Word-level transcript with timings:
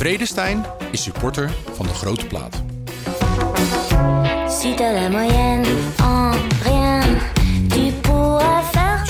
Vredestein 0.00 0.64
is 0.90 1.02
supporter 1.02 1.50
van 1.72 1.86
de 1.86 1.94
Grote 1.94 2.26
Plaat. 2.26 2.62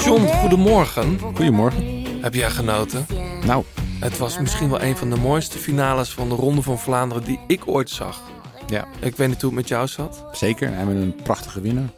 John, 0.04 0.26
goedemorgen. 0.26 1.18
Goedemorgen. 1.18 2.04
Heb 2.20 2.34
jij 2.34 2.50
genoten? 2.50 3.06
Nou, 3.44 3.64
Het 4.00 4.18
was 4.18 4.38
misschien 4.38 4.70
wel 4.70 4.82
een 4.82 4.96
van 4.96 5.10
de 5.10 5.16
mooiste 5.16 5.58
finales 5.58 6.10
van 6.10 6.28
de 6.28 6.34
Ronde 6.34 6.62
van 6.62 6.78
Vlaanderen 6.78 7.24
die 7.24 7.40
ik 7.46 7.62
ooit 7.68 7.90
zag. 7.90 8.20
ja, 8.66 8.84
Ik 9.00 9.16
weet 9.16 9.28
niet 9.28 9.40
hoe 9.42 9.50
het 9.50 9.58
met 9.60 9.68
jou 9.68 9.86
zat. 9.86 10.24
zeker. 10.32 10.66
En 10.66 10.72
we 10.72 10.76
hebben 10.78 10.96
een 10.96 11.14
prachtige 11.22 11.60
winnaar. 11.60 11.88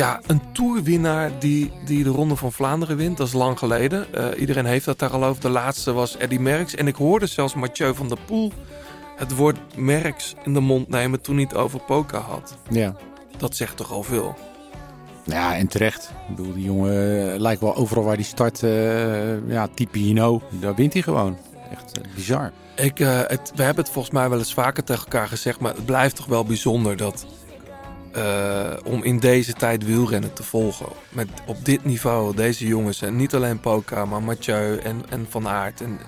Ja, 0.00 0.20
een 0.26 0.52
toerwinnaar 0.52 1.30
die, 1.38 1.72
die 1.84 2.04
de 2.04 2.10
Ronde 2.10 2.36
van 2.36 2.52
Vlaanderen 2.52 2.96
wint, 2.96 3.16
dat 3.16 3.26
is 3.26 3.32
lang 3.32 3.58
geleden. 3.58 4.14
Eh, 4.14 4.40
iedereen 4.40 4.64
heeft 4.64 4.84
dat 4.84 4.98
daar 4.98 5.10
al 5.10 5.24
over. 5.24 5.42
De 5.42 5.48
laatste 5.48 5.92
was 5.92 6.16
Eddy 6.16 6.36
Merckx. 6.36 6.74
En 6.74 6.86
ik 6.86 6.94
hoorde 6.94 7.26
zelfs 7.26 7.54
Mathieu 7.54 7.94
van 7.94 8.08
der 8.08 8.18
Poel 8.26 8.52
het 9.16 9.36
woord 9.36 9.58
Merckx 9.76 10.34
in 10.44 10.54
de 10.54 10.60
mond 10.60 10.88
nemen 10.88 11.20
toen 11.20 11.34
hij 11.34 11.44
het 11.44 11.56
over 11.56 11.80
Poca 11.80 12.18
had. 12.18 12.56
Ja. 12.70 12.96
Dat 13.36 13.56
zegt 13.56 13.76
toch 13.76 13.92
al 13.92 14.02
veel. 14.02 14.36
Ja, 15.24 15.56
en 15.56 15.66
terecht. 15.66 16.12
Ik 16.28 16.36
bedoel, 16.36 16.54
die 16.54 16.64
jongen 16.64 17.32
eh, 17.32 17.40
lijkt 17.40 17.60
wel 17.60 17.76
overal 17.76 18.04
waar 18.04 18.14
hij 18.14 18.24
start. 18.24 18.62
eh, 18.62 19.48
ja, 19.48 19.68
type 19.74 19.98
Hino. 19.98 20.42
Daar 20.50 20.74
wint 20.74 20.92
hij 20.92 21.02
gewoon. 21.02 21.36
Echt 21.70 22.14
bizar. 22.14 22.52
Ik, 22.76 22.98
het, 22.98 23.52
we 23.54 23.62
hebben 23.62 23.84
het 23.84 23.92
volgens 23.92 24.14
mij 24.14 24.28
wel 24.28 24.38
eens 24.38 24.54
vaker 24.54 24.84
tegen 24.84 25.04
elkaar 25.04 25.28
gezegd, 25.28 25.60
maar 25.60 25.74
het 25.74 25.84
blijft 25.84 26.16
toch 26.16 26.26
wel 26.26 26.44
bijzonder 26.44 26.96
dat 26.96 27.26
eh, 28.12 28.70
om 28.84 29.02
in 29.04 29.18
deze 29.18 29.52
tijd 29.52 29.84
wielrennen 29.84 30.32
te 30.32 30.42
volgen. 30.42 30.86
Met 31.08 31.28
op 31.46 31.64
dit 31.64 31.84
niveau, 31.84 32.36
deze 32.36 32.66
jongens. 32.66 33.02
En 33.02 33.16
niet 33.16 33.34
alleen 33.34 33.60
Poca, 33.60 34.04
maar 34.04 34.22
Mathieu 34.22 34.76
en, 34.78 35.02
en 35.08 35.26
Van 35.28 35.48
Aert. 35.48 35.80
En, 35.80 35.98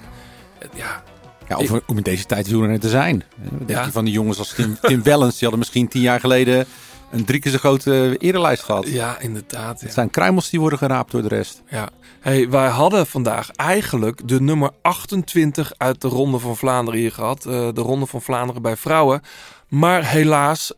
eh, 0.58 0.68
ja, 0.74 1.02
Ja, 1.48 1.56
of 1.56 1.70
om 1.86 1.96
in 1.96 2.02
deze 2.02 2.24
tijd 2.24 2.46
wielrenner 2.48 2.80
te 2.80 2.88
zijn. 2.88 3.22
Eh, 3.42 3.48
Wat 3.50 3.58
denk 3.58 3.70
Ja. 3.70 3.84
je 3.84 3.92
van 3.92 4.04
die 4.04 4.14
jongens 4.14 4.38
als 4.38 4.54
Tim, 4.54 4.76
Tim 4.80 5.02
Wellens? 5.02 5.30
Die 5.32 5.40
hadden 5.40 5.58
misschien 5.58 5.88
tien 5.88 6.02
jaar 6.02 6.20
geleden 6.20 6.66
een 7.10 7.24
drie 7.24 7.40
keer 7.40 7.52
zo 7.52 7.58
grote 7.58 8.16
erelijst 8.18 8.62
gehad. 8.62 8.86
ja 8.88 9.20
inderdaad. 9.20 9.80
Ja. 9.80 9.84
Het 9.86 9.94
zijn 9.94 10.10
kruimels 10.10 10.50
die 10.50 10.60
worden 10.60 10.78
geraapt 10.78 11.10
door 11.12 11.22
de 11.22 11.28
rest. 11.28 11.62
Ja. 11.68 11.88
Hey, 12.20 12.48
wij 12.50 12.68
hadden 12.68 13.06
vandaag 13.06 13.50
eigenlijk 13.50 14.28
de 14.28 14.40
nummer 14.40 14.70
28 14.82 15.72
uit 15.76 16.00
de 16.00 16.08
Ronde 16.08 16.38
van 16.38 16.56
Vlaanderen 16.56 17.00
hier 17.00 17.12
gehad. 17.12 17.46
Eh, 17.46 17.68
de 17.72 17.80
Ronde 17.80 18.06
van 18.06 18.22
Vlaanderen 18.22 18.62
bij 18.62 18.76
vrouwen. 18.76 19.20
Maar 19.68 20.04
helaas, 20.06 20.72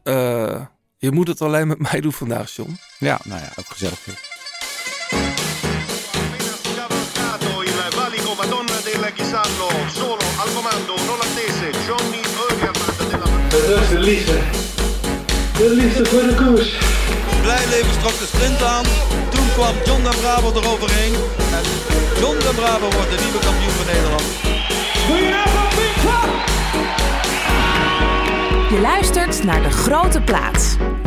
je 1.05 1.11
moet 1.11 1.29
het 1.29 1.41
alleen 1.41 1.67
met 1.67 1.79
mij 1.79 2.01
doen 2.01 2.13
vandaag, 2.13 2.51
John. 2.51 2.79
Ja, 2.99 3.21
nou 3.25 3.41
ja, 3.41 3.49
ook 3.59 3.65
gezellig. 3.69 3.99
Is 13.81 13.89
de 13.89 13.99
liefde. 13.99 14.39
De 15.57 15.71
liefde 15.75 16.05
voor 16.07 16.23
de 16.23 16.35
koers. 16.35 16.79
Blijleven 17.43 17.99
trok 18.01 18.19
de 18.19 18.27
sprint 18.27 18.63
aan. 18.63 18.85
Toen 19.31 19.53
kwam 19.53 19.75
John 19.85 20.03
den 20.03 20.21
Bravo 20.21 20.61
eroverheen. 20.61 21.15
En 21.59 21.65
John 22.21 22.39
den 22.39 22.55
Bravo 22.55 22.91
wordt 22.91 23.11
de 23.11 23.19
nieuwe 23.23 23.39
kampioen 23.39 23.71
van 23.71 23.87
Nederland. 23.87 24.23
Je 28.71 28.81
luistert 28.81 29.45
naar 29.45 29.63
De 29.63 29.71
Grote 29.71 30.21
Plaats. 30.21 30.77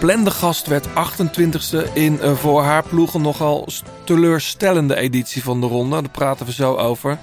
geplande 0.00 0.30
gast 0.30 0.66
werd 0.66 0.86
28e 0.88 1.92
in 1.92 2.18
een 2.20 2.36
voor 2.36 2.62
haar 2.62 2.82
ploegen 2.82 3.22
nogal 3.22 3.68
teleurstellende 4.04 4.96
editie 4.96 5.42
van 5.42 5.60
de 5.60 5.66
ronde. 5.66 6.00
Daar 6.00 6.10
praten 6.10 6.46
we 6.46 6.52
zo 6.52 6.76
over. 6.76 7.18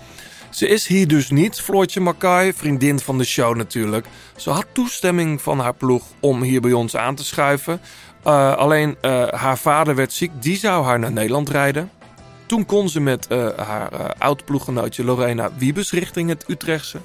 Ze 0.49 0.67
is 0.67 0.88
hier 0.88 1.07
dus 1.07 1.29
niet, 1.29 1.61
Floortje 1.61 1.99
Mackay, 1.99 2.53
vriendin 2.53 2.99
van 2.99 3.17
de 3.17 3.23
show 3.23 3.55
natuurlijk. 3.55 4.05
Ze 4.35 4.49
had 4.49 4.65
toestemming 4.71 5.41
van 5.41 5.59
haar 5.59 5.73
ploeg 5.73 6.03
om 6.19 6.41
hier 6.41 6.61
bij 6.61 6.73
ons 6.73 6.95
aan 6.95 7.15
te 7.15 7.25
schuiven. 7.25 7.81
Eh, 8.23 8.55
alleen 8.55 8.97
eh, 9.01 9.27
haar 9.27 9.57
vader 9.57 9.95
werd 9.95 10.13
ziek, 10.13 10.31
die 10.39 10.57
zou 10.57 10.85
haar 10.85 10.99
naar 10.99 11.11
Nederland 11.11 11.49
rijden. 11.49 11.91
Toen 12.47 12.66
kon 12.66 12.90
ze 12.90 13.00
met 13.00 13.28
eh, 13.28 13.47
haar 13.56 13.91
eh, 13.91 14.06
oud-ploeggenootje 14.18 15.03
Lorena 15.03 15.50
Wiebes 15.58 15.91
richting 15.91 16.30
het 16.30 16.44
Utrechtse. 16.47 16.97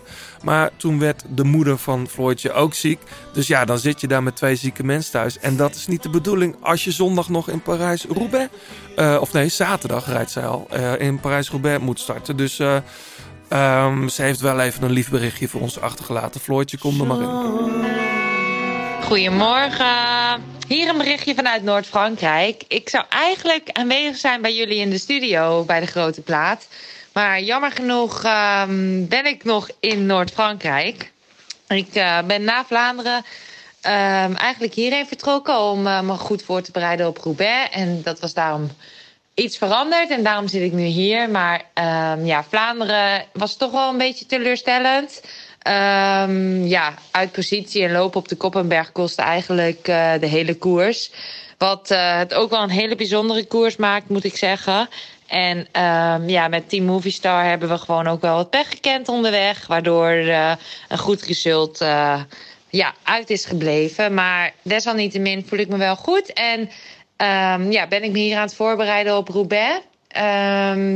Maar 0.43 0.71
toen 0.77 0.99
werd 0.99 1.25
de 1.29 1.45
moeder 1.45 1.79
van 1.79 2.09
Floortje 2.09 2.53
ook 2.53 2.75
ziek. 2.75 3.01
Dus 3.33 3.47
ja, 3.47 3.65
dan 3.65 3.79
zit 3.79 4.01
je 4.01 4.07
daar 4.07 4.23
met 4.23 4.37
twee 4.37 4.57
zieke 4.57 4.85
mensen 4.85 5.13
thuis. 5.13 5.39
En 5.39 5.57
dat 5.57 5.75
is 5.75 5.87
niet 5.87 6.03
de 6.03 6.11
bedoeling 6.11 6.57
als 6.61 6.85
je 6.85 6.91
zondag 6.91 7.29
nog 7.29 7.49
in 7.49 7.63
Parijs-Roubaix... 7.63 8.49
eh, 8.97 9.17
of 9.21 9.33
nee, 9.33 9.49
zaterdag 9.49 10.07
rijdt 10.07 10.31
zij 10.31 10.47
al, 10.47 10.69
in 10.99 11.21
Parijs-Roubaix 11.21 11.83
moet 11.83 12.01
starten. 12.01 12.37
Dus 12.37 12.59
eh, 12.59 12.77
ehm, 13.49 14.09
ze 14.09 14.23
heeft 14.23 14.41
wel 14.41 14.61
even 14.61 14.83
een 14.83 14.91
lief 14.91 15.11
berichtje 15.11 15.49
voor 15.49 15.61
ons 15.61 15.81
achtergelaten. 15.81 16.41
Floortje, 16.41 16.79
kom 16.79 17.01
er 17.01 17.07
maar 17.07 17.21
in. 17.21 18.32
Goedemorgen. 19.03 20.43
Hier 20.69 20.89
een 20.89 20.99
berichtje 20.99 21.35
vanuit 21.35 21.63
Noord-Frankrijk. 21.63 22.63
Ik 22.69 22.89
zou 22.89 23.05
eigenlijk 23.09 23.71
aanwezig 23.73 24.17
zijn 24.17 24.43
bij 24.43 24.55
jullie 24.55 24.79
in 24.79 24.91
de 24.91 24.99
studio 24.99 25.65
bij 25.65 25.81
de 25.81 25.87
Grote 25.87 26.21
Plaat. 26.21 26.69
Maar 27.13 27.41
jammer 27.41 27.71
genoeg 27.73 28.25
ehm, 28.25 29.07
ben 29.07 29.27
ik 29.27 29.45
nog 29.45 29.69
in 29.81 30.07
Noord-Frankrijk. 30.07 31.13
Ik 31.69 31.95
eh, 31.95 32.19
ben 32.27 32.45
na 32.45 32.65
Vlaanderen 32.65 33.25
ehm, 33.81 34.35
eigenlijk 34.35 34.75
hierheen 34.75 35.07
vertrokken 35.07 35.61
om 35.61 35.87
eh, 35.87 36.01
me 36.01 36.13
goed 36.13 36.43
voor 36.43 36.63
te 36.63 36.73
bereiden 36.73 37.07
op 37.07 37.19
Roubaix. 37.19 37.75
En 37.75 38.03
dat 38.03 38.21
was 38.21 38.35
daarom 38.35 38.71
iets 39.35 39.59
veranderd 39.59 40.11
en 40.11 40.23
daarom 40.23 40.49
zit 40.49 40.63
ik 40.63 40.73
nu 40.73 40.85
hier. 40.85 41.31
Maar 41.31 41.63
ehm, 41.75 42.25
ja, 42.25 42.45
Vlaanderen 42.45 43.25
was 43.33 43.57
toch 43.57 43.71
wel 43.71 43.89
een 43.89 43.99
beetje 43.99 44.27
teleurstellend. 44.27 45.21
Ehm, 45.63 46.65
ja, 46.67 46.95
uit 47.11 47.33
positie 47.33 47.85
en 47.85 47.93
lopen 47.93 48.21
op 48.21 48.29
de 48.29 48.37
Koppenberg 48.37 48.93
kostte 48.93 49.23
eigenlijk 49.23 49.89
eh, 49.89 50.13
de 50.21 50.27
hele 50.27 50.55
koers. 50.55 51.11
Wat 51.59 51.91
eh, 51.91 52.17
het 52.17 52.35
ook 52.35 52.51
wel 52.51 52.63
een 52.63 52.71
hele 52.71 52.97
bijzondere 52.97 53.47
koers 53.47 53.77
maakt, 53.77 54.09
moet 54.09 54.25
ik 54.25 54.37
zeggen. 54.37 54.89
En 55.27 55.67
ehm, 55.73 56.29
ja, 56.29 56.49
met 56.49 56.69
Team 56.69 56.85
Movistar 56.85 57.45
hebben 57.45 57.69
we 57.69 57.79
gewoon 57.79 58.07
ook 58.07 58.21
wel 58.21 58.35
wat 58.35 58.51
pech 58.51 58.69
gekend 58.69 59.09
onderweg. 59.09 59.67
Waardoor 59.67 60.11
eh, 60.11 60.53
een 60.89 60.99
goed 60.99 61.23
result 61.23 61.79
ja, 62.69 62.95
uit 63.03 63.31
is 63.31 63.45
gebleven. 63.45 64.15
Maar 64.15 64.53
desalniettemin 64.63 65.47
voel 65.47 65.59
ik 65.59 65.69
me 65.69 65.77
wel 65.77 65.97
goed. 65.97 66.33
En 66.33 66.71
ehm, 67.17 67.71
ja, 67.71 67.87
ben 67.87 68.03
ik 68.03 68.13
me 68.13 68.19
hier 68.19 68.37
aan 68.37 68.43
het 68.43 68.55
voorbereiden 68.55 69.17
op 69.17 69.29
Roubaix. 69.29 69.81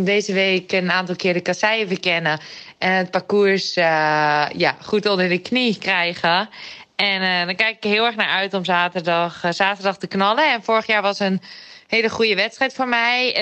Deze 0.05 0.32
week 0.32 0.72
een 0.72 0.91
aantal 0.91 1.16
keer 1.16 1.32
de 1.32 1.41
kasseien 1.41 1.88
verkennen. 1.88 2.41
En 2.78 2.92
het 2.92 3.10
parcours 3.10 3.76
eh, 3.76 4.47
ja, 4.53 4.76
goed 4.82 5.06
onder 5.06 5.28
de 5.28 5.38
knie 5.38 5.78
krijgen. 5.78 6.48
En 6.97 7.22
eh, 7.22 7.47
dan 7.47 7.56
kijk 7.56 7.76
ik 7.76 7.84
heel 7.84 8.04
erg 8.04 8.16
naar 8.16 8.28
uit 8.28 8.54
om 8.54 8.64
zaterdag, 8.64 9.44
eh, 9.44 9.53
zaterdag 9.53 9.98
te 9.98 10.06
knallen. 10.06 10.53
En 10.53 10.62
vorig 10.62 10.87
jaar 10.87 11.03
was 11.03 11.19
een 11.19 11.41
hele 11.87 12.10
goede 12.10 12.34
wedstrijd 12.34 12.75
voor 12.75 12.88
mij. 12.88 13.32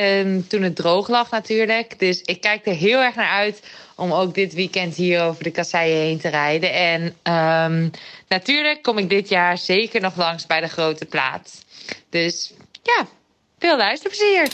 toen 0.48 0.62
het 0.62 0.76
droog 0.76 1.08
lag 1.08 1.30
natuurlijk. 1.30 1.98
Dus 1.98 2.20
ik 2.20 2.40
kijk 2.40 2.66
er 2.66 2.74
heel 2.74 3.02
erg 3.02 3.14
naar 3.14 3.30
uit 3.30 3.62
om 3.96 4.12
ook 4.12 4.34
dit 4.34 4.54
weekend 4.54 4.94
hier 4.96 5.22
over 5.22 5.44
de 5.44 5.50
kasseien 5.50 6.00
heen 6.00 6.20
te 6.20 6.28
rijden. 6.28 6.72
En 6.72 7.16
ehm, 7.22 7.88
natuurlijk 8.28 8.82
kom 8.82 8.98
ik 8.98 9.08
dit 9.08 9.28
jaar 9.28 9.58
zeker 9.58 10.00
nog 10.00 10.16
langs 10.16 10.46
bij 10.46 10.60
de 10.60 10.68
grote 10.68 11.04
plaats. 11.04 11.64
Dus 12.10 12.52
ja, 12.82 13.06
veel 13.58 13.76
luisterplezier. 13.76 14.48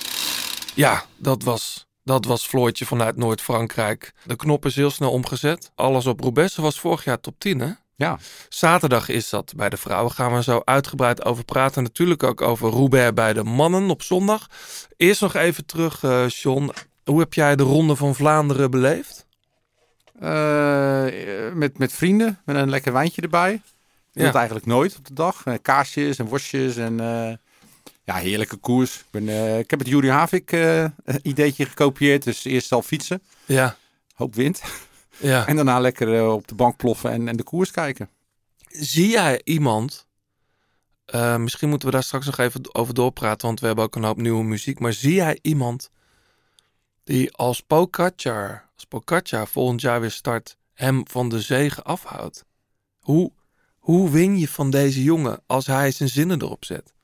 Ja, 0.75 1.05
dat 1.17 1.43
was, 1.43 1.87
dat 2.11 2.25
was 2.25 2.47
Floortje 2.47 2.87
vanuit 2.87 3.17
Noord-Frankrijk. 3.17 4.13
De 4.25 4.37
knop 4.37 4.67
is 4.67 4.77
heel 4.77 4.91
snel 4.91 5.11
omgezet. 5.11 5.71
Alles 5.75 6.07
op 6.07 6.21
Roubaix. 6.21 6.55
Ze 6.55 6.63
was 6.63 6.81
vorig 6.81 7.05
jaar 7.05 7.21
top 7.21 7.35
10, 7.39 7.61
hè? 7.61 7.71
Ja, 7.97 8.19
Zaterdag 8.49 9.09
is 9.09 9.29
dat 9.29 9.53
bij 9.57 9.69
de 9.69 9.77
vrouwen. 9.77 10.13
Gaan 10.13 10.35
we 10.35 10.43
zo 10.43 10.63
uitgebreid 10.65 11.25
over 11.25 11.45
praten. 11.45 11.83
Natuurlijk 11.83 12.23
ook 12.23 12.41
over 12.41 12.71
Roubaix 12.71 13.15
bij 13.15 13.33
de 13.33 13.43
mannen 13.43 13.91
op 13.91 14.03
zondag. 14.03 14.47
Eerst 14.97 15.21
nog 15.21 15.35
even 15.35 15.67
terug, 15.67 16.03
eh 16.03 16.29
John. 16.29 16.71
Hoe 17.05 17.21
heb 17.21 17.35
jij 17.35 17.57
de 17.57 17.63
Ronde 17.63 17.97
van 17.97 18.15
Vlaanderen 18.15 18.71
beleefd? 18.71 19.27
Eh, 20.21 21.05
met, 21.55 21.79
met 21.79 21.93
vrienden, 21.93 22.41
met 22.45 22.57
een 22.57 22.71
lekker 22.71 22.93
wijntje 22.93 23.23
erbij. 23.23 23.63
Ja. 24.13 24.25
het 24.25 24.35
eigenlijk 24.35 24.67
nooit 24.67 24.97
op 24.97 25.07
de 25.07 25.15
dag. 25.15 25.43
Eh, 25.45 25.55
Kaasjes 25.63 26.19
en 26.19 26.27
worstjes 26.27 26.77
en 26.77 27.01
ja, 28.05 28.15
heerlijke 28.15 28.57
koers. 28.57 28.99
Ik, 28.99 29.05
ben, 29.11 29.29
eh, 29.29 29.59
ik 29.59 29.71
heb 29.71 29.79
het 29.79 29.89
Juri 29.89 30.09
Havik 30.09 30.53
eh, 30.53 30.85
ideetje 31.23 31.65
gekopieerd. 31.67 32.23
Dus 32.23 32.45
eerst 32.45 32.73
al 32.73 32.83
fietsen, 32.83 33.23
Ja, 33.47 33.77
hoop 34.15 34.35
wind. 34.35 34.63
ja. 35.19 35.47
En 35.49 35.57
daarna 35.57 35.81
lekker 35.81 36.15
eh, 36.17 36.33
op 36.33 36.49
de 36.49 36.55
bank 36.55 36.77
ploffen 36.77 37.11
en, 37.11 37.29
en 37.29 37.37
de 37.37 37.43
koers 37.43 37.71
kijken. 37.71 38.09
Zie 38.69 39.09
jij 39.09 39.41
iemand 39.45 40.09
Eh, 41.05 41.37
misschien 41.37 41.69
moeten 41.69 41.89
we 41.89 41.95
daar 41.95 42.03
straks 42.03 42.27
nog 42.27 42.39
even 42.39 42.75
over 42.75 42.95
doorpraten, 42.95 43.47
want 43.47 43.61
we 43.61 43.67
hebben 43.67 43.85
ook 43.85 43.97
een 43.97 44.05
hoop 44.05 44.17
nieuwe 44.17 44.45
muziek. 44.45 44.79
Maar 44.79 44.93
zie 44.93 45.15
jij 45.15 45.39
iemand 45.43 45.91
die 47.05 47.33
als 47.33 47.61
Pogacar, 47.61 48.69
als 48.75 48.85
Pogacar 48.85 49.49
volgend 49.49 49.81
jaar 49.81 50.01
weer 50.01 50.11
start, 50.11 50.57
hem 50.75 51.09
van 51.09 51.29
de 51.29 51.41
zegen 51.41 51.85
afhoudt? 51.85 52.45
Hoe, 52.99 53.33
hoe 53.79 54.11
win 54.11 54.39
je 54.39 54.49
van 54.49 54.71
deze 54.71 55.03
jongen 55.03 55.43
als 55.47 55.67
hij 55.67 55.91
zijn 55.91 56.09
zinnen 56.09 56.43
erop 56.43 56.65
zet? 56.65 56.95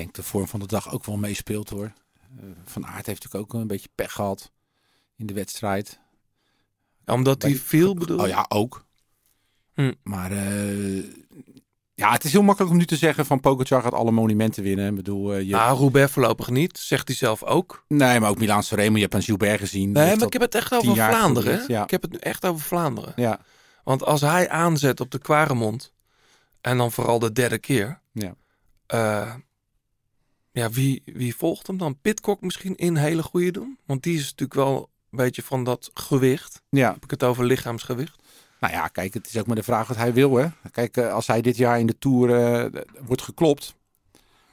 Denk 0.00 0.14
de 0.14 0.22
vorm 0.22 0.48
van 0.48 0.60
de 0.60 0.66
dag 0.66 0.92
ook 0.92 1.04
wel 1.04 1.16
meespeelt 1.16 1.70
hoor. 1.70 1.92
Eh, 2.38 2.44
van 2.64 2.86
Aert 2.86 3.06
heeft 3.06 3.22
natuurlijk 3.24 3.54
ook 3.54 3.60
een 3.60 3.66
beetje 3.66 3.88
pech 3.94 4.12
gehad 4.12 4.52
in 5.16 5.26
de 5.26 5.34
wedstrijd. 5.34 6.00
Omdat 7.06 7.42
hij 7.42 7.56
veel 7.56 7.94
bedoelt. 7.94 8.20
Oh 8.20 8.28
ja, 8.28 8.46
ook. 8.48 8.84
Hm. 9.74 9.92
Maar 10.02 10.32
eh, 10.32 11.04
ja, 11.94 12.12
het 12.12 12.24
is 12.24 12.32
heel 12.32 12.42
makkelijk 12.42 12.72
om 12.72 12.78
nu 12.78 12.84
te 12.84 12.96
zeggen 12.96 13.26
van 13.26 13.40
Pogacar 13.40 13.82
gaat 13.82 13.92
alle 13.92 14.10
monumenten 14.10 14.62
winnen. 14.62 14.88
Ik 14.88 14.94
bedoel, 14.94 15.34
eh, 15.34 15.40
je... 15.40 15.50
Nou, 15.50 15.78
Roubaix 15.78 16.12
voorlopig 16.12 16.50
niet, 16.50 16.78
zegt 16.78 17.08
hij 17.08 17.16
zelf 17.16 17.42
ook. 17.44 17.84
nee, 17.88 18.20
maar 18.20 18.30
ook 18.30 18.38
Milaan 18.38 18.62
Sanremo. 18.62 18.96
Je 18.96 19.02
hebt 19.02 19.14
aan 19.14 19.22
Gilbert 19.22 19.60
gezien. 19.60 19.92
Nee, 19.92 20.16
maar 20.16 20.26
ik 20.26 20.32
heb 20.32 20.42
het 20.42 20.54
echt 20.54 20.74
over 20.74 20.94
Vlaanderen. 20.94 21.64
ja. 21.66 21.82
Ik 21.82 21.90
heb 21.90 22.02
het 22.02 22.12
nu 22.12 22.18
echt 22.18 22.46
over 22.46 22.60
Vlaanderen. 22.66 23.12
Ja, 23.16 23.40
Want 23.84 24.04
als 24.04 24.20
hij 24.20 24.48
aanzet 24.48 25.00
op 25.00 25.10
de 25.10 25.18
Quaremont, 25.18 25.92
en 26.60 26.76
dan 26.76 26.92
vooral 26.92 27.18
de 27.18 27.32
derde 27.32 27.58
keer, 27.58 28.00
ja. 28.12 28.34
Ja, 30.52 30.70
wie, 30.70 31.02
wie 31.04 31.36
volgt 31.36 31.66
hem 31.66 31.78
dan? 31.78 31.98
Pitcock 32.02 32.40
misschien 32.40 32.76
in 32.76 32.96
hele 32.96 33.22
goede 33.22 33.50
doen? 33.50 33.78
Want 33.86 34.02
die 34.02 34.14
is 34.18 34.22
natuurlijk 34.22 34.54
wel 34.54 34.88
een 35.10 35.16
beetje 35.18 35.42
van 35.42 35.64
dat 35.64 35.90
gewicht. 35.94 36.62
ja. 36.70 36.92
Heb 36.92 37.04
ik 37.04 37.10
het 37.10 37.22
over 37.24 37.44
lichaamsgewicht? 37.44 38.18
Nou 38.60 38.72
ja, 38.72 38.88
kijk, 38.88 39.14
het 39.14 39.26
is 39.26 39.38
ook 39.38 39.46
maar 39.46 39.56
de 39.56 39.62
vraag 39.62 39.88
wat 39.88 39.96
hij 39.96 40.12
wil. 40.12 40.36
Hè? 40.36 40.46
Kijk, 40.72 40.96
eh, 40.96 41.12
als 41.12 41.26
hij 41.26 41.40
dit 41.40 41.56
jaar 41.56 41.78
in 41.78 41.86
de 41.86 41.98
Tour 41.98 42.34
eh, 42.34 42.80
wordt 43.06 43.22
geklopt, 43.22 43.74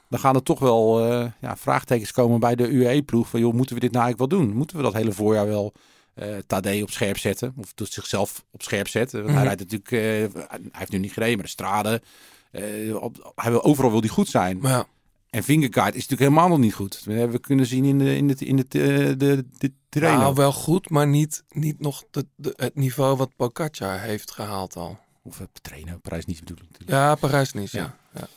dan 0.10 0.20
gaan 0.20 0.36
er 0.36 0.44
toch 0.44 0.60
wel 0.60 1.00
eh, 1.12 1.32
ja, 1.42 1.58
vraagtekens 1.58 2.12
komen 2.12 2.40
bij 2.40 2.56
de 2.56 2.68
UAE-ploeg. 2.68 3.28
Van, 3.30 3.40
joh, 3.40 3.54
moeten 3.54 3.76
we 3.76 3.82
dit 3.82 3.92
nou 3.92 4.04
eigenlijk 4.06 4.32
wel 4.32 4.42
doen? 4.42 4.56
Moeten 4.56 4.78
we 4.78 4.84
dat 4.84 4.94
hele 4.94 5.12
voorjaar 5.12 5.48
wel 5.48 5.74
eh 6.14 6.36
Tadej 6.48 6.82
op 6.82 6.90
scherp 6.92 7.18
zetten? 7.18 7.54
Of 7.58 7.74
dus 7.74 7.92
zichzelf 7.94 8.46
op 8.52 8.62
scherp 8.64 8.88
zetten? 8.88 9.18
Want 9.20 9.34
Mhm. 9.34 9.38
hij 9.38 9.48
rijdt 9.56 9.72
natuurlijk, 9.72 9.90
hij 10.72 10.80
heeft 10.80 10.92
nu 10.92 10.98
niet 10.98 11.14
gereden, 11.14 11.36
maar 11.36 11.46
de 11.46 11.52
straden. 11.52 12.02
hij 13.36 13.52
wil, 13.52 13.64
overal 13.64 13.92
wil 13.92 14.00
hij 14.00 14.10
goed 14.10 14.28
zijn. 14.28 14.58
Maar 14.60 14.72
ja, 14.72 14.86
En 15.30 15.44
Vingegaard 15.44 15.96
is 15.96 16.02
natuurlijk 16.08 16.30
helemaal 16.30 16.48
nog 16.50 16.58
niet 16.60 16.74
goed. 16.74 17.02
We 17.06 17.14
hebben 17.14 17.42
kunnen 17.42 17.66
zien 17.66 17.86
in, 17.86 17.98
de, 17.98 18.16
in, 18.16 18.30
het, 18.30 18.42
in 18.42 18.58
het, 18.58 18.76
eh, 18.76 18.82
de, 19.18 19.46
de 19.58 19.74
terrein. 19.90 20.18
nou, 20.20 20.34
wel 20.36 20.52
goed, 20.54 20.90
maar 20.90 21.08
niet, 21.08 21.44
niet 21.50 21.80
nog 21.80 22.04
de, 22.12 22.26
de- 22.36 22.54
het 22.56 22.76
niveau 22.76 23.18
wat 23.18 23.36
Pogacar 23.36 24.00
heeft 24.00 24.32
gehaald 24.32 24.76
al. 24.76 25.00
Of 25.24 25.38
het 25.38 25.50
trainen, 25.62 26.02
Parijs 26.02 26.26
niet 26.26 26.40
bedoelen 26.40 26.66
natuurlijk. 26.72 26.92
Ja, 26.92 27.16
Parijs 27.16 27.54
niet. 27.54 27.72
Ja. 27.72 27.80
Ja. 27.82 27.96
Ja. 28.20 28.28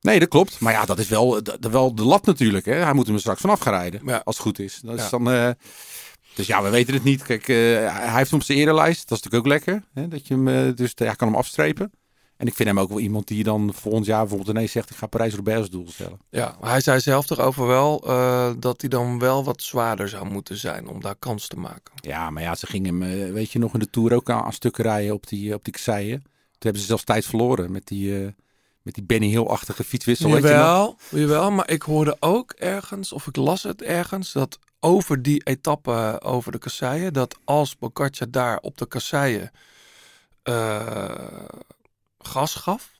Nee, 0.00 0.18
dat 0.18 0.28
klopt. 0.28 0.60
Maar 0.60 0.72
ja, 0.72 0.84
dat 0.84 0.98
is 0.98 1.08
wel, 1.08 1.42
dat, 1.42 1.62
dat 1.62 1.72
wel 1.72 1.94
de 1.94 2.02
lat 2.04 2.26
natuurlijk. 2.26 2.64
Hè? 2.64 2.72
Hij 2.74 2.92
moet 2.92 3.06
hem 3.06 3.18
straks 3.18 3.40
vanaf 3.40 3.60
gaan 3.60 3.72
rijden. 3.72 4.00
Ja. 4.04 4.20
Als 4.24 4.36
het 4.36 4.44
goed 4.46 4.58
is. 4.58 4.80
Dat 4.84 4.98
is 4.98 5.08
dan, 5.08 5.30
eh, 5.30 5.50
dus 6.34 6.46
ja, 6.46 6.62
we 6.62 6.68
weten 6.70 6.94
het 6.94 7.04
niet. 7.04 7.22
Kijk, 7.22 7.48
eh, 7.48 7.56
hij 7.56 8.16
heeft 8.16 8.30
hem 8.30 8.38
op 8.40 8.46
zijn 8.46 8.58
erelijst. 8.58 9.08
Dat 9.08 9.18
is 9.18 9.24
natuurlijk 9.24 9.44
ook 9.44 9.52
lekker. 9.66 9.84
Hè? 9.94 10.08
Dat 10.08 10.26
je 10.26 10.34
hem, 10.34 10.48
eh, 10.48 10.76
dus 10.76 10.92
ja, 10.94 11.14
kan 11.14 11.28
hem 11.28 11.36
afstrepen. 11.36 11.90
En 12.40 12.46
ik 12.46 12.54
vind 12.54 12.68
hem 12.68 12.78
ook 12.78 12.88
wel 12.88 13.00
iemand 13.00 13.26
die 13.26 13.44
dan 13.44 13.74
volgend 13.74 14.06
jaar 14.06 14.20
bijvoorbeeld 14.20 14.56
ineens 14.56 14.72
zegt... 14.72 14.90
ik 14.90 14.96
ga 14.96 15.06
Parijs-Roubaix 15.06 15.60
als 15.60 15.70
doel 15.70 15.88
stellen. 15.88 16.20
Ja, 16.30 16.56
hij 16.60 16.80
zei 16.80 17.00
zelf 17.00 17.30
erover 17.30 17.66
wel 17.66 18.02
eh, 18.06 18.50
dat 18.58 18.80
hij 18.80 18.90
dan 18.90 19.18
wel 19.18 19.44
wat 19.44 19.62
zwaarder 19.62 20.08
zou 20.08 20.30
moeten 20.30 20.56
zijn 20.56 20.88
om 20.88 21.00
daar 21.00 21.14
kans 21.18 21.46
te 21.46 21.56
maken. 21.56 21.92
Ja, 21.94 22.30
maar 22.30 22.42
ja, 22.42 22.54
ze 22.54 22.66
gingen 22.66 23.00
hem, 23.00 23.26
eh, 23.26 23.32
weet 23.32 23.50
je 23.50 23.58
nog, 23.58 23.72
in 23.72 23.78
de 23.78 23.90
Tour 23.90 24.14
ook 24.14 24.30
aan, 24.30 24.42
aan 24.42 24.52
stukken 24.52 24.84
rijden 24.84 25.14
op 25.14 25.26
die, 25.26 25.54
op 25.54 25.64
die 25.64 25.72
kasseien. 25.72 26.20
Toen 26.20 26.30
hebben 26.58 26.80
ze 26.80 26.86
zelfs 26.86 27.04
tijd 27.04 27.26
verloren 27.26 27.72
met 27.72 27.86
die, 27.86 28.24
eh, 28.24 28.32
met 28.82 28.94
die 28.94 29.04
Benny 29.04 29.28
Hill-achtige 29.28 29.84
fietswissel. 29.84 30.30
weet 30.30 30.42
je? 30.42 30.48
Jawel, 30.48 30.96
jawel, 31.10 31.50
maar 31.50 31.70
ik 31.70 31.82
hoorde 31.82 32.16
ook 32.20 32.52
ergens, 32.52 33.12
of 33.12 33.26
ik 33.26 33.36
las 33.36 33.62
het 33.62 33.82
ergens, 33.82 34.32
dat 34.32 34.58
over 34.80 35.22
die 35.22 35.42
etappe 35.44 36.20
over 36.24 36.52
de 36.52 36.58
kasseien, 36.58 37.12
dat 37.12 37.38
als 37.44 37.78
Bocartje 37.78 38.30
daar 38.30 38.58
op 38.58 38.78
de 38.78 38.86
kasseien 38.86 39.50
eh, 40.42 41.10
gas 42.22 42.54
gaf, 42.54 42.90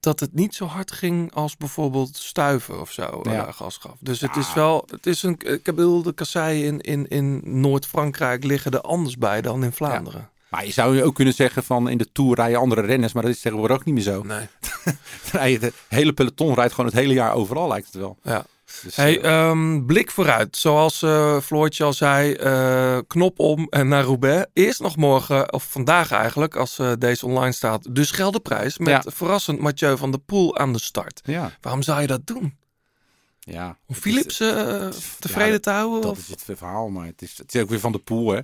dat 0.00 0.20
het 0.20 0.34
niet 0.34 0.54
zo 0.54 0.64
hard 0.66 0.92
ging 0.92 1.34
als 1.34 1.56
bijvoorbeeld 1.56 2.16
stuiven 2.16 2.80
of 2.80 2.92
zo 2.92 3.20
Ja. 3.22 3.30
daar 3.30 3.52
gas 3.52 3.76
gaf. 3.76 3.96
Dus 4.00 4.20
het 4.20 4.34
Ja. 4.34 4.40
is 4.40 4.52
wel, 4.54 4.84
het 4.90 5.06
is 5.06 5.22
een, 5.22 5.38
ik 5.38 5.62
bedoel, 5.64 6.02
de 6.02 6.12
kasseien 6.12 6.64
in, 6.64 6.80
in, 6.80 7.08
in 7.42 7.60
Noord-Frankrijk 7.60 8.44
liggen 8.44 8.70
er 8.72 8.80
anders 8.80 9.16
bij 9.16 9.40
dan 9.42 9.64
in 9.64 9.72
Vlaanderen. 9.72 10.30
Maar 10.50 10.64
je 10.66 10.72
zou 10.72 11.02
ook 11.02 11.14
kunnen 11.14 11.34
zeggen 11.34 11.64
van 11.64 11.88
in 11.88 11.98
de 11.98 12.12
Tour 12.12 12.34
rijden 12.34 12.58
andere 12.58 12.80
renners. 12.80 13.12
Maar 13.12 13.22
dat 13.22 13.32
is 13.32 13.40
tegenwoordig 13.40 13.76
ook 13.76 13.84
niet 13.84 13.94
meer 13.94 14.02
zo. 14.04 14.22
Nee. 14.22 14.46
Rijden- 15.32 15.68
Het 15.68 15.74
hele 15.88 16.12
peloton 16.12 16.54
rijdt 16.54 16.72
gewoon 16.72 16.90
het 16.90 16.98
hele 16.98 17.12
jaar 17.12 17.32
overal, 17.32 17.68
lijkt 17.68 17.86
het 17.86 17.94
wel. 17.96 18.18
Ja. 18.22 18.44
Dus, 18.82 18.96
Hey, 18.96 19.20
eh, 19.20 19.48
ehm, 19.48 19.84
blik 19.86 20.10
vooruit. 20.10 20.56
Zoals 20.56 21.02
eh 21.02 21.40
Floortje 21.40 21.84
al 21.84 21.92
zei, 21.92 22.32
eh, 22.32 22.98
knop 23.06 23.38
om 23.38 23.66
en 23.70 23.88
naar 23.88 24.04
Roubaix. 24.04 24.46
Eerst 24.52 24.80
nog 24.80 24.96
morgen, 24.96 25.52
of 25.52 25.70
vandaag 25.70 26.10
eigenlijk, 26.10 26.56
als 26.56 26.78
deze 26.98 27.26
online 27.26 27.52
staat, 27.52 27.94
de 27.94 28.04
Scheldeprijs. 28.04 28.78
Met 28.78 28.88
Ja. 29.04 29.10
verrassend 29.10 29.58
Mathieu 29.60 29.96
van 29.96 30.10
der 30.10 30.20
Poel 30.20 30.56
aan 30.58 30.72
de 30.72 30.80
start. 30.80 31.20
ja, 31.24 31.52
Waarom 31.60 31.82
zou 31.82 32.00
je 32.00 32.06
dat 32.06 32.26
doen? 32.26 32.56
ja. 33.38 33.66
Om 33.86 33.94
is- 33.94 34.00
Philips 34.00 34.36
tevreden 35.18 35.52
ja, 35.52 35.58
te 35.58 35.70
houden? 35.70 36.00
Dat 36.02 36.10
of? 36.10 36.18
is 36.18 36.28
het 36.28 36.42
verhaal, 36.44 36.88
maar 36.88 37.06
het 37.06 37.22
is, 37.22 37.38
het 37.38 37.54
is 37.54 37.62
ook 37.62 37.68
weer 37.68 37.80
van 37.80 37.92
de 37.92 37.98
pool, 37.98 38.28
hè. 38.30 38.36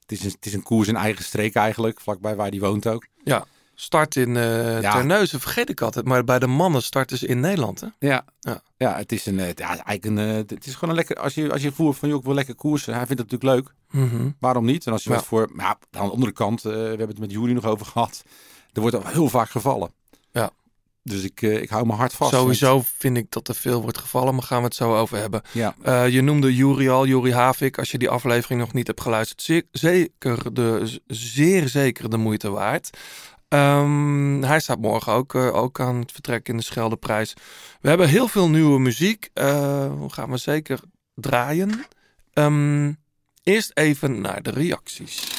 Het 0.00 0.12
is, 0.12 0.24
een, 0.24 0.30
het 0.30 0.46
is 0.46 0.52
een 0.54 0.62
koers 0.62 0.88
in 0.88 0.96
eigen 0.96 1.24
streek 1.24 1.54
eigenlijk, 1.54 2.00
vlakbij 2.00 2.36
waar 2.36 2.50
die 2.50 2.60
woont 2.60 2.86
ook. 2.86 3.06
Ja, 3.24 3.44
start 3.74 4.16
in 4.16 4.36
eh 4.36 4.80
Ja. 4.80 4.92
Terneuzen, 4.92 5.40
vergeet 5.40 5.68
ik 5.70 5.80
altijd. 5.80 6.04
Maar 6.04 6.24
bij 6.24 6.38
de 6.38 6.46
mannen 6.46 6.82
starten 6.82 7.18
ze 7.18 7.26
in 7.26 7.40
Nederland, 7.40 7.80
hè? 7.80 7.86
Ja, 7.98 8.24
Ja. 8.40 8.62
ja. 8.76 8.96
het 8.96 9.12
is 9.12 9.26
een, 9.26 9.38
eh, 9.40 9.46
ja, 9.54 9.66
eigenlijk 9.66 10.04
een, 10.04 10.18
eh, 10.18 10.34
het 10.36 10.66
is 10.66 10.74
gewoon 10.74 10.90
een 10.90 10.96
lekker, 10.96 11.16
als 11.16 11.34
je, 11.34 11.52
als 11.52 11.62
je 11.62 11.72
voert 11.72 11.96
van, 11.98 12.08
joh, 12.08 12.18
ik 12.18 12.24
wil 12.24 12.34
lekker 12.34 12.54
koersen. 12.54 12.94
Hij 12.94 13.06
vindt 13.06 13.22
het 13.22 13.30
natuurlijk 13.30 13.60
leuk. 13.66 13.74
Mhm. 14.02 14.30
Waarom 14.38 14.64
niet? 14.64 14.86
En 14.86 14.92
als 14.92 15.04
je 15.04 15.10
Ja. 15.10 15.16
wat 15.16 15.24
voor, 15.24 15.48
maar 15.52 15.64
ja, 15.66 15.78
aan 16.00 16.06
de 16.06 16.12
andere 16.12 16.32
kant, 16.32 16.64
eh, 16.64 16.72
we 16.72 16.78
hebben 16.78 17.08
het 17.08 17.18
met 17.18 17.30
Jury 17.30 17.52
nog 17.52 17.64
over 17.64 17.86
gehad. 17.86 18.22
Er 18.72 18.80
wordt 18.80 18.96
al 18.96 19.06
heel 19.06 19.28
vaak 19.28 19.50
gevallen. 19.50 19.90
Ja. 20.32 20.50
Dus 21.02 21.22
ik, 21.22 21.42
eh, 21.42 21.62
ik 21.62 21.68
hou 21.68 21.86
me 21.86 21.92
hard 21.92 22.12
vast. 22.12 22.32
Sowieso 22.32 22.82
vind 22.98 23.16
ik 23.16 23.26
dat 23.30 23.48
er 23.48 23.54
veel 23.54 23.82
wordt 23.82 23.98
gevallen, 23.98 24.34
maar 24.34 24.42
gaan 24.42 24.58
we 24.58 24.64
het 24.64 24.74
zo 24.74 24.96
over 24.96 25.18
hebben. 25.18 25.42
ja, 25.52 25.74
Eh, 25.82 26.08
je 26.08 26.20
noemde 26.22 26.54
Juri 26.54 26.88
al, 26.88 27.06
Juri 27.06 27.32
Havik. 27.32 27.78
Als 27.78 27.90
je 27.90 27.98
die 27.98 28.08
aflevering 28.10 28.60
nog 28.60 28.72
niet 28.72 28.86
hebt 28.86 29.00
geluisterd, 29.00 29.42
ze- 29.42 29.66
zeker 29.70 30.54
de, 30.54 30.98
zeer 31.06 31.68
zeker 31.68 32.10
de 32.10 32.16
moeite 32.16 32.50
waard. 32.50 32.90
Ehm, 33.48 34.42
hij 34.42 34.60
staat 34.60 34.80
morgen 34.80 35.12
ook, 35.12 35.34
eh, 35.34 35.54
ook 35.54 35.80
aan 35.80 35.96
het 35.96 36.12
vertrek 36.12 36.48
in 36.48 36.56
de 36.56 36.62
Scheldeprijs. 36.62 37.34
We 37.80 37.88
hebben 37.88 38.08
heel 38.08 38.28
veel 38.28 38.48
nieuwe 38.48 38.80
muziek. 38.80 39.30
Eh 39.32 39.92
gaan 40.08 40.30
we 40.30 40.36
zeker 40.36 40.80
draaien. 41.14 41.84
Ehm, 42.32 42.92
eerst 43.42 43.70
even 43.74 44.20
naar 44.20 44.42
de 44.42 44.50
reacties. 44.50 45.32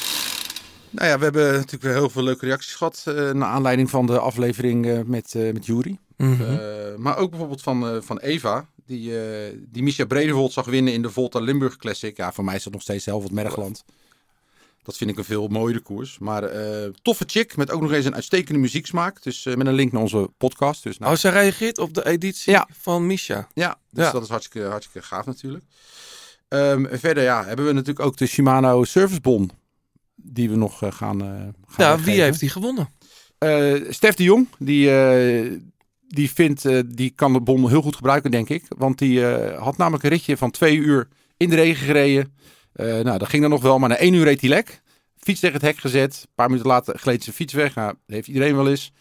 Nou 0.90 1.08
ja, 1.08 1.18
we 1.18 1.24
hebben 1.24 1.52
natuurlijk 1.52 1.82
weer 1.82 1.92
heel 1.92 2.10
veel 2.10 2.22
leuke 2.22 2.46
reacties 2.46 2.74
gehad. 2.74 3.02
eh 3.06 3.14
naar 3.30 3.48
aanleiding 3.48 3.90
van 3.90 4.06
de 4.06 4.18
aflevering 4.18 5.04
met, 5.06 5.34
met 5.34 5.66
Jury. 5.66 5.98
Mhm. 6.16 6.58
Maar 6.96 7.16
ook 7.16 7.30
bijvoorbeeld 7.30 7.62
van, 7.62 8.02
van 8.02 8.18
Eva. 8.18 8.66
Die, 8.86 9.12
die 9.70 9.82
Misha 9.82 10.04
Bredevoort 10.04 10.52
zag 10.52 10.64
winnen 10.64 10.92
in 10.92 11.02
de 11.02 11.10
Volta 11.10 11.38
Limburg 11.40 11.76
Classic. 11.76 12.16
Ja, 12.16 12.32
voor 12.32 12.44
mij 12.44 12.54
is 12.54 12.62
dat 12.62 12.72
nog 12.72 12.82
steeds 12.82 13.04
Helvold 13.04 13.32
Mergland. 13.32 13.84
Dat 14.86 14.96
vind 14.96 15.10
ik 15.10 15.18
een 15.18 15.24
veel 15.24 15.48
mooiere 15.48 15.80
koers. 15.80 16.18
Maar 16.18 16.42
eh, 16.42 16.90
toffe 17.02 17.24
chick 17.26 17.56
met 17.56 17.70
ook 17.70 17.80
nog 17.80 17.92
eens 17.92 18.04
een 18.04 18.14
uitstekende 18.14 18.60
muzieksmaak. 18.60 19.22
Dus 19.22 19.46
eh, 19.46 19.54
met 19.54 19.66
een 19.66 19.74
link 19.74 19.92
naar 19.92 20.02
onze 20.02 20.28
podcast. 20.38 20.82
Dus 20.82 20.98
nou, 20.98 21.12
Oh, 21.12 21.18
zij 21.18 21.30
reageert 21.30 21.78
op 21.78 21.94
de 21.94 22.06
editie 22.06 22.52
Ja. 22.52 22.68
van 22.72 23.06
Misha. 23.06 23.48
Ja, 23.54 23.78
dus 23.90 24.04
Ja. 24.04 24.10
dat 24.12 24.22
is 24.22 24.28
hartstikke, 24.28 24.68
hartstikke 24.68 25.06
gaaf 25.06 25.26
natuurlijk. 25.26 25.64
Ehm, 26.48 26.84
verder 26.98 27.22
ja, 27.22 27.44
hebben 27.44 27.66
we 27.66 27.72
natuurlijk 27.72 28.06
ook 28.06 28.16
de 28.16 28.26
Shimano 28.26 28.84
Servicebon. 28.84 29.50
Die 30.14 30.50
we 30.50 30.56
nog 30.56 30.82
eh, 30.82 30.92
gaan, 30.92 31.20
gaan 31.20 31.54
Ja, 31.76 31.88
weggeven. 31.90 32.04
wie 32.12 32.20
heeft 32.22 32.40
die 32.40 32.48
gewonnen? 32.50 32.88
Stef 33.92 34.14
de 34.14 34.22
Jong, 34.22 34.48
die, 34.58 34.90
die 36.08 36.30
vindt, 36.30 36.64
die 36.96 37.10
kan 37.10 37.32
de 37.32 37.40
bon 37.40 37.68
heel 37.68 37.82
goed 37.82 37.96
gebruiken, 37.96 38.30
denk 38.30 38.48
ik. 38.48 38.64
Want 38.68 38.98
die 38.98 39.24
had 39.54 39.76
namelijk 39.76 40.04
een 40.04 40.10
ritje 40.10 40.36
van 40.36 40.50
twee 40.50 40.76
uur 40.76 41.08
in 41.36 41.48
de 41.48 41.54
regen 41.56 41.86
gereden. 41.86 42.34
Eh, 42.76 42.86
nou, 42.86 43.18
dat 43.18 43.28
ging 43.28 43.42
dan 43.42 43.50
nog 43.50 43.62
wel, 43.62 43.78
maar 43.78 43.88
na 43.88 43.96
één 43.96 44.14
uur 44.14 44.24
reed 44.24 44.40
hij 44.40 44.50
lek. 44.50 44.82
Fiets 45.16 45.40
tegen 45.40 45.56
het 45.56 45.64
hek 45.64 45.78
gezet. 45.78 46.20
Een 46.22 46.34
paar 46.34 46.48
minuten 46.48 46.70
later 46.70 46.98
gleed 46.98 47.24
zijn 47.24 47.36
fiets 47.36 47.52
weg. 47.52 47.74
Nou, 47.74 47.88
dat 47.88 48.14
heeft 48.16 48.28
iedereen 48.28 48.56
wel 48.56 48.68
eens. 48.68 48.92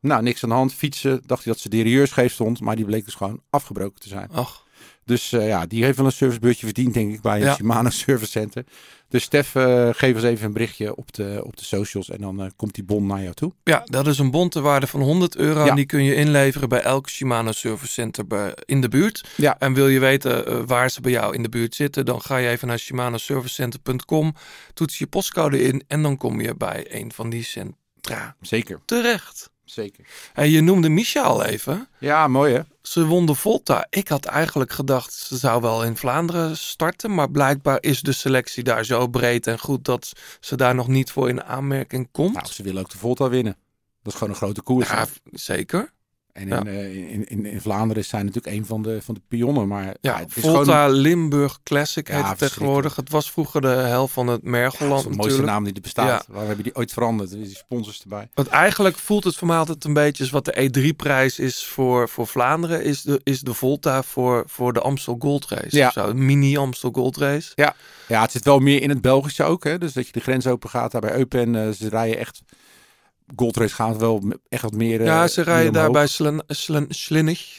Nou, 0.00 0.22
niks 0.22 0.42
aan 0.42 0.48
de 0.48 0.54
hand. 0.54 0.74
Fietsen, 0.74 1.22
dacht 1.26 1.44
hij 1.44 1.52
dat 1.52 1.62
ze 1.62 1.68
derailleur 1.68 2.06
scheef 2.06 2.32
stond. 2.32 2.60
Maar 2.60 2.76
die 2.76 2.84
bleek 2.84 3.04
dus 3.04 3.14
gewoon 3.14 3.40
afgebroken 3.50 4.00
te 4.00 4.08
zijn. 4.08 4.28
Ach, 4.32 4.65
Dus 5.04 5.32
eh, 5.32 5.46
ja, 5.48 5.66
die 5.66 5.84
heeft 5.84 5.96
wel 5.96 6.06
een 6.06 6.12
servicebeurtje 6.12 6.64
verdiend, 6.66 6.94
denk 6.94 7.12
ik, 7.14 7.20
bij 7.20 7.36
een 7.36 7.44
Ja. 7.46 7.54
Shimano 7.54 7.90
Service 8.04 8.30
Center. 8.30 8.64
Dus 9.08 9.22
Stef, 9.22 9.54
eh, 9.54 9.88
geef 9.92 10.14
ons 10.14 10.24
even 10.24 10.46
een 10.46 10.52
berichtje 10.52 10.96
op 10.96 11.12
de, 11.12 11.40
op 11.44 11.56
de 11.56 11.64
socials 11.64 12.10
en 12.10 12.20
dan 12.20 12.40
eh, 12.42 12.46
komt 12.56 12.74
die 12.74 12.84
bon 12.84 13.06
naar 13.06 13.22
jou 13.22 13.34
toe. 13.34 13.52
Ja, 13.64 13.82
dat 13.84 14.06
is 14.06 14.18
een 14.18 14.30
bon 14.30 14.48
ter 14.48 14.62
waarde 14.62 14.86
van 14.86 15.00
100 15.00 15.36
euro. 15.36 15.64
Ja. 15.64 15.68
En 15.70 15.76
die 15.76 15.86
kun 15.86 16.02
je 16.04 16.14
inleveren 16.14 16.68
bij 16.68 16.80
elk 16.80 17.08
Shimano 17.08 17.52
Service 17.52 17.92
Center 17.92 18.26
bij- 18.26 18.54
in 18.64 18.80
de 18.80 18.88
buurt. 18.88 19.28
Ja. 19.36 19.58
En 19.58 19.74
wil 19.74 19.88
je 19.88 19.98
weten 19.98 20.66
waar 20.66 20.90
ze 20.90 21.00
bij 21.00 21.12
jou 21.12 21.34
in 21.34 21.42
de 21.42 21.48
buurt 21.48 21.74
zitten, 21.74 22.04
dan 22.04 22.20
ga 22.22 22.36
je 22.36 22.48
even 22.48 22.68
naar 22.68 22.78
shimanoservicecenter.com, 22.78 24.34
toets 24.74 24.98
je 24.98 25.06
postcode 25.06 25.62
in 25.62 25.82
en 25.88 26.02
dan 26.02 26.16
kom 26.16 26.40
je 26.40 26.54
bij 26.56 26.86
een 26.88 27.12
van 27.12 27.30
die 27.30 27.42
centra 27.44 28.36
Zeker. 28.40 28.80
terecht. 28.84 29.50
zeker. 29.64 30.04
Hey, 30.32 30.48
je 30.50 30.60
noemde 30.60 30.88
Misha 30.88 31.22
al 31.22 31.44
even. 31.44 31.88
Ja, 31.98 32.28
mooi 32.28 32.54
hè? 32.54 32.60
Ze 32.88 33.04
won 33.04 33.26
de 33.26 33.34
Volta. 33.34 33.86
Ik 33.90 34.08
had 34.08 34.24
eigenlijk 34.24 34.72
gedacht 34.72 35.12
ze 35.12 35.36
zou 35.36 35.62
wel 35.62 35.84
in 35.84 35.96
Vlaanderen 35.96 36.56
starten. 36.56 37.14
Maar 37.14 37.30
blijkbaar 37.30 37.78
is 37.80 38.00
de 38.00 38.12
selectie 38.12 38.62
daar 38.64 38.84
zo 38.84 39.06
breed 39.06 39.46
en 39.46 39.58
goed 39.58 39.84
dat 39.84 40.12
ze 40.40 40.56
daar 40.56 40.74
nog 40.74 40.88
niet 40.88 41.10
voor 41.10 41.28
in 41.28 41.42
aanmerking 41.42 42.08
komt. 42.12 42.34
Nou, 42.34 42.46
ze 42.46 42.62
willen 42.62 42.82
ook 42.82 42.90
de 42.90 42.98
Volta 42.98 43.28
winnen. 43.28 43.56
Dat 44.02 44.12
is 44.12 44.18
gewoon 44.18 44.32
een 44.32 44.40
grote 44.40 44.62
koers. 44.62 44.88
ja, 44.88 45.06
zeker. 45.24 45.92
En 46.36 46.48
ja. 46.48 46.60
in, 46.60 46.66
eh, 46.66 46.94
in, 47.12 47.28
in, 47.28 47.46
in 47.46 47.60
Vlaanderen 47.60 48.04
zijn 48.04 48.24
natuurlijk 48.24 48.56
een 48.56 48.66
van 48.66 48.82
de, 48.82 49.02
van 49.02 49.14
de 49.14 49.20
pionnen. 49.28 49.68
Maar 49.68 49.84
Ja, 49.84 49.94
ja, 50.00 50.18
het 50.18 50.36
is 50.36 50.42
Volta 50.42 50.84
gewoon 50.84 50.96
Limburg 50.96 51.58
Classic 51.62 52.08
heet 52.08 52.16
Ja, 52.18 52.28
het 52.28 52.38
tegenwoordig. 52.38 52.96
Het 52.96 53.10
was 53.10 53.30
vroeger 53.30 53.60
de 53.60 53.68
helft 53.68 54.12
van 54.12 54.26
het 54.26 54.40
ja, 54.44 54.50
Mergeland 54.50 54.90
dat 54.90 54.98
is 54.98 55.02
de 55.02 55.08
mooiste 55.08 55.22
natuurlijk. 55.22 55.52
naam 55.52 55.64
die 55.64 55.74
er 55.74 55.80
bestaat. 55.80 56.24
Ja. 56.26 56.34
Waar 56.34 56.46
hebben 56.46 56.64
die 56.64 56.76
ooit 56.76 56.92
veranderd? 56.92 57.32
Er 57.32 57.40
is 57.40 57.46
die 57.46 57.56
sponsors 57.56 58.02
erbij. 58.02 58.28
Want 58.34 58.48
eigenlijk 58.48 58.96
voelt 58.98 59.24
het 59.24 59.36
voor 59.36 59.46
mij 59.46 59.56
altijd 59.56 59.84
een 59.84 59.92
beetje 59.92 60.22
als 60.22 60.32
wat 60.32 60.44
de 60.44 60.70
E3-prijs 60.70 61.38
is 61.38 61.64
voor, 61.64 62.08
voor 62.08 62.26
Vlaanderen, 62.26 62.84
is 62.84 63.02
de, 63.02 63.20
is 63.22 63.40
de 63.40 63.54
Volta 63.54 64.02
voor, 64.02 64.44
voor 64.46 64.72
de 64.72 64.80
Amstel 64.80 65.16
Gold 65.18 65.48
Race. 65.48 65.76
Ja. 65.76 65.86
of 65.86 65.92
zo. 65.92 66.14
Mini 66.14 66.56
Amstel 66.56 66.90
Gold 66.92 67.16
Race. 67.16 67.52
Ja, 68.08 68.22
het 68.22 68.32
zit 68.32 68.44
wel 68.44 68.58
meer 68.58 68.82
in 68.82 68.88
het 68.88 69.00
Belgische 69.00 69.44
ook. 69.44 69.64
Hè? 69.64 69.78
Dus 69.78 69.92
dat 69.92 70.06
je 70.06 70.12
de 70.12 70.20
grens 70.20 70.46
open 70.46 70.70
gaat 70.70 70.92
daar 70.92 71.00
bij 71.00 71.16
Eupen. 71.16 71.54
eh, 71.54 71.70
ze 71.70 71.88
rijden 71.88 72.18
echt... 72.18 72.42
Goldrace 73.36 73.74
gaat 73.74 73.96
wel 73.96 74.32
echt 74.48 74.62
wat 74.62 74.72
meer... 74.74 75.00
eh, 75.00 75.06
ja, 75.06 75.26
ze 75.28 75.42
rijden 75.42 75.62
meer 75.62 75.72
daar 75.72 75.80
omhoog. 75.88 75.96
bij 76.02 76.06
Slen, 76.06 76.42
Slen, 76.46 76.86
Slinnig. 76.88 77.58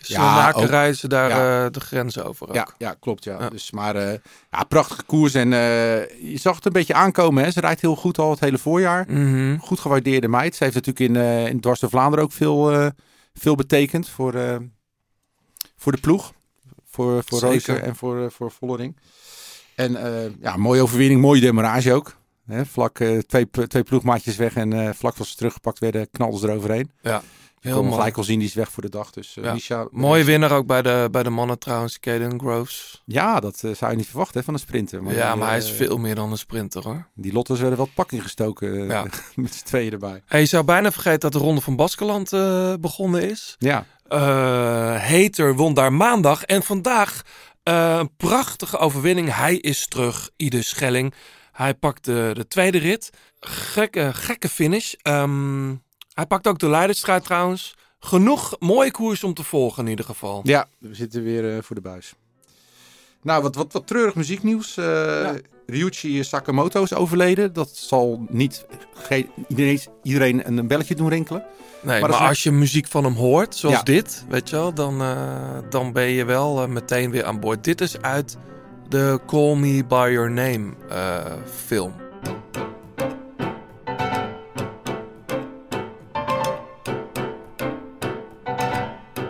Ook. 0.55 0.65
rijden 0.69 0.95
ze 0.97 1.07
daar 1.07 1.29
Ja. 1.29 1.65
eh, 1.65 1.71
de 1.71 1.79
grens 1.79 2.19
over 2.19 2.47
ook. 2.47 2.55
Ja, 2.55 2.67
ja, 2.77 2.95
klopt. 2.99 3.23
Ja. 3.23 3.39
Ja. 3.39 3.49
Dus, 3.49 3.71
maar 3.71 3.95
eh, 3.95 4.17
ja, 4.51 4.63
prachtige 4.63 5.03
koers. 5.03 5.33
En 5.33 5.53
eh, 5.53 5.59
je 6.31 6.37
zag 6.37 6.55
het 6.55 6.65
een 6.65 6.71
beetje 6.71 6.93
aankomen. 6.93 7.43
Hè? 7.43 7.51
Ze 7.51 7.59
rijdt 7.59 7.81
heel 7.81 7.95
goed 7.95 8.17
al 8.17 8.29
het 8.29 8.39
hele 8.39 8.57
voorjaar. 8.57 9.05
Mhm. 9.09 9.57
Goed 9.57 9.79
gewaardeerde 9.79 10.27
meid. 10.27 10.55
Ze 10.55 10.63
heeft 10.63 10.75
natuurlijk 10.75 11.09
in, 11.09 11.15
eh 11.21 11.47
in 11.47 11.59
Dwars 11.59 11.79
Vlaanderen 11.87 12.25
ook 12.25 12.31
veel, 12.31 12.71
eh, 12.71 12.87
veel 13.33 13.55
betekend 13.55 14.09
voor, 14.09 14.33
eh, 14.33 14.55
voor 15.77 15.91
de 15.91 15.97
ploeg. 16.01 16.33
Voor, 16.89 17.23
voor 17.25 17.39
Zeker. 17.39 17.81
En 17.83 17.95
voor, 17.95 18.23
eh, 18.23 18.29
voor 18.29 18.51
Vollering. 18.51 18.97
En 19.75 19.95
eh, 19.95 20.31
ja, 20.41 20.57
mooie 20.57 20.81
overwinning, 20.81 21.21
mooie 21.21 21.41
demarrage 21.41 21.93
ook. 21.93 22.15
Hè? 22.47 22.65
Vlak 22.65 22.99
eh, 22.99 23.17
twee, 23.17 23.49
twee 23.67 23.83
ploegmaatjes 23.83 24.35
weg 24.35 24.55
en 24.55 24.73
eh, 24.73 24.89
vlak 24.93 25.17
als 25.17 25.29
ze 25.29 25.35
teruggepakt 25.35 25.79
werden, 25.79 26.09
knalden 26.11 26.39
ze 26.39 26.49
eroverheen. 26.49 26.91
Ja, 27.01 27.21
Heel 27.59 27.83
mooi. 27.83 27.95
gelijk 27.95 28.17
al 28.17 28.23
zien, 28.23 28.39
die 28.39 28.47
is 28.47 28.53
weg 28.53 28.71
voor 28.71 28.83
de 28.83 28.89
dag. 28.89 29.11
Dus 29.11 29.37
eh 29.37 29.43
Ja. 29.43 29.53
Misha, 29.53 29.87
Mooie 29.91 30.23
winnaar 30.23 30.51
ook 30.51 30.65
bij 30.65 30.81
de, 30.81 31.07
bij 31.11 31.23
de 31.23 31.29
mannen 31.29 31.59
trouwens, 31.59 31.99
Caden 31.99 32.39
Groves. 32.39 33.01
Ja, 33.05 33.39
dat 33.39 33.57
zou 33.57 33.91
je 33.91 33.97
niet 33.97 34.07
verwachten 34.07 34.39
hè, 34.39 34.45
van 34.45 34.53
een 34.53 34.59
sprinter. 34.59 35.03
ja, 35.03 35.29
die, 35.31 35.39
maar 35.39 35.47
hij 35.49 35.57
is 35.57 35.71
veel 35.71 35.97
meer 35.97 36.15
dan 36.15 36.31
een 36.31 36.37
sprinter 36.37 36.83
hoor. 36.83 37.07
Die 37.15 37.33
Lottes 37.33 37.59
werden 37.59 37.77
wel 37.77 37.89
pak 37.93 38.11
ingestoken 38.11 38.81
eh, 38.81 38.87
Ja. 38.87 39.05
met 39.35 39.53
z'n 39.53 39.65
tweeën 39.65 39.91
erbij. 39.91 40.21
Hey, 40.25 40.39
je 40.39 40.45
zou 40.45 40.63
bijna 40.63 40.91
vergeten 40.91 41.19
dat 41.19 41.31
de 41.31 41.37
Ronde 41.39 41.61
van 41.61 41.75
Baskeland 41.75 42.29
begonnen 42.81 43.29
is. 43.29 43.55
Ja, 43.59 43.85
Hater 44.97 45.55
won 45.55 45.73
daar 45.73 45.93
maandag. 45.93 46.43
En 46.43 46.63
vandaag 46.63 47.21
een 47.63 48.09
prachtige 48.17 48.77
overwinning. 48.77 49.35
Hij 49.35 49.55
is 49.55 49.87
terug, 49.87 50.29
Ide 50.35 50.61
Schelling. 50.61 51.13
Hij 51.57 51.73
pakt 51.73 52.05
de, 52.05 52.31
de 52.33 52.47
tweede 52.47 52.77
rit. 52.77 53.09
Gekke, 53.39 54.13
gekke 54.13 54.49
finish. 54.49 54.93
Ehm, 55.01 55.75
hij 56.13 56.25
pakt 56.25 56.47
ook 56.47 56.59
de 56.59 56.69
leidersstrijd 56.69 57.23
trouwens. 57.23 57.75
Genoeg 57.99 58.55
mooie 58.59 58.91
koers 58.91 59.23
om 59.23 59.33
te 59.33 59.43
volgen 59.43 59.83
in 59.83 59.89
ieder 59.89 60.05
geval. 60.05 60.41
ja 60.43 60.67
we 60.77 60.95
zitten 60.95 61.23
weer 61.23 61.55
eh, 61.55 61.63
voor 61.63 61.75
de 61.75 61.81
buis. 61.81 62.13
Nou, 63.21 63.41
wat, 63.41 63.55
wat, 63.55 63.73
wat 63.73 63.87
treurig 63.87 64.15
muzieknieuws. 64.15 64.77
Eh 64.77 65.29
Ryuichi 65.65 66.23
Sakamoto 66.23 66.83
is 66.83 66.93
overleden. 66.93 67.53
Dat 67.53 67.69
zal 67.75 68.25
niet 68.29 68.65
iedereen, 69.47 69.81
iedereen 70.03 70.47
een 70.47 70.67
belletje 70.67 70.95
doen 70.95 71.09
rinkelen. 71.09 71.45
Nee, 71.81 72.01
Maar 72.01 72.13
als 72.13 72.43
je 72.43 72.51
muziek 72.51 72.87
van 72.87 73.03
hem 73.03 73.13
hoort, 73.13 73.55
zoals 73.55 73.75
Ja. 73.75 73.83
dit, 73.83 74.25
weet 74.29 74.49
je 74.49 74.55
wel, 74.55 74.73
dan, 74.73 75.01
eh, 75.01 75.57
dan 75.69 75.91
ben 75.93 76.07
je 76.09 76.25
wel 76.25 76.67
meteen 76.67 77.11
weer 77.11 77.25
aan 77.25 77.39
boord. 77.39 77.63
Dit 77.63 77.81
is 77.81 78.01
uit 78.01 78.37
de 78.89 79.19
Call 79.25 79.55
Me 79.55 79.83
By 79.85 80.09
Your 80.11 80.31
Name 80.31 80.73
eh, 80.89 81.25
film. 81.45 81.93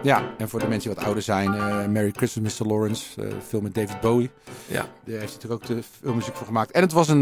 Ja, 0.03 0.23
en 0.37 0.49
voor 0.49 0.59
de 0.59 0.67
mensen 0.67 0.87
die 0.89 0.97
wat 0.97 1.05
ouder 1.05 1.23
zijn, 1.23 1.53
eh, 1.53 1.85
Merry 1.85 2.11
Christmas, 2.15 2.59
Mr. 2.59 2.67
Lawrence, 2.67 3.21
eh 3.21 3.27
film 3.47 3.63
met 3.63 3.73
David 3.75 4.01
Bowie. 4.01 4.29
Ja. 4.67 4.73
Daar 4.75 4.87
heeft 5.05 5.19
hij 5.19 5.19
natuurlijk 5.33 5.53
ook 5.63 5.65
de 5.65 5.83
filmmuziek 6.01 6.35
voor 6.35 6.47
gemaakt. 6.47 6.71
En 6.71 6.81
het 6.81 6.91
was 6.91 7.07
een... 7.07 7.21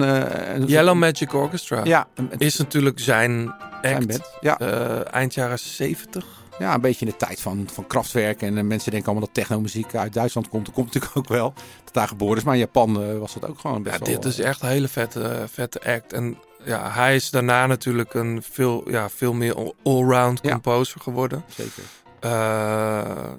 een 0.55 0.65
Yellow 0.65 0.95
Magic 0.95 1.33
Orchestra 1.33 1.83
Ja, 1.83 2.07
een, 2.15 2.29
is 2.37 2.57
natuurlijk 2.57 2.99
zijn 2.99 3.53
zijn 3.81 3.95
act. 3.95 4.07
band. 4.07 4.29
Ja. 4.41 4.57
eind 5.03 5.33
jaren 5.33 5.59
70. 5.59 6.25
Ja, 6.59 6.73
een 6.73 6.81
beetje 6.81 7.05
in 7.05 7.11
de 7.11 7.17
tijd 7.25 7.41
van, 7.41 7.67
van 7.73 7.87
krachtwerk. 7.87 8.41
En 8.41 8.57
eh, 8.57 8.63
mensen 8.63 8.91
denken 8.91 9.09
allemaal 9.09 9.25
dat 9.27 9.35
technomuziek 9.35 9.95
uit 9.95 10.13
Duitsland 10.13 10.49
komt. 10.49 10.65
Dat 10.65 10.73
komt 10.75 10.85
natuurlijk 10.93 11.17
ook 11.17 11.27
wel. 11.27 11.53
Dat 11.83 11.93
daar 11.93 12.07
geboren 12.07 12.37
is. 12.37 12.43
Maar 12.43 12.53
in 12.53 12.59
Japan 12.59 13.01
eh, 13.03 13.17
was 13.17 13.33
dat 13.33 13.49
ook 13.49 13.59
gewoon 13.59 13.83
best 13.83 13.99
Ja, 13.99 14.05
wel... 14.05 14.15
dit 14.21 14.25
is 14.25 14.39
eh, 14.39 14.47
echt 14.47 14.61
een 14.61 14.67
hele 14.67 14.87
vette, 14.87 15.45
vette 15.51 15.83
act. 15.93 16.13
En 16.13 16.37
ja, 16.63 16.91
hij 16.91 17.15
is 17.15 17.29
daarna 17.29 17.67
natuurlijk 17.67 18.13
een 18.13 18.43
veel, 18.43 18.89
ja, 18.91 19.09
veel 19.09 19.33
meer 19.33 19.55
all- 19.55 19.73
allround 19.83 20.39
Ja. 20.41 20.51
composer 20.51 21.01
geworden. 21.01 21.43
Zeker. 21.47 21.83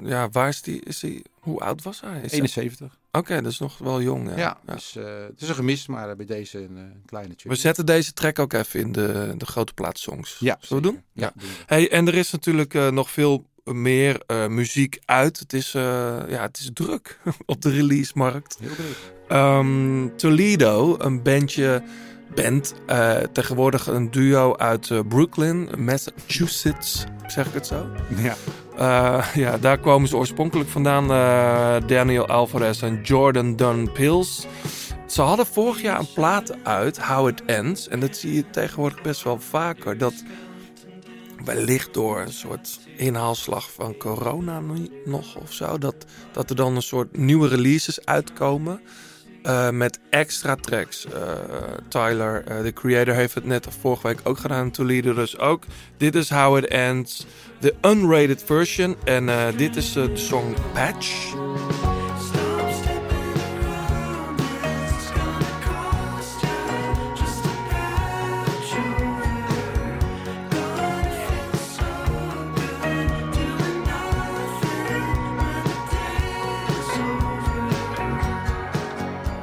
Ja, 0.03 0.29
waar 0.33 0.49
is 0.49 0.63
die? 0.63 0.81
Is 0.85 1.03
hij 1.03 1.25
hoe 1.41 1.61
oud 1.61 1.83
was 1.83 2.01
hij? 2.01 2.21
Is 2.23 2.31
hij- 2.31 2.41
71. 2.41 2.99
Oké, 3.17 3.43
dat 3.43 3.53
is 3.53 3.59
nog 3.59 3.79
wel 3.79 4.03
jong. 4.03 4.29
Ja. 4.29 4.37
Ja, 4.37 4.59
Ja. 4.67 4.75
Dus, 4.75 4.97
eh, 4.97 5.05
het 5.05 5.41
is 5.41 5.49
een 5.49 5.55
gemis. 5.55 5.87
Maar 5.87 6.11
eh, 6.11 6.17
bij 6.17 6.27
deze 6.27 6.59
een, 6.59 6.77
eh, 6.77 6.83
kleine 7.07 7.35
tune. 7.35 7.55
We 7.55 7.61
zetten 7.61 7.87
deze 7.87 8.13
track 8.13 8.39
ook 8.39 8.53
even 8.53 8.81
in 8.81 8.93
de, 8.93 9.35
de 9.37 9.47
grote 9.47 9.75
plaats 9.75 10.03
songs. 10.03 10.37
Ja, 10.41 10.57
Zullen 10.61 10.83
we 10.83 10.89
doen? 10.91 11.03
Ja, 11.13 11.33
doen 11.35 11.49
we. 11.49 11.55
Hey, 11.67 11.91
en 11.91 12.07
er 12.07 12.15
is 12.15 12.31
natuurlijk 12.31 12.75
nog 12.91 13.11
veel 13.11 13.47
meer 13.65 14.23
muziek 14.49 14.99
uit. 15.05 15.39
Het 15.39 15.53
is, 15.53 15.73
ja, 15.73 16.41
het 16.43 16.59
is 16.59 16.71
druk 16.73 17.19
op 17.47 17.63
de 17.63 17.71
release-markt. 17.71 18.57
Heel 18.61 18.75
druk. 18.75 18.97
Ehm, 19.29 20.09
Toledo, 20.17 20.97
een 20.99 21.23
bandje, 21.23 21.83
band, 22.35 22.75
eh, 22.87 23.17
tegenwoordig 23.33 23.87
een 23.87 24.11
duo 24.11 24.57
uit 24.57 24.91
eh, 24.91 24.99
Brooklyn, 25.09 25.69
Massachusetts, 25.79 27.05
zeg 27.27 27.47
ik 27.47 27.55
het 27.55 27.67
zo? 27.67 27.87
Ja. 28.17 28.35
Eh, 28.77 29.27
ja, 29.35 29.59
daar 29.59 29.79
komen 29.79 30.09
ze 30.09 30.17
oorspronkelijk 30.17 30.69
vandaan, 30.69 31.09
Daniel 31.87 32.27
Alvarez 32.27 32.83
en 32.83 33.01
Jordan 33.03 33.57
Dunn 33.57 33.91
Pills. 33.93 34.47
Ze 35.07 35.23
hadden 35.23 35.47
vorig 35.47 35.83
jaar 35.83 35.99
een 35.99 36.13
plaat 36.15 36.65
uit, 36.65 36.99
How 36.99 37.29
It 37.29 37.45
Ends. 37.45 37.89
En 37.89 38.01
dat 38.01 38.17
zie 38.17 38.35
je 38.35 38.51
tegenwoordig 38.51 39.03
best 39.03 39.23
wel 39.23 39.41
vaker. 39.41 39.99
Dat 39.99 40.15
wellicht 41.45 41.95
door 41.95 42.21
een 42.21 42.33
soort 42.33 42.79
inhaalslag 42.97 43.73
van 43.73 43.97
corona 43.97 44.63
nog 45.05 45.37
of 45.37 45.53
zo. 45.53 45.79
Dat, 45.79 45.95
dat 46.33 46.51
er 46.51 46.57
dan 46.57 46.77
een 46.77 46.83
soort 46.83 47.17
nieuwe 47.17 47.49
releases 47.49 48.05
uitkomen. 48.05 48.81
Eh, 49.47 49.71
met 49.71 49.99
extra 50.11 50.55
tracks. 50.55 51.07
Eh, 51.07 51.21
Tyler, 51.89 52.45
eh, 52.47 52.63
de 52.63 52.73
creator, 52.73 53.15
heeft 53.15 53.35
het 53.35 53.45
net 53.45 53.67
vorige 53.81 54.07
week 54.07 54.21
ook 54.23 54.39
gedaan 54.39 54.71
Toledo. 54.71 55.15
Dus 55.15 55.39
ook. 55.39 55.65
Dit 55.97 56.15
is 56.15 56.31
How 56.31 56.57
It 56.57 56.67
Ends. 56.67 57.27
De 57.61 57.75
unrated 57.83 58.43
version. 58.45 58.97
En 59.05 59.55
dit 59.57 59.77
is 59.77 59.93
de 59.93 60.11
song 60.15 60.55
Patch. 60.73 61.35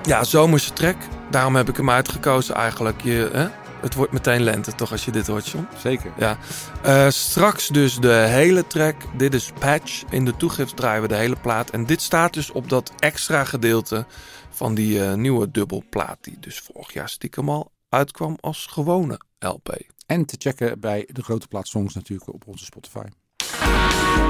Ja, 0.06 0.24
zomerse 0.24 0.74
track. 0.74 0.96
Daarom 1.30 1.56
heb 1.56 1.70
ik 1.70 1.78
hem 1.78 1.90
uitgekozen 1.90 2.56
eigenlijk. 2.56 3.02
Je, 3.02 3.30
hè? 3.34 3.48
Het 3.82 3.96
wordt 3.96 4.12
meteen 4.12 4.42
lente 4.42 4.76
toch 4.76 4.92
als 4.92 5.06
je 5.06 5.12
dit 5.12 5.28
hoort, 5.28 5.48
John? 5.48 5.68
Zeker. 5.78 6.12
Ja. 6.18 6.38
Eh, 6.82 7.08
straks 7.10 7.68
dus 7.68 7.98
de 7.98 8.14
hele 8.14 8.68
track. 8.68 8.96
Dit 9.18 9.34
is 9.34 9.52
Patch. 9.60 10.04
In 10.10 10.26
de 10.26 10.38
toegift 10.38 10.76
draaien 10.76 11.02
we 11.02 11.08
de 11.08 11.16
hele 11.16 11.36
plaat. 11.42 11.70
En 11.70 11.86
dit 11.86 12.02
staat 12.02 12.34
dus 12.34 12.52
op 12.52 12.70
dat 12.70 12.92
extra 13.00 13.44
gedeelte 13.44 14.06
van 14.50 14.76
die 14.76 15.06
eh, 15.06 15.14
nieuwe 15.14 15.52
dubbelplaat. 15.52 16.18
Die 16.22 16.38
dus 16.40 16.60
vorig 16.60 16.94
jaar 16.94 17.10
stiekem 17.10 17.50
al 17.50 17.72
uitkwam 17.90 18.38
als 18.40 18.68
gewone 18.70 19.20
LP. 19.40 19.78
En 20.06 20.26
te 20.26 20.36
checken 20.40 20.80
bij 20.80 21.10
de 21.12 21.24
grote 21.24 21.48
plaats 21.48 21.70
songs 21.70 21.94
natuurlijk 21.94 22.34
op 22.34 22.48
onze 22.48 22.66
Spotify. 22.66 23.06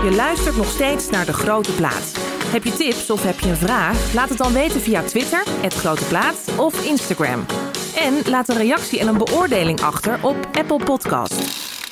Je 0.03 0.13
luistert 0.15 0.55
nog 0.55 0.67
steeds 0.67 1.09
naar 1.09 1.25
De 1.25 1.33
Grote 1.33 1.71
Plaat. 1.71 2.11
Heb 2.53 2.63
je 2.63 2.73
tips 2.73 3.09
of 3.09 3.23
heb 3.23 3.39
je 3.39 3.49
een 3.49 3.55
vraag? 3.55 4.13
Laat 4.13 4.29
het 4.29 4.37
dan 4.37 4.53
weten 4.53 4.81
via 4.81 5.03
Twitter, 5.03 5.43
het 5.47 5.73
Grote 5.73 6.05
Plaat 6.05 6.49
of 6.57 6.85
Instagram. 6.85 7.45
En 7.95 8.29
laat 8.29 8.49
een 8.49 8.57
reactie 8.57 8.99
en 8.99 9.07
een 9.07 9.17
beoordeling 9.17 9.81
achter 9.81 10.19
op 10.21 10.49
Apple 10.51 10.83
Podcast. 10.83 11.33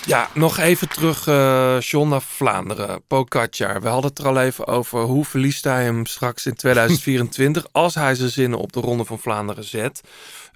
Ja, 0.06 0.30
nog 0.34 0.58
even 0.58 0.90
terug, 0.90 1.28
eh 1.28 1.80
John, 1.80 2.10
naar 2.10 2.22
Vlaanderen. 2.22 3.04
Pogacar. 3.08 3.82
We 3.82 3.88
hadden 3.88 4.10
het 4.10 4.20
er 4.20 4.28
al 4.28 4.40
even 4.40 4.68
over. 4.68 5.00
Hoe 5.00 5.26
verliest 5.26 5.64
hij 5.64 5.84
hem 5.84 6.06
straks 6.06 6.46
in 6.46 6.56
2024 6.56 7.68
als 7.72 7.96
hij 7.96 8.16
zijn 8.16 8.30
zinnen 8.30 8.60
op 8.60 8.74
de 8.74 8.80
Ronde 8.80 9.06
van 9.06 9.20
Vlaanderen 9.20 9.64
zet? 9.64 10.02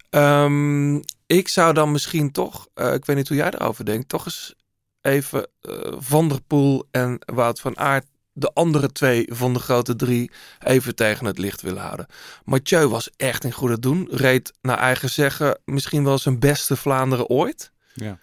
Ehm, 0.10 0.96
ik 1.26 1.48
zou 1.48 1.74
dan 1.74 1.92
misschien 1.92 2.32
toch, 2.32 2.68
eh, 2.74 2.94
ik 2.94 3.06
weet 3.06 3.16
niet 3.16 3.28
hoe 3.28 3.38
jij 3.38 3.52
erover 3.52 3.86
denkt, 3.86 4.10
toch 4.10 4.26
eens 4.26 4.56
even 5.02 5.48
eh, 5.62 5.94
Van 5.98 6.28
der 6.28 6.42
Poel 6.48 6.88
en 6.92 7.20
Wout 7.26 7.60
van 7.60 7.78
Aert 7.78 8.06
de 8.38 8.54
andere 8.54 8.92
twee 8.92 9.30
van 9.32 9.54
de 9.54 9.60
grote 9.60 9.96
drie 9.96 10.32
even 10.60 10.96
tegen 10.96 11.26
het 11.26 11.38
licht 11.38 11.62
willen 11.62 11.82
houden. 11.82 12.06
Mathieu 12.44 12.88
was 12.88 13.10
echt 13.18 13.44
in 13.44 13.52
goede 13.52 13.80
doen. 13.80 14.08
Reed 14.12 14.54
naar 14.62 14.78
eigen 14.78 15.10
zeggen 15.10 15.60
misschien 15.66 16.04
wel 16.04 16.18
zijn 16.18 16.40
beste 16.40 16.76
Vlaanderen 16.76 17.28
ooit. 17.30 17.72
Ja. 17.94 18.20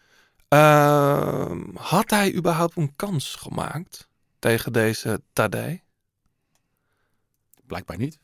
Ehm, 0.49 1.61
had 1.75 2.11
hij 2.11 2.35
überhaupt 2.35 2.76
een 2.76 2.97
kans 2.97 3.35
gemaakt 3.35 4.09
tegen 4.38 4.73
deze 4.73 5.23
Tadej? 5.33 5.83
Blijkbaar 7.66 7.99
niet. 7.99 8.19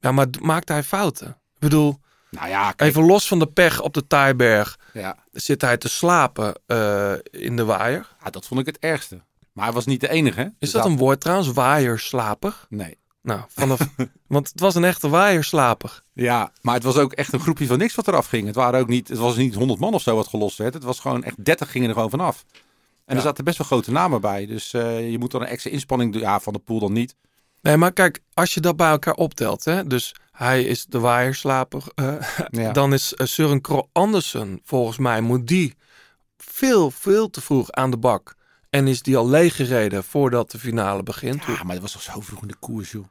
Ja, 0.00 0.12
maar 0.12 0.26
maakte 0.40 0.72
hij 0.72 0.82
fouten? 0.82 1.28
Ik 1.28 1.60
bedoel, 1.60 2.00
Nou 2.30 2.48
ja, 2.48 2.72
kijk. 2.72 2.90
even 2.90 3.04
los 3.06 3.28
van 3.28 3.38
de 3.38 3.46
pech 3.46 3.80
op 3.80 3.94
de 3.94 4.06
Taaiberg... 4.06 4.78
Ja, 4.92 5.16
zit 5.32 5.60
hij 5.60 5.76
te 5.76 5.88
slapen 5.88 6.54
eh, 6.66 7.12
in 7.30 7.56
de 7.56 7.64
waaier. 7.64 8.08
ja, 8.24 8.30
dat 8.30 8.46
vond 8.46 8.60
ik 8.60 8.66
het 8.66 8.78
ergste. 8.78 9.20
Maar 9.54 9.64
hij 9.64 9.74
was 9.74 9.84
niet 9.86 10.00
de 10.00 10.08
enige. 10.10 10.40
hè? 10.40 10.46
Is 10.58 10.70
dat 10.70 10.84
een 10.84 10.96
woord 10.96 11.20
trouwens? 11.20 11.48
Waaierslaper? 11.52 12.66
Nee. 12.68 12.98
Nou, 13.22 13.40
vanaf, 13.48 13.80
want 14.26 14.48
het 14.48 14.60
was 14.60 14.74
een 14.74 14.84
echte 14.84 15.08
waaierslaper. 15.08 16.02
Ja, 16.12 16.52
maar 16.60 16.74
het 16.74 16.82
was 16.82 16.96
ook 16.96 17.12
echt 17.12 17.32
een 17.32 17.40
groepje 17.40 17.66
van 17.66 17.78
niks 17.78 17.94
wat 17.94 18.08
eraf 18.08 18.26
ging. 18.26 18.46
Het, 18.46 18.54
waren 18.54 18.80
ook 18.80 18.88
niet, 18.88 19.08
het 19.08 19.18
was 19.18 19.36
niet 19.36 19.54
100 19.54 19.80
man 19.80 19.94
of 19.94 20.02
zo 20.02 20.16
wat 20.16 20.26
gelost 20.28 20.58
werd. 20.58 20.74
Het 20.74 20.82
was 20.82 21.00
gewoon 21.00 21.24
echt 21.24 21.44
30 21.44 21.70
gingen 21.70 21.88
er 21.88 21.94
gewoon 21.94 22.10
vanaf. 22.10 22.44
En 23.04 23.16
er 23.16 23.22
zaten 23.22 23.44
best 23.44 23.58
wel 23.58 23.66
grote 23.66 23.90
namen 23.90 24.20
bij. 24.20 24.46
Dus 24.46 24.72
eh, 24.72 25.10
je 25.10 25.18
moet 25.18 25.30
dan 25.30 25.40
een 25.40 25.46
extra 25.46 25.70
inspanning 25.70 26.12
doen. 26.12 26.22
Ja, 26.22 26.40
van 26.40 26.52
de 26.52 26.58
pool 26.58 26.78
dan 26.78 26.92
niet. 26.92 27.14
Nee, 27.62 27.76
maar 27.76 27.92
kijk, 27.92 28.20
als 28.34 28.54
je 28.54 28.60
dat 28.60 28.76
bij 28.76 28.90
elkaar 28.90 29.14
optelt, 29.14 29.64
hè, 29.64 29.86
dus 29.86 30.14
hij 30.32 30.64
is 30.64 30.84
de 30.86 30.98
waaierslaper, 30.98 31.84
Ja. 32.50 32.72
dan 32.72 32.92
is 32.92 33.14
uh, 33.16 33.26
Søren 33.26 33.60
Krol 33.60 33.88
Andersen, 33.92 34.60
volgens 34.64 34.98
mij, 34.98 35.20
moet 35.20 35.46
die 35.46 35.74
veel, 36.36 36.90
veel 36.90 37.30
te 37.30 37.40
vroeg 37.40 37.70
aan 37.72 37.90
de 37.90 37.96
bak. 37.96 38.34
En 38.74 38.86
is 38.86 39.02
die 39.02 39.16
al 39.16 39.28
leeggereden 39.28 40.04
voordat 40.04 40.50
de 40.50 40.58
finale 40.58 41.02
begint. 41.02 41.44
Ja, 41.44 41.62
maar 41.62 41.74
dat 41.74 41.82
was 41.82 41.92
toch 41.92 42.02
zo 42.02 42.20
vroeg 42.20 42.42
in 42.42 42.48
de 42.48 42.56
koers, 42.60 42.90
joh. 42.92 43.04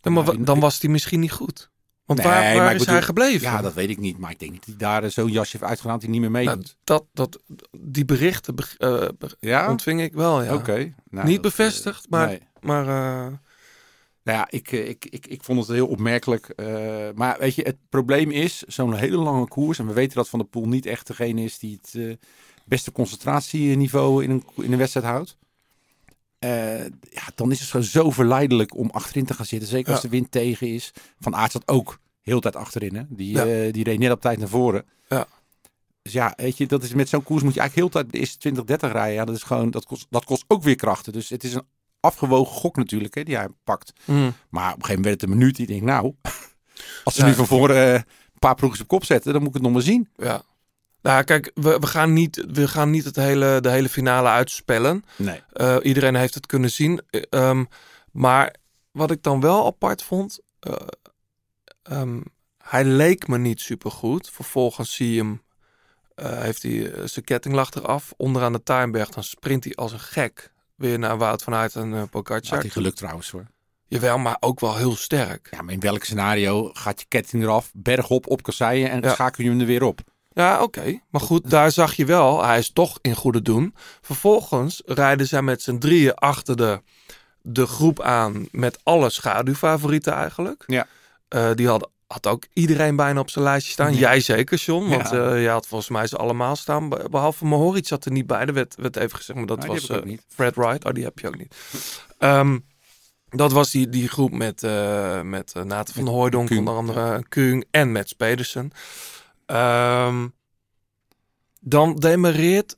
Dan, 0.00 0.12
maar, 0.12 0.44
dan 0.44 0.60
was 0.60 0.80
die 0.80 0.90
misschien 0.90 1.20
niet 1.20 1.32
goed. 1.32 1.70
Want 2.04 2.18
Nee, 2.22 2.28
waar, 2.28 2.72
is 2.72 2.78
bedoel- 2.78 2.94
hij 2.94 3.02
gebleven? 3.02 3.40
Ja, 3.50 3.60
dat 3.62 3.74
weet 3.74 3.90
ik 3.90 3.98
niet. 3.98 4.18
Maar 4.18 4.30
ik 4.30 4.38
denk 4.38 4.52
dat 4.54 4.64
hij 4.64 4.74
daar 4.76 5.04
eh, 5.04 5.10
zo'n 5.10 5.30
jasje 5.30 5.56
heeft 5.56 5.70
uitgedaan 5.70 5.92
dat 5.94 6.02
hij 6.02 6.10
niet 6.10 6.20
meer 6.20 6.30
Nou, 6.30 6.44
meedoet. 6.46 6.76
dat, 6.84 7.04
dat, 7.12 7.38
die 7.80 8.04
berichten 8.04 8.54
eh, 8.78 9.08
ja? 9.40 9.70
ontving 9.70 10.00
ik 10.02 10.12
wel, 10.12 10.42
ja. 10.42 10.54
Oké. 10.54 10.94
Nou, 11.10 11.26
niet 11.26 11.42
dat, 11.42 11.42
bevestigd, 11.42 12.04
eh, 12.04 12.10
maar, 12.10 12.26
nee. 12.26 12.40
maar 12.60 12.82
eh, 12.82 13.32
Nou 14.22 14.38
ja, 14.38 14.46
ik, 14.50 14.72
eh, 14.72 14.88
ik, 14.88 15.06
ik, 15.06 15.26
ik 15.26 15.44
vond 15.44 15.58
het 15.58 15.68
heel 15.68 15.86
opmerkelijk. 15.86 16.48
eh, 16.48 16.66
maar 17.14 17.36
weet 17.38 17.54
je, 17.54 17.62
het 17.62 17.76
probleem 17.88 18.30
is, 18.30 18.62
zo'n 18.62 18.94
hele 18.94 19.16
lange 19.16 19.48
koers. 19.48 19.78
En 19.78 19.86
we 19.86 19.92
weten 19.92 20.16
dat 20.16 20.28
Van 20.28 20.38
der 20.38 20.48
Poel 20.48 20.68
niet 20.68 20.86
echt 20.86 21.06
degene 21.06 21.42
is 21.42 21.58
die 21.58 21.78
het 21.82 21.94
eh, 21.94 22.16
concentratieniveau 22.92 24.24
in 24.24 24.30
een, 24.30 24.44
in 24.56 24.72
een 24.72 24.78
wedstrijd 24.78 25.06
houdt. 25.06 25.36
Eh, 26.38 26.84
ja, 26.84 27.22
dan 27.34 27.50
is 27.50 27.70
het 27.72 27.84
zo 27.84 28.10
verleidelijk 28.10 28.76
om 28.76 28.90
achterin 28.90 29.24
te 29.24 29.34
gaan 29.34 29.46
zitten. 29.46 29.68
Zeker 29.68 29.92
als 29.92 30.02
de 30.02 30.08
wind 30.08 30.30
tegen 30.30 30.66
is. 30.68 30.92
Van 31.20 31.34
Aert 31.36 31.52
zat 31.52 31.68
ook 31.68 31.98
heel 32.20 32.40
tijd 32.40 32.56
achterin. 32.56 32.94
Hè? 32.96 33.02
Die, 33.08 33.32
Ja. 33.32 33.46
eh, 33.46 33.72
die 33.72 33.84
reed 33.84 33.98
net 33.98 34.10
op 34.12 34.20
tijd 34.20 34.38
naar 34.38 34.48
voren. 34.48 34.84
Ja. 35.08 35.26
Dus 36.02 36.12
ja, 36.12 36.32
weet 36.36 36.56
je, 36.56 36.66
dat 36.66 36.82
is 36.82 36.94
met 36.94 37.08
zo'n 37.08 37.22
koers 37.22 37.42
moet 37.42 37.54
je 37.54 37.60
eigenlijk 37.60 37.92
heel 37.92 38.02
tijd 38.02 38.12
de 38.12 38.18
eerste 38.18 38.38
20, 38.38 38.64
30 38.64 38.92
rijden. 38.92 39.14
Ja, 39.14 39.24
dat 39.24 39.36
is 39.36 39.42
gewoon, 39.42 39.70
dat 39.70 39.84
kost, 39.86 40.06
dat 40.10 40.24
kost 40.24 40.44
ook 40.48 40.62
weer 40.62 40.76
krachten. 40.76 41.12
Dus 41.12 41.28
het 41.28 41.44
is 41.44 41.54
een 41.54 41.66
afgewogen 42.00 42.54
gok 42.54 42.76
natuurlijk, 42.76 43.14
hè, 43.14 43.22
die 43.22 43.36
hij 43.36 43.48
pakt. 43.64 43.92
mm, 44.04 44.16
Maar 44.50 44.72
op 44.72 44.76
een 44.78 44.84
gegeven 44.84 44.86
moment 44.88 45.04
werd 45.04 45.20
het 45.20 45.30
een 45.30 45.36
minuut. 45.36 45.56
Die 45.56 45.66
denk 45.66 45.82
nou, 45.82 46.14
als 47.04 47.14
ze 47.14 47.24
nu 47.24 47.34
van 47.34 47.46
voren 47.46 47.76
eh, 47.76 47.92
een 47.94 48.38
paar 48.38 48.54
ploegjes 48.54 48.80
op 48.80 48.88
kop 48.88 49.04
zetten, 49.04 49.32
dan 49.32 49.40
moet 49.40 49.48
ik 49.50 49.54
het 49.54 49.62
nog 49.64 49.72
maar 49.72 49.82
zien. 49.82 50.08
ja. 50.16 50.42
Nou, 51.02 51.24
kijk, 51.24 51.50
we, 51.54 51.78
we, 51.78 51.86
gaan 51.86 52.12
niet, 52.12 52.44
we 52.52 52.68
gaan 52.68 52.90
niet 52.90 53.04
het 53.04 53.16
hele, 53.16 53.58
de 53.60 53.70
hele 53.70 53.88
finale 53.88 54.28
uitspellen. 54.28 55.04
Nee. 55.16 55.42
Eh, 55.52 55.76
iedereen 55.82 56.14
heeft 56.14 56.34
het 56.34 56.46
kunnen 56.46 56.70
zien. 56.70 57.00
Eh, 57.10 57.22
ehm, 57.30 57.64
maar 58.12 58.54
wat 58.90 59.10
ik 59.10 59.22
dan 59.22 59.40
wel 59.40 59.66
apart 59.66 60.02
vond, 60.02 60.38
eh, 60.60 60.72
ehm, 61.82 62.20
hij 62.58 62.84
leek 62.84 63.28
me 63.28 63.38
niet 63.38 63.60
supergoed. 63.60 64.30
Vervolgens 64.30 64.94
zie 64.94 65.12
je 65.12 65.18
hem, 65.18 65.42
heeft 66.42 66.62
hij 66.62 66.92
zijn 67.08 67.24
ketting 67.24 67.54
lag 67.54 67.70
eraf, 67.70 68.12
onderaan 68.16 68.52
de 68.52 68.62
Tuinberg. 68.62 69.08
Dan 69.08 69.24
sprint 69.24 69.64
hij 69.64 69.74
als 69.74 69.92
een 69.92 70.00
gek 70.00 70.52
weer 70.74 70.98
naar 70.98 71.18
Wout 71.18 71.42
van 71.42 71.54
Aert 71.54 71.74
en 71.74 71.90
uh, 71.92 71.98
Had 71.98 72.10
Pogacar. 72.10 72.60
hij 72.60 72.68
geluk 72.68 72.94
trouwens 72.94 73.30
hoor. 73.30 73.46
Jawel, 73.86 74.18
maar 74.18 74.36
ook 74.40 74.60
wel 74.60 74.76
heel 74.76 74.96
sterk. 74.96 75.48
Ja, 75.50 75.62
maar 75.62 75.72
in 75.74 75.80
welk 75.80 76.04
scenario 76.04 76.70
gaat 76.72 77.00
je 77.00 77.06
ketting 77.08 77.42
eraf, 77.42 77.70
bergop 77.74 78.26
op 78.26 78.42
kasseien 78.42 78.90
en 78.90 79.00
Ja. 79.02 79.12
schakel 79.12 79.44
je 79.44 79.50
hem 79.50 79.60
er 79.60 79.66
weer 79.66 79.82
op? 79.82 80.00
Ja, 80.32 80.62
oké. 80.62 81.00
Maar 81.10 81.20
goed, 81.20 81.50
daar 81.50 81.70
zag 81.72 81.94
je 81.94 82.04
wel, 82.04 82.44
hij 82.44 82.58
is 82.58 82.70
toch 82.72 82.98
in 83.02 83.14
goede 83.14 83.42
doen. 83.42 83.74
Vervolgens 84.00 84.82
rijden 84.86 85.26
zij 85.26 85.42
met 85.42 85.62
z'n 85.62 85.78
drieën 85.78 86.14
achter 86.14 86.56
de, 86.56 86.80
de 87.42 87.66
groep 87.66 88.00
aan 88.00 88.46
met 88.50 88.78
alle 88.82 89.10
schaduwfavorieten 89.10 90.12
eigenlijk. 90.12 90.64
Ja. 90.66 90.86
Eh, 91.28 91.50
die 91.54 91.68
had, 91.68 91.90
had 92.06 92.26
ook 92.26 92.44
iedereen 92.52 92.96
bijna 92.96 93.20
op 93.20 93.30
zijn 93.30 93.44
lijstje 93.44 93.72
staan. 93.72 93.92
Ja. 93.92 93.98
Jij 93.98 94.20
zeker, 94.20 94.58
John. 94.58 94.88
Want 94.88 95.10
Ja. 95.10 95.30
eh, 95.30 95.42
je 95.42 95.48
had 95.48 95.66
volgens 95.66 95.90
mij 95.90 96.06
ze 96.06 96.16
allemaal 96.16 96.56
staan. 96.56 96.88
Be- 96.88 97.06
Behalve 97.10 97.44
Mohoric 97.44 97.86
zat 97.86 98.04
er 98.04 98.12
niet 98.12 98.26
bij. 98.26 98.40
Er 98.46 98.52
werd, 98.54 98.74
werd 98.78 98.96
even 98.96 99.16
gezegd, 99.16 99.38
maar 99.38 99.48
dat 99.48 99.64
was 99.66 99.88
niet. 100.04 100.22
Fred 100.28 100.54
Wright. 100.54 100.84
Oh, 100.84 100.92
die 100.92 101.04
heb 101.04 101.18
je 101.18 101.26
ook 101.26 101.38
niet. 101.38 101.54
Ehm, 102.18 102.58
dat 103.28 103.52
was 103.52 103.70
die, 103.70 103.88
die 103.88 104.08
groep 104.08 104.30
met, 104.32 104.60
met 105.22 105.52
uh, 105.56 105.62
Nathan 105.62 105.94
van 105.94 106.04
Met 106.04 106.12
Hooijdonk, 106.12 106.46
Kuhn. 106.46 106.58
onder 106.58 106.74
andere 106.74 107.24
Kung 107.28 107.64
en 107.70 107.92
Mats 107.92 108.12
Pedersen. 108.12 108.72
Ehm, 109.50 110.28
dan 111.60 111.96
demareert 111.96 112.76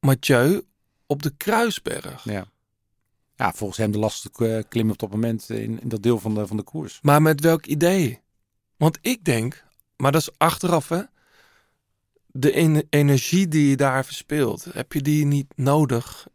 Mathieu 0.00 0.62
op 1.06 1.22
de 1.22 1.30
Kruisberg. 1.36 2.24
Ja. 2.24 2.44
Ja, 3.36 3.52
volgens 3.52 3.78
hem 3.78 3.92
de 3.92 3.98
lastigste 3.98 4.56
eh, 4.56 4.62
klim 4.68 4.90
op 4.90 4.98
dat 4.98 5.10
moment 5.10 5.48
in, 5.48 5.80
in 5.80 5.88
dat 5.88 6.02
deel 6.02 6.18
van 6.18 6.34
de, 6.34 6.46
van 6.46 6.56
de 6.56 6.62
koers. 6.62 6.98
Maar 7.02 7.22
met 7.22 7.40
welk 7.40 7.66
idee? 7.66 8.20
Want 8.76 8.98
ik 9.00 9.24
denk, 9.24 9.64
maar 9.96 10.12
dat 10.12 10.20
is 10.20 10.30
achteraf 10.36 10.88
hè. 10.88 11.02
De 12.26 12.52
en- 12.52 12.86
energie 12.90 13.48
die 13.48 13.68
je 13.68 13.76
daar 13.76 14.04
verspeelt, 14.04 14.64
heb 14.72 14.92
je 14.92 15.02
die 15.02 15.24
niet 15.24 15.52
nodig 15.56 16.26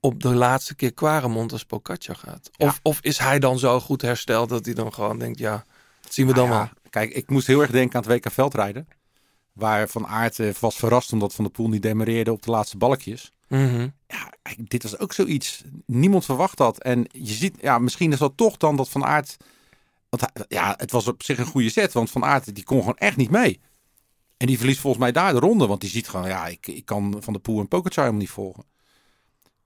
op 0.00 0.22
de 0.22 0.34
laatste 0.34 0.74
keer 0.74 0.92
Quaremont 0.92 1.52
als 1.52 1.64
Pogacar 1.64 2.16
gaat? 2.16 2.50
Ja. 2.52 2.66
Of, 2.66 2.80
of 2.82 3.00
is 3.00 3.18
hij 3.18 3.38
dan 3.38 3.58
zo 3.58 3.80
goed 3.80 4.02
hersteld 4.02 4.48
dat 4.48 4.64
hij 4.64 4.74
dan 4.74 4.92
gewoon 4.92 5.18
denkt, 5.18 5.38
ja, 5.38 5.64
dat 6.00 6.14
zien 6.14 6.26
we 6.26 6.34
dan 6.34 6.48
Nou 6.48 6.58
wel. 6.60 6.87
Kijk, 6.98 7.12
ik 7.14 7.30
moest 7.30 7.46
heel 7.46 7.60
erg 7.60 7.70
denken 7.70 7.96
aan 8.04 8.10
het 8.10 8.24
WK 8.24 8.32
veldrijden. 8.32 8.88
Waar 9.52 9.88
Van 9.88 10.06
Aert 10.06 10.38
eh, 10.38 10.54
was 10.60 10.76
verrast 10.76 11.12
omdat 11.12 11.34
Van 11.34 11.44
der 11.44 11.52
Poel 11.52 11.68
niet 11.68 11.82
demareerde 11.82 12.32
op 12.32 12.42
de 12.42 12.50
laatste 12.50 12.76
balkjes. 12.76 13.32
Mhm. 13.48 13.88
Ja, 14.06 14.32
dit 14.56 14.82
was 14.82 14.98
ook 14.98 15.12
zoiets. 15.12 15.62
Niemand 15.86 16.24
verwacht 16.24 16.56
dat. 16.56 16.82
En 16.82 17.06
je 17.12 17.32
ziet, 17.32 17.54
ja, 17.60 17.78
misschien 17.78 18.12
is 18.12 18.18
dat 18.18 18.36
toch 18.36 18.56
dan 18.56 18.76
dat 18.76 18.88
Van 18.88 19.04
Aert... 19.04 19.36
Want 20.08 20.22
hij- 20.22 20.44
ja, 20.48 20.74
het 20.76 20.90
was 20.90 21.06
op 21.08 21.22
zich 21.22 21.38
een 21.38 21.46
goede 21.46 21.70
set. 21.70 21.92
Want 21.92 22.10
Van 22.10 22.24
Aert 22.24 22.54
die 22.54 22.64
kon 22.64 22.78
gewoon 22.78 22.96
echt 22.96 23.16
niet 23.16 23.30
mee. 23.30 23.60
En 24.36 24.46
die 24.46 24.56
verliest 24.58 24.80
volgens 24.80 25.02
mij 25.02 25.12
daar 25.12 25.32
de 25.32 25.38
ronde. 25.38 25.66
Want 25.66 25.80
die 25.80 25.90
ziet 25.90 26.08
gewoon, 26.08 26.28
ja, 26.28 26.46
ik, 26.46 26.66
ik 26.66 26.84
kan 26.84 27.16
Van 27.20 27.32
der 27.32 27.42
Poel 27.42 27.60
en 27.60 27.66
helemaal 27.70 28.12
niet 28.12 28.30
volgen. 28.30 28.64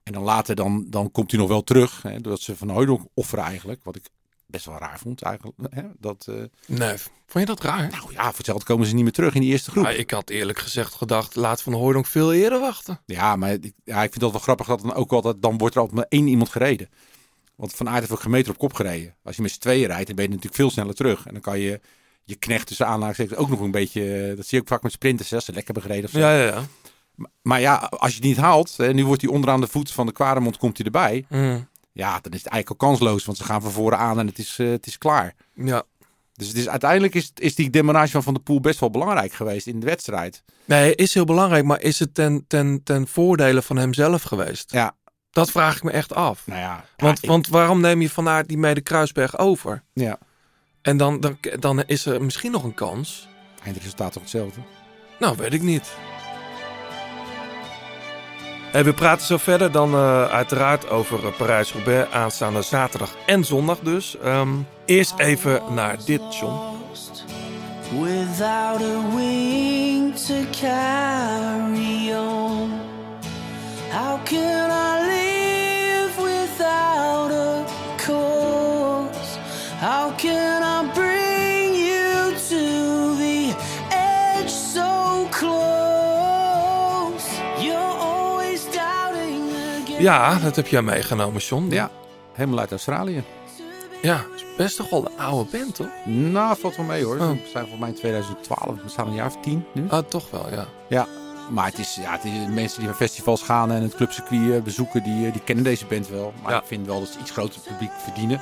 En 0.03 0.13
dan 0.13 0.23
later, 0.23 0.55
dan, 0.55 0.87
dan 0.89 1.11
komt 1.11 1.31
hij 1.31 1.41
nog 1.41 1.49
wel 1.49 1.63
terug. 1.63 2.03
Hè, 2.03 2.21
doordat 2.21 2.41
ze 2.41 2.57
Van 2.57 2.71
Hooydonk 2.71 3.07
offeren 3.15 3.45
eigenlijk. 3.45 3.85
Wat 3.85 3.97
ik 3.97 4.09
best 4.53 4.67
wel 4.67 4.79
raar 4.79 4.99
vond 4.99 5.23
eigenlijk. 5.23 5.57
Hè, 5.71 5.83
dat, 5.99 6.27
eh, 6.29 6.35
Nee, 6.67 6.97
vond 7.27 7.47
je 7.49 7.55
dat 7.55 7.63
raar? 7.63 7.91
nou 7.91 8.13
ja, 8.13 8.25
voor 8.25 8.37
hetzelfde 8.37 8.65
komen 8.65 8.87
ze 8.87 8.95
niet 8.95 9.03
meer 9.03 9.13
terug 9.13 9.35
in 9.35 9.41
die 9.41 9.51
eerste 9.51 9.71
groep. 9.71 9.85
Nou, 9.85 9.97
ik 9.97 10.11
had 10.11 10.31
eerlijk 10.31 10.59
gezegd 10.59 10.95
gedacht, 10.95 11.35
laat 11.37 11.63
Van 11.63 11.73
Hooydonk 11.73 12.07
veel 12.07 12.33
eerder 12.33 12.61
wachten. 12.61 13.01
Ja, 13.07 13.37
maar 13.37 13.53
ik- 13.53 13.73
ja, 13.85 14.03
ik 14.03 14.09
vind 14.11 14.21
dat 14.21 14.31
wel 14.31 14.41
grappig 14.41 14.67
dat 14.67 14.81
dan 14.81 14.95
ook 14.95 15.13
altijd, 15.13 15.43
dan 15.43 15.59
wordt 15.59 15.75
er 15.75 15.81
altijd 15.81 15.99
maar 15.99 16.09
één 16.09 16.27
iemand 16.27 16.49
gereden. 16.51 16.89
Want 17.57 17.73
Van 17.75 17.89
Aert 17.89 17.99
heeft 18.01 18.13
ook 18.13 18.21
geen 18.21 18.31
meter 18.31 18.53
op 18.53 18.59
kop 18.59 18.73
gereden. 18.75 19.15
Als 19.25 19.37
je 19.37 19.43
met 19.43 19.51
z'n 19.51 19.59
tweeën 19.61 19.87
rijdt, 19.87 20.07
dan 20.07 20.15
ben 20.17 20.25
je 20.25 20.31
natuurlijk 20.31 20.57
veel 20.57 20.71
sneller 20.71 20.95
terug. 20.95 21.27
En 21.27 21.33
dan 21.33 21.43
kan 21.43 21.59
je 21.59 21.81
je 22.25 22.35
knecht 22.37 22.67
tussen 22.67 22.87
aanhalingstekens 22.87 23.39
ook 23.39 23.49
nog 23.49 23.61
een 23.61 23.71
beetje, 23.71 24.15
eh, 24.15 24.37
dat 24.37 24.47
zie 24.47 24.57
je 24.57 24.61
ook 24.61 24.69
vaak 24.69 24.83
met 24.83 24.93
sprinters, 24.93 25.31
hè, 25.31 25.37
als 25.37 25.45
ze 25.45 25.53
lekker 25.53 25.75
hebben 25.75 25.91
gereden. 25.93 26.11
Of 26.11 26.17
zo. 26.17 26.27
Ja, 26.29 26.37
ja, 26.43 26.47
ja. 26.47 26.63
Maar 27.43 27.61
ja, 27.61 27.75
als 27.75 28.11
je 28.11 28.17
het 28.17 28.25
niet 28.25 28.37
haalt, 28.37 28.77
hè, 28.77 28.93
nu 28.95 29.05
wordt 29.07 29.23
hij 29.23 29.31
onderaan 29.31 29.61
de 29.61 29.67
voet 29.67 29.91
van 29.93 30.07
de 30.07 30.13
Quaremont, 30.13 30.57
komt 30.57 30.77
hij 30.77 30.87
erbij. 30.87 31.25
Mm, 31.29 31.69
Ja, 31.93 32.19
dan 32.21 32.33
is 32.33 32.43
het 32.43 32.53
eigenlijk 32.53 32.83
al 32.83 32.89
kansloos, 32.89 33.25
want 33.25 33.39
ze 33.39 33.45
gaan 33.45 33.63
van 33.63 33.71
voren 33.71 33.99
aan 33.99 34.19
en 34.19 34.27
het 34.27 34.39
is, 34.39 34.59
eh, 34.59 34.71
het 34.71 34.87
is 34.87 34.99
klaar. 34.99 35.35
ja. 35.55 35.83
Dus 36.33 36.49
het 36.49 36.57
is, 36.57 36.69
uiteindelijk 36.69 37.15
is, 37.15 37.31
is 37.35 37.55
die 37.55 37.71
demarage 37.71 38.11
van 38.13 38.23
Van 38.23 38.35
der 38.35 38.43
Poel 38.43 38.61
best 38.61 38.81
wel 38.81 38.91
belangrijk 38.91 39.33
geweest 39.33 39.67
in 39.67 39.81
de 39.81 39.87
wedstrijd. 39.87 40.43
Nee, 40.65 40.95
is 40.95 41.15
heel 41.15 41.25
belangrijk, 41.25 41.65
maar 41.65 41.81
is 41.81 41.99
het 41.99 42.15
ten, 42.15 42.45
ten, 42.49 42.81
ten 42.85 43.07
voordele 43.09 43.63
van 43.63 43.77
hemzelf 43.77 44.23
geweest? 44.23 44.73
Ja, 44.73 44.97
Dat 45.31 45.51
vraag 45.51 45.77
ik 45.77 45.83
me 45.83 45.91
echt 45.91 46.15
af. 46.15 46.47
nou 46.47 46.61
ja. 46.61 46.85
Want, 46.97 47.17
ja, 47.19 47.23
ik- 47.23 47.29
want 47.29 47.49
waarom 47.49 47.81
neem 47.81 48.01
je 48.01 48.11
Van 48.11 48.29
Aert 48.29 48.49
niet 48.49 48.59
mee 48.59 48.75
de 48.75 48.81
Kruisberg 48.81 49.39
over? 49.39 49.83
ja, 49.93 50.19
En 50.83 50.97
dan, 50.97 51.21
dan, 51.21 51.39
dan 51.59 51.83
is 51.87 52.07
er 52.07 52.23
misschien 52.25 52.51
nog 52.53 52.65
een 52.65 52.75
kans. 52.75 53.29
eindresultaat 53.65 54.13
toch 54.13 54.23
hetzelfde. 54.23 54.61
Nou, 55.19 55.37
weet 55.37 55.53
ik 55.53 55.63
niet. 55.63 55.93
En 58.73 58.85
we 58.85 58.93
praten 58.93 59.27
zo 59.27 59.37
verder 59.37 59.73
dan 59.73 59.95
uh, 59.95 60.25
uiteraard 60.25 60.91
over 60.91 61.27
eh, 61.27 61.37
Parijs-Roubaix 61.37 62.11
aanstaande 62.11 62.63
zaterdag 62.63 63.15
en 63.27 63.45
zondag 63.45 63.79
dus. 63.79 64.17
Um, 64.25 64.67
eerst 64.85 65.19
even 65.19 65.63
naar 65.75 65.97
dit, 66.05 66.21
John. 66.41 66.61
Without 68.01 68.81
a 68.81 69.15
wing 69.17 70.15
to 70.17 70.35
carry 70.61 72.13
on 72.15 72.71
How 73.91 74.19
can 74.25 74.71
I 74.71 75.07
live 75.07 76.23
without 76.23 77.31
a 77.31 77.65
cause? 77.97 79.39
How 79.81 80.17
can 80.17 80.62
Ja, 90.03 90.39
dat 90.39 90.57
heb 90.57 90.67
jij 90.67 90.83
meegenomen, 90.83 91.41
John. 91.41 91.67
Ja, 91.71 91.91
helemaal 92.33 92.59
uit 92.59 92.71
Australië. 92.71 93.23
Ja, 94.03 94.25
is 94.37 94.45
best 94.57 94.77
toch 94.77 94.91
wel 94.91 95.05
een 95.07 95.19
oude 95.25 95.51
band, 95.51 95.75
toch? 95.75 95.87
Nou, 96.05 96.57
valt 96.59 96.77
wel 96.77 96.87
mee 96.87 97.05
hoor. 97.05 97.15
Oh. 97.19 97.21
We 97.31 97.37
zijn 97.53 97.67
volgens 97.67 97.79
mij 97.81 97.89
in 97.89 97.95
2012, 97.95 98.83
we 98.83 98.89
staan 98.89 99.07
een 99.09 99.15
jaar 99.15 99.27
of 99.27 99.37
tien 99.43 99.65
nu. 99.75 99.85
Ah, 99.89 100.05
toch 100.09 100.31
wel, 100.31 100.47
ja. 100.51 100.67
Ja, 100.89 101.07
maar 101.51 101.65
het 101.67 101.79
is, 101.79 101.95
ja, 102.03 102.13
het 102.13 102.25
is 102.25 102.31
mensen 102.49 102.79
die 102.79 102.87
naar 102.89 102.97
festivals 102.97 103.43
gaan 103.43 103.71
en 103.73 103.83
het 103.83 103.95
clubcircuit 103.95 104.51
eh, 104.53 104.63
bezoeken, 104.63 105.03
die, 105.03 105.27
eh, 105.27 105.33
die 105.33 105.43
kennen 105.43 105.65
deze 105.65 105.87
band 105.87 106.09
wel. 106.09 106.33
Maar 106.43 106.53
Ja. 106.53 106.59
ik 106.59 106.67
vind 106.67 106.87
wel 106.87 106.99
dat 107.01 107.09
ze 107.09 107.19
iets 107.19 107.31
groter 107.31 107.61
publiek 107.61 107.91
verdienen. 108.05 108.41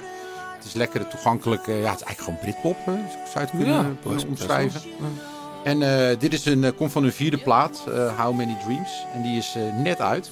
Het 0.57 0.65
is 0.65 0.73
lekker 0.73 1.09
toegankelijk. 1.09 1.67
eh, 1.67 1.83
ja, 1.83 1.91
het 1.91 2.01
is 2.01 2.07
eigenlijk 2.07 2.21
gewoon 2.21 2.39
Britpop, 2.39 2.77
hè, 2.87 2.93
zou 2.93 3.01
je 3.35 3.39
het 3.39 3.51
kunnen 3.51 3.75
Ja, 4.05 4.21
omschrijven. 4.29 4.81
Ja. 4.85 5.07
En 5.65 5.79
dit 6.19 6.33
is 6.33 6.45
een, 6.45 6.75
komt 6.77 6.93
van 6.93 7.03
hun 7.03 7.13
vierde 7.13 7.39
plaat, 7.39 7.83
How 8.17 8.37
Many 8.37 8.57
Dreams. 8.65 9.05
En 9.15 9.23
die 9.23 9.37
is 9.39 9.57
net 9.83 10.01
uit. 10.01 10.31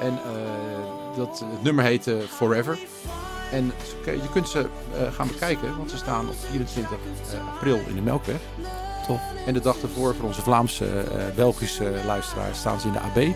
En 0.00 0.12
eh, 0.12 1.16
dat, 1.16 1.44
het 1.50 1.62
nummer 1.62 1.84
heet 1.84 2.10
Forever. 2.28 2.78
En 3.52 3.72
je 4.04 4.28
kunt 4.32 4.48
ze 4.48 4.58
eh, 4.58 5.12
gaan 5.12 5.26
bekijken, 5.26 5.76
want 5.76 5.90
ze 5.90 5.96
staan 5.96 6.28
op 6.28 6.34
24 6.50 6.96
eh, 7.32 7.54
april 7.54 7.80
in 7.88 7.94
de 7.94 8.00
Melkweg. 8.00 8.40
Tof. 9.06 9.20
En 9.46 9.54
de 9.54 9.60
dag 9.60 9.76
ervoor 9.82 10.14
voor 10.14 10.24
onze 10.24 10.42
Vlaamse, 10.42 11.04
Belgische 11.36 11.92
luisteraars 12.06 12.58
staan 12.58 12.80
ze 12.80 12.86
in 12.86 12.92
de 12.92 12.98
AB. 13.00 13.34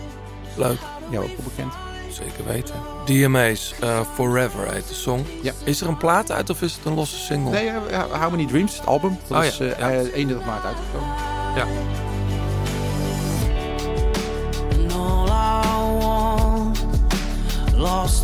Leuk. 0.57 0.79
Jou 1.11 1.25
ook 1.25 1.45
bekend. 1.45 1.73
Zeker 2.11 2.45
weten. 2.47 2.75
DMA's 3.05 3.75
Forever 4.15 4.73
heet 4.73 4.89
de 4.89 4.95
song. 4.95 5.27
Ja. 5.43 5.53
Is 5.65 5.81
er 5.81 5.89
een 5.89 5.97
plaat 5.97 6.33
uit 6.33 6.51
of 6.51 6.63
is 6.63 6.75
het 6.75 6.85
een 6.85 6.95
losse 6.95 7.17
single? 7.19 7.51
Nee, 7.51 7.69
eh, 7.69 8.21
How 8.21 8.31
Many 8.31 8.47
Dreams, 8.47 8.77
het 8.77 8.87
album. 8.87 9.19
Dat 9.27 9.39
Oh 9.39 9.45
is 9.45 9.57
ja, 9.57 9.65
eh, 9.65 9.79
ja. 9.79 9.91
eh, 9.91 10.15
31 10.15 10.47
maart 10.47 10.65
uitgekomen. 10.65 11.15
Ja. 11.57 11.67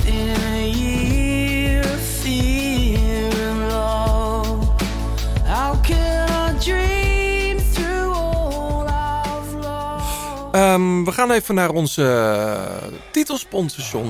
In 0.07 0.31
a? 0.31 0.64
Ehm, 10.55 11.05
we 11.05 11.12
gaan 11.12 11.31
even 11.31 11.55
naar 11.55 11.70
onze 11.70 12.03
eh, 12.03 12.92
titelsponsor. 13.11 14.05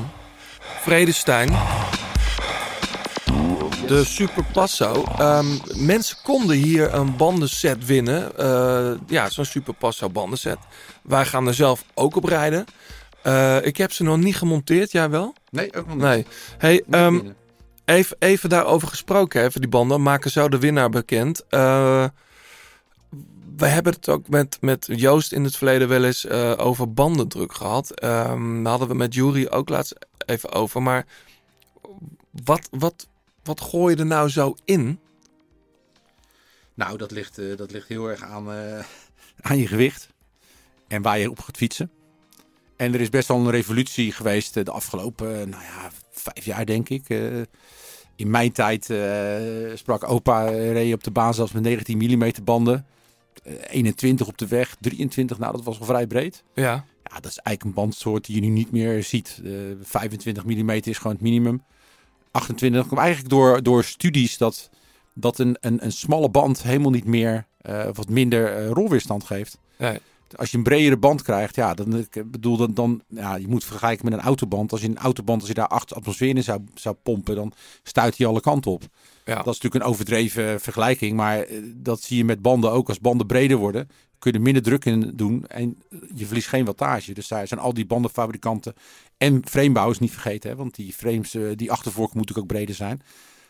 De 3.86 4.04
Super 4.04 4.44
Passo. 4.52 5.04
Ehm, 5.18 5.46
mensen 5.74 6.16
konden 6.22 6.56
hier 6.56 6.94
een 6.94 7.16
bandenset 7.16 7.86
winnen. 7.86 8.38
Eh, 8.38 8.90
ja, 9.06 9.28
zo'n 9.30 9.44
Super 9.44 9.74
Passo 9.74 10.10
bandenset. 10.10 10.58
Wij 11.02 11.24
gaan 11.24 11.46
er 11.46 11.54
zelf 11.54 11.84
ook 11.94 12.16
op 12.16 12.24
rijden. 12.24 12.66
Eh, 13.24 13.66
ik 13.66 13.76
heb 13.76 13.92
ze 13.92 14.02
nog 14.02 14.18
niet 14.18 14.36
gemonteerd, 14.36 14.92
jij 14.92 15.10
wel? 15.10 15.34
Nee, 15.50 15.74
ook 15.74 15.86
nog 15.86 15.94
niet. 15.94 16.04
Nee. 16.04 16.26
Hey, 16.58 16.72
Niet 16.72 16.84
ehm, 16.90 17.20
even, 17.84 18.16
even 18.18 18.48
daarover 18.48 18.88
gesproken, 18.88 19.44
even 19.44 19.60
die 19.60 19.70
banden. 19.70 20.02
Maken 20.02 20.30
zo 20.30 20.48
de 20.48 20.58
winnaar 20.58 20.90
bekend. 20.90 21.44
Eh, 21.48 22.06
we 23.56 23.66
hebben 23.66 23.92
het 23.92 24.08
ook 24.08 24.28
met, 24.28 24.58
met 24.60 24.86
Joost 24.90 25.32
in 25.32 25.44
het 25.44 25.56
verleden 25.56 25.88
wel 25.88 26.04
eens 26.04 26.26
eh, 26.26 26.52
over 26.56 26.92
bandendruk 26.92 27.54
gehad. 27.54 27.90
Ehm 27.90 28.62
daar 28.62 28.70
hadden 28.70 28.88
we 28.88 28.94
met 28.94 29.14
Jury 29.14 29.46
ook 29.50 29.68
laatst 29.68 29.94
even 30.26 30.52
over. 30.52 30.82
Maar 30.82 31.06
wat, 32.44 32.68
wat, 32.70 33.08
wat 33.42 33.60
gooi 33.60 33.94
je 33.94 34.00
er 34.00 34.06
nou 34.06 34.28
zo 34.28 34.54
in? 34.64 34.98
Nou, 36.74 36.96
dat 36.98 37.10
ligt, 37.10 37.38
eh, 37.38 37.56
dat 37.56 37.70
ligt 37.70 37.88
heel 37.88 38.06
erg 38.06 38.22
aan, 38.22 38.52
eh, 38.52 38.84
aan 39.48 39.58
je 39.58 39.66
gewicht. 39.66 40.08
En 40.88 41.02
waar 41.02 41.18
je 41.18 41.30
op 41.30 41.40
gaat 41.40 41.56
fietsen. 41.56 41.90
En 42.76 42.94
er 42.94 43.00
is 43.00 43.08
best 43.08 43.28
wel 43.28 43.36
een 43.38 43.50
revolutie 43.50 44.12
geweest 44.12 44.56
eh, 44.56 44.64
de 44.64 44.70
afgelopen, 44.70 45.28
eh, 45.40 45.46
nou 45.46 45.62
ja, 45.62 45.90
vijf 46.10 46.44
jaar 46.44 46.66
denk 46.66 46.88
ik. 46.88 47.08
Eh, 47.08 47.40
in 48.16 48.30
mijn 48.30 48.52
tijd 48.52 48.84
sprak 49.74 50.08
opa, 50.08 50.44
reed 50.48 50.94
op 50.94 51.04
de 51.04 51.10
baan 51.10 51.34
zelfs 51.34 51.52
met 51.52 51.62
19 51.62 51.98
mm 51.98 52.32
banden. 52.44 52.86
Eh, 53.42 53.52
21 53.70 54.26
op 54.26 54.38
de 54.38 54.46
weg, 54.46 54.76
23, 54.80 55.38
nou 55.38 55.52
dat 55.52 55.64
was 55.64 55.80
al 55.80 55.86
vrij 55.86 56.06
breed. 56.06 56.42
Ja, 56.54 56.84
Ja, 57.02 57.20
dat 57.20 57.30
is 57.30 57.38
eigenlijk 57.38 57.62
een 57.64 57.82
bandsoort 57.82 58.24
die 58.24 58.34
je 58.34 58.40
nu 58.40 58.48
niet 58.48 58.70
meer 58.70 59.02
ziet. 59.02 59.40
Eh 59.44 59.50
25 59.82 60.44
mm 60.44 60.70
is 60.70 60.98
gewoon 60.98 61.12
het 61.12 61.22
minimum. 61.22 61.62
28 62.30 62.86
komt 62.86 63.00
eigenlijk 63.00 63.30
door, 63.30 63.62
door 63.62 63.84
studies 63.84 64.38
dat, 64.38 64.70
dat 65.14 65.38
een, 65.38 65.56
een, 65.60 65.84
een 65.84 65.92
smalle 65.92 66.30
band 66.30 66.62
helemaal 66.62 66.90
niet 66.90 67.04
meer 67.04 67.46
eh, 67.60 67.88
wat 67.92 68.08
minder 68.08 68.66
rolweerstand 68.66 69.24
geeft. 69.24 69.58
Nee. 69.78 69.98
Als 70.36 70.50
je 70.50 70.56
een 70.56 70.62
bredere 70.62 70.96
band 70.96 71.22
krijgt, 71.22 71.54
ja, 71.54 71.74
dan 71.74 71.98
ik 71.98 72.30
bedoel 72.30 72.56
dan, 72.56 72.74
dan 72.74 73.02
ja, 73.08 73.36
je 73.36 73.48
moet 73.48 73.64
vergelijken 73.64 74.04
met 74.04 74.14
een 74.14 74.24
autoband. 74.24 74.72
Als 74.72 74.80
je 74.80 74.88
een 74.88 74.98
autoband, 74.98 75.40
als 75.40 75.48
je 75.48 75.54
daar 75.54 75.68
8 75.68 75.94
atmosfeer 75.94 76.36
in 76.36 76.42
zou, 76.42 76.60
zou 76.74 76.96
pompen, 77.02 77.34
dan 77.34 77.52
stuit 77.82 78.18
hij 78.18 78.26
alle 78.26 78.40
kanten 78.40 78.70
op. 78.70 78.82
ja. 79.24 79.34
Dat 79.34 79.54
is 79.54 79.60
natuurlijk 79.60 79.74
een 79.74 79.90
overdreven 79.90 80.60
vergelijking, 80.60 81.16
maar 81.16 81.38
eh, 81.38 81.62
dat 81.74 82.02
zie 82.02 82.16
je 82.16 82.24
met 82.24 82.42
banden 82.42 82.70
ook. 82.70 82.88
Als 82.88 83.00
banden 83.00 83.26
breder 83.26 83.56
worden, 83.56 83.88
kun 84.18 84.32
je 84.32 84.38
er 84.38 84.44
minder 84.44 84.62
druk 84.62 84.84
in 84.84 85.12
doen 85.14 85.46
en 85.46 85.82
je 86.14 86.26
verliest 86.26 86.48
geen 86.48 86.64
wattage. 86.64 87.14
Dus 87.14 87.28
daar 87.28 87.48
zijn 87.48 87.60
al 87.60 87.74
die 87.74 87.86
bandenfabrikanten 87.86 88.74
en 89.16 89.42
framebouwers 89.44 89.98
niet 89.98 90.12
vergeten, 90.12 90.50
hè, 90.50 90.56
want 90.56 90.74
die 90.74 90.92
frames, 90.92 91.34
eh, 91.34 91.42
die 91.54 91.72
achtervork 91.72 92.14
moet 92.14 92.26
natuurlijk 92.26 92.52
ook 92.52 92.56
breder 92.56 92.74
zijn. 92.74 93.02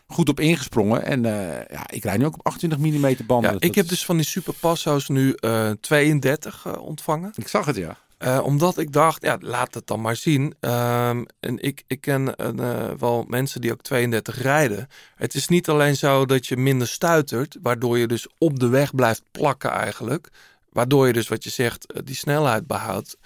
Goed 0.07 0.29
op 0.29 0.39
ingesprongen 0.39 1.03
en 1.05 1.25
eh, 1.25 1.65
ja, 1.71 1.83
ik 1.89 2.03
rijd 2.03 2.17
nu 2.19 2.25
ook 2.25 2.33
op 2.33 2.45
28 2.45 2.79
mm 2.79 3.15
banden. 3.27 3.51
ja, 3.51 3.57
ik 3.59 3.75
heb 3.75 3.83
is- 3.83 3.89
dus 3.89 4.05
van 4.05 4.15
die 4.17 4.25
Super 4.25 4.53
Passo's 4.59 5.07
nu 5.07 5.33
eh 5.33 5.69
32 5.81 6.65
eh, 6.65 6.81
ontvangen. 6.81 7.31
Ik 7.35 7.47
zag 7.47 7.65
het, 7.65 7.75
ja. 7.75 7.97
Eh, 8.17 8.39
omdat 8.43 8.77
ik 8.77 8.91
dacht, 8.91 9.23
ja, 9.23 9.37
laat 9.39 9.73
het 9.73 9.87
dan 9.87 10.01
maar 10.01 10.15
zien. 10.15 10.53
Ehm, 10.59 11.23
en 11.39 11.59
ik, 11.63 11.83
ik 11.87 12.01
ken 12.01 12.35
eh, 12.35 12.89
wel 12.99 13.25
mensen 13.27 13.61
die 13.61 13.71
ook 13.71 13.81
32 13.81 14.41
rijden. 14.41 14.87
Het 15.15 15.33
is 15.33 15.47
niet 15.47 15.69
alleen 15.69 15.95
zo 15.95 16.25
dat 16.25 16.47
je 16.47 16.57
minder 16.57 16.87
stuitert, 16.87 17.57
waardoor 17.61 17.97
je 17.97 18.07
dus 18.07 18.27
op 18.37 18.59
de 18.59 18.67
weg 18.67 18.95
blijft 18.95 19.23
plakken 19.31 19.71
eigenlijk. 19.71 20.29
Waardoor 20.69 21.07
je 21.07 21.13
dus, 21.13 21.27
wat 21.27 21.43
je 21.43 21.49
zegt, 21.49 21.91
eh, 21.91 22.01
die 22.03 22.15
snelheid 22.15 22.67
behoudt. 22.67 23.17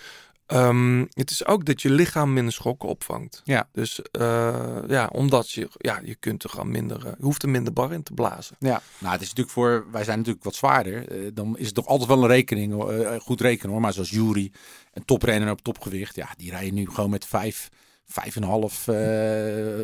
Ehm, 0.50 1.06
het 1.14 1.32
is 1.32 1.46
ook 1.46 1.66
dat 1.66 1.82
je 1.82 1.90
lichaam 1.90 2.34
minder 2.34 2.54
schokken 2.54 2.90
opvangt. 2.90 3.42
Ja. 3.44 3.70
Dus 3.72 4.02
eh, 4.02 4.78
ja, 4.88 5.10
omdat 5.12 5.52
je, 5.52 5.70
ja, 5.78 6.02
je 6.04 6.16
kunt 6.16 6.44
er 6.44 6.50
gewoon 6.50 6.72
minder, 6.72 7.06
eh, 7.06 7.12
je 7.18 7.24
hoeft 7.24 7.44
er 7.44 7.50
minder 7.50 7.74
bar 7.74 7.94
in 7.94 8.04
te 8.04 8.14
blazen. 8.14 8.56
Ja, 8.60 8.82
nou, 8.98 9.14
het 9.14 9.22
is 9.22 9.28
natuurlijk 9.28 9.56
voor, 9.56 9.86
wij 9.92 10.04
zijn 10.04 10.18
natuurlijk 10.18 10.46
wat 10.46 10.56
zwaarder. 10.56 11.08
Eh, 11.08 11.32
dan 11.34 11.58
is 11.58 11.66
het 11.66 11.76
toch 11.76 11.88
altijd 11.88 12.10
wel 12.10 12.22
een 12.22 12.28
rekening, 12.28 12.74
goed 13.22 13.42
rekenen 13.42 13.72
hoor. 13.72 13.82
Maar 13.82 13.94
zoals 13.94 14.10
Jury, 14.10 14.52
een 14.94 15.06
toprenner 15.06 15.52
op 15.52 15.62
topgewicht, 15.62 16.16
ja, 16.16 16.30
die 16.38 16.50
rijden 16.50 16.74
nu 16.74 16.90
gewoon 16.90 17.10
met 17.10 17.26
vijf, 17.26 17.70
vijf 18.12 18.36
en 18.36 18.42
een 18.44 18.50
half, 18.50 18.88
eh, 18.88 18.96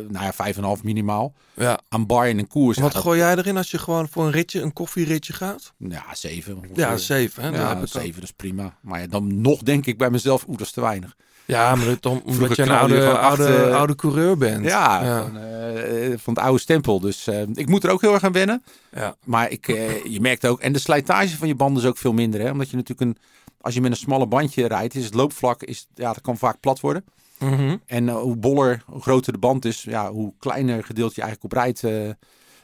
nou 0.08 0.24
ja, 0.24 0.32
vijf 0.32 0.52
en 0.56 0.58
een 0.62 0.68
half 0.68 0.82
minimaal 0.82 1.32
Ja. 1.54 1.78
aan 1.88 2.06
bar 2.06 2.28
in 2.28 2.38
een 2.38 2.46
koers. 2.48 2.76
Wat 2.78 2.86
ja, 2.86 2.92
dat- 2.92 3.02
gooi 3.02 3.18
jij 3.18 3.36
erin 3.36 3.56
als 3.56 3.70
je 3.70 3.78
gewoon 3.78 4.08
voor 4.08 4.24
een 4.24 4.30
ritje, 4.30 4.60
een 4.60 4.72
koffieritje 4.72 5.32
gaat? 5.32 5.72
Ja, 5.78 6.04
zeven. 6.12 6.54
ongeveer. 6.56 6.76
Ja, 6.78 6.96
zeven. 6.96 7.42
Hè? 7.42 7.48
Ja, 7.48 7.86
zeven, 7.86 8.14
dat 8.14 8.22
is 8.22 8.32
prima. 8.36 8.76
Maar 8.80 9.00
ja, 9.00 9.06
dan 9.06 9.40
nog 9.40 9.62
denk 9.62 9.86
ik 9.86 9.98
bij 9.98 10.10
mezelf, 10.10 10.46
oeh, 10.48 10.56
dat 10.58 10.66
is 10.66 10.72
te 10.72 10.80
weinig. 10.80 11.16
Ja, 11.44 11.74
maar 11.74 11.86
dat, 11.86 12.06
om- 12.06 12.22
omdat 12.24 12.56
je 12.56 12.62
een 12.62 12.70
oude, 12.70 13.18
oude, 13.18 13.46
eh, 13.56 13.76
oude 13.76 13.94
coureur 13.94 14.36
bent. 14.36 14.64
Ja, 14.64 15.04
ja. 15.04 15.22
Van, 15.22 15.36
eh, 15.38 16.12
van 16.18 16.34
het 16.34 16.42
oude 16.42 16.60
stempel. 16.60 17.00
Dus 17.00 17.28
ik 17.54 17.68
moet 17.68 17.84
er 17.84 17.90
ook 17.90 18.00
heel 18.00 18.14
erg 18.14 18.24
aan 18.24 18.32
wennen. 18.32 18.62
ja. 18.92 19.16
Maar 19.24 19.50
ik, 19.50 19.66
je 20.08 20.18
merkt 20.20 20.46
ook, 20.46 20.60
en 20.60 20.72
de 20.72 20.78
slijtage 20.78 21.36
van 21.36 21.48
je 21.48 21.54
banden 21.54 21.82
is 21.82 21.88
ook 21.88 21.98
veel 21.98 22.12
minder. 22.12 22.40
Hè? 22.40 22.50
Omdat 22.50 22.70
je 22.70 22.76
natuurlijk 22.76 23.10
een, 23.10 23.16
als 23.60 23.74
je 23.74 23.80
met 23.80 23.90
een 23.90 23.96
smalle 23.96 24.26
bandje 24.26 24.66
rijdt, 24.66 24.94
is 24.94 25.04
het 25.04 25.14
loopvlak, 25.14 25.62
is, 25.62 25.86
ja, 25.94 26.12
dat 26.12 26.20
kan 26.22 26.36
vaak 26.38 26.60
plat 26.60 26.80
worden. 26.80 27.04
Mhm. 27.38 27.76
En 27.86 28.08
eh, 28.08 28.14
hoe 28.20 28.36
boller, 28.36 28.82
hoe 28.86 29.02
groter 29.02 29.32
de 29.32 29.38
band 29.38 29.64
is, 29.64 29.82
ja, 29.82 30.12
hoe 30.12 30.34
kleiner 30.38 30.84
gedeelte 30.84 31.14
je 31.16 31.22
eigenlijk 31.22 31.54
op 31.54 31.60
rijdt 31.60 31.84
eh, 31.84 32.08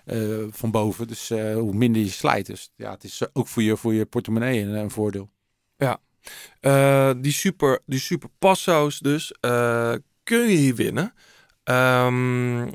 eh, 0.04 0.46
van 0.50 0.70
boven. 0.70 1.06
Dus 1.08 1.28
hoe 1.28 1.74
minder 1.74 2.02
je 2.02 2.08
slijt. 2.08 2.46
Dus 2.46 2.72
ja, 2.76 2.90
het 2.90 3.04
is 3.04 3.22
ook 3.32 3.48
voor 3.48 3.62
je, 3.62 3.76
voor 3.76 3.94
je 3.94 4.06
portemonnee 4.06 4.60
een, 4.60 4.74
een 4.74 4.90
voordeel. 4.90 5.30
Eh, 6.60 7.10
die, 7.16 7.32
super, 7.32 7.80
die 7.86 7.98
super 7.98 8.28
passo's 8.38 8.98
dus, 8.98 9.32
kun 10.22 10.40
je 10.48 10.56
hier 10.56 10.74
winnen. 10.74 11.14
Ehm, 11.64 12.62
eh, 12.62 12.68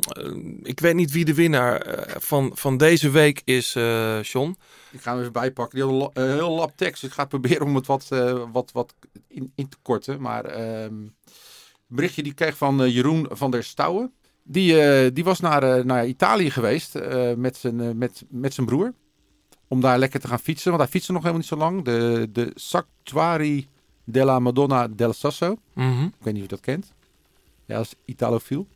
ik 0.64 0.80
weet 0.80 0.96
niet 0.96 1.12
wie 1.12 1.26
de 1.26 1.34
winnaar 1.34 2.06
van, 2.20 2.52
van 2.54 2.78
deze 2.78 3.10
week 3.10 3.42
is, 3.44 3.76
eh 3.76 4.22
John. 4.24 4.58
Ik 4.92 5.02
ga 5.02 5.12
hem 5.12 5.20
even 5.20 5.32
bijpakken. 5.32 5.80
Die 5.80 5.88
had 5.88 5.94
een 5.94 6.00
la- 6.00 6.30
een 6.30 6.34
heel 6.34 6.52
lap 6.56 6.78
tekst. 6.78 7.04
Ik 7.04 7.12
ga 7.12 7.26
proberen 7.26 7.66
om 7.66 7.76
het 7.76 7.86
wat, 7.88 8.08
wat, 8.52 8.72
wat 8.72 8.94
in, 9.28 9.52
in 9.56 9.70
te 9.70 9.78
korten. 9.82 10.22
Maar 10.22 10.46
ehm, 10.46 10.94
berichtje 11.88 12.21
die 12.21 12.32
ik 12.32 12.38
kreeg 12.38 12.58
van 12.58 12.84
eh, 12.84 12.93
Jeroen 12.93 13.28
van 13.30 13.52
der 13.52 13.63
Stouwen. 13.63 14.12
Die, 14.43 14.82
eh, 14.82 15.12
die 15.13 15.23
was 15.23 15.39
naar, 15.39 15.63
eh, 15.63 15.84
naar 15.84 16.08
Italië 16.08 16.52
geweest 16.52 17.00
met, 17.36 17.58
zijn, 17.58 17.97
met, 17.97 18.23
met 18.30 18.54
zijn 18.54 18.67
broer. 18.67 18.93
Om 19.67 19.82
daar 19.82 20.00
lekker 20.00 20.19
te 20.19 20.28
gaan 20.28 20.39
fietsen. 20.39 20.69
Want 20.69 20.84
hij 20.84 20.91
fietste 20.91 21.12
nog 21.12 21.21
helemaal 21.21 21.41
niet 21.41 21.52
zo 21.52 21.58
lang. 21.58 21.84
De, 21.84 22.30
de 22.32 22.52
Sactuari 22.56 23.67
della 24.04 24.39
Madonna 24.39 24.88
del 24.88 25.13
Sasso. 25.13 25.58
Mhm. 25.73 26.04
Ik 26.04 26.13
weet 26.19 26.34
niet 26.34 26.43
of 26.43 26.50
je 26.50 26.56
dat 26.56 26.60
kent. 26.60 26.93
Ja, 27.65 27.76
dat 27.76 27.86
is 27.86 27.93
Italofiel. 28.06 28.67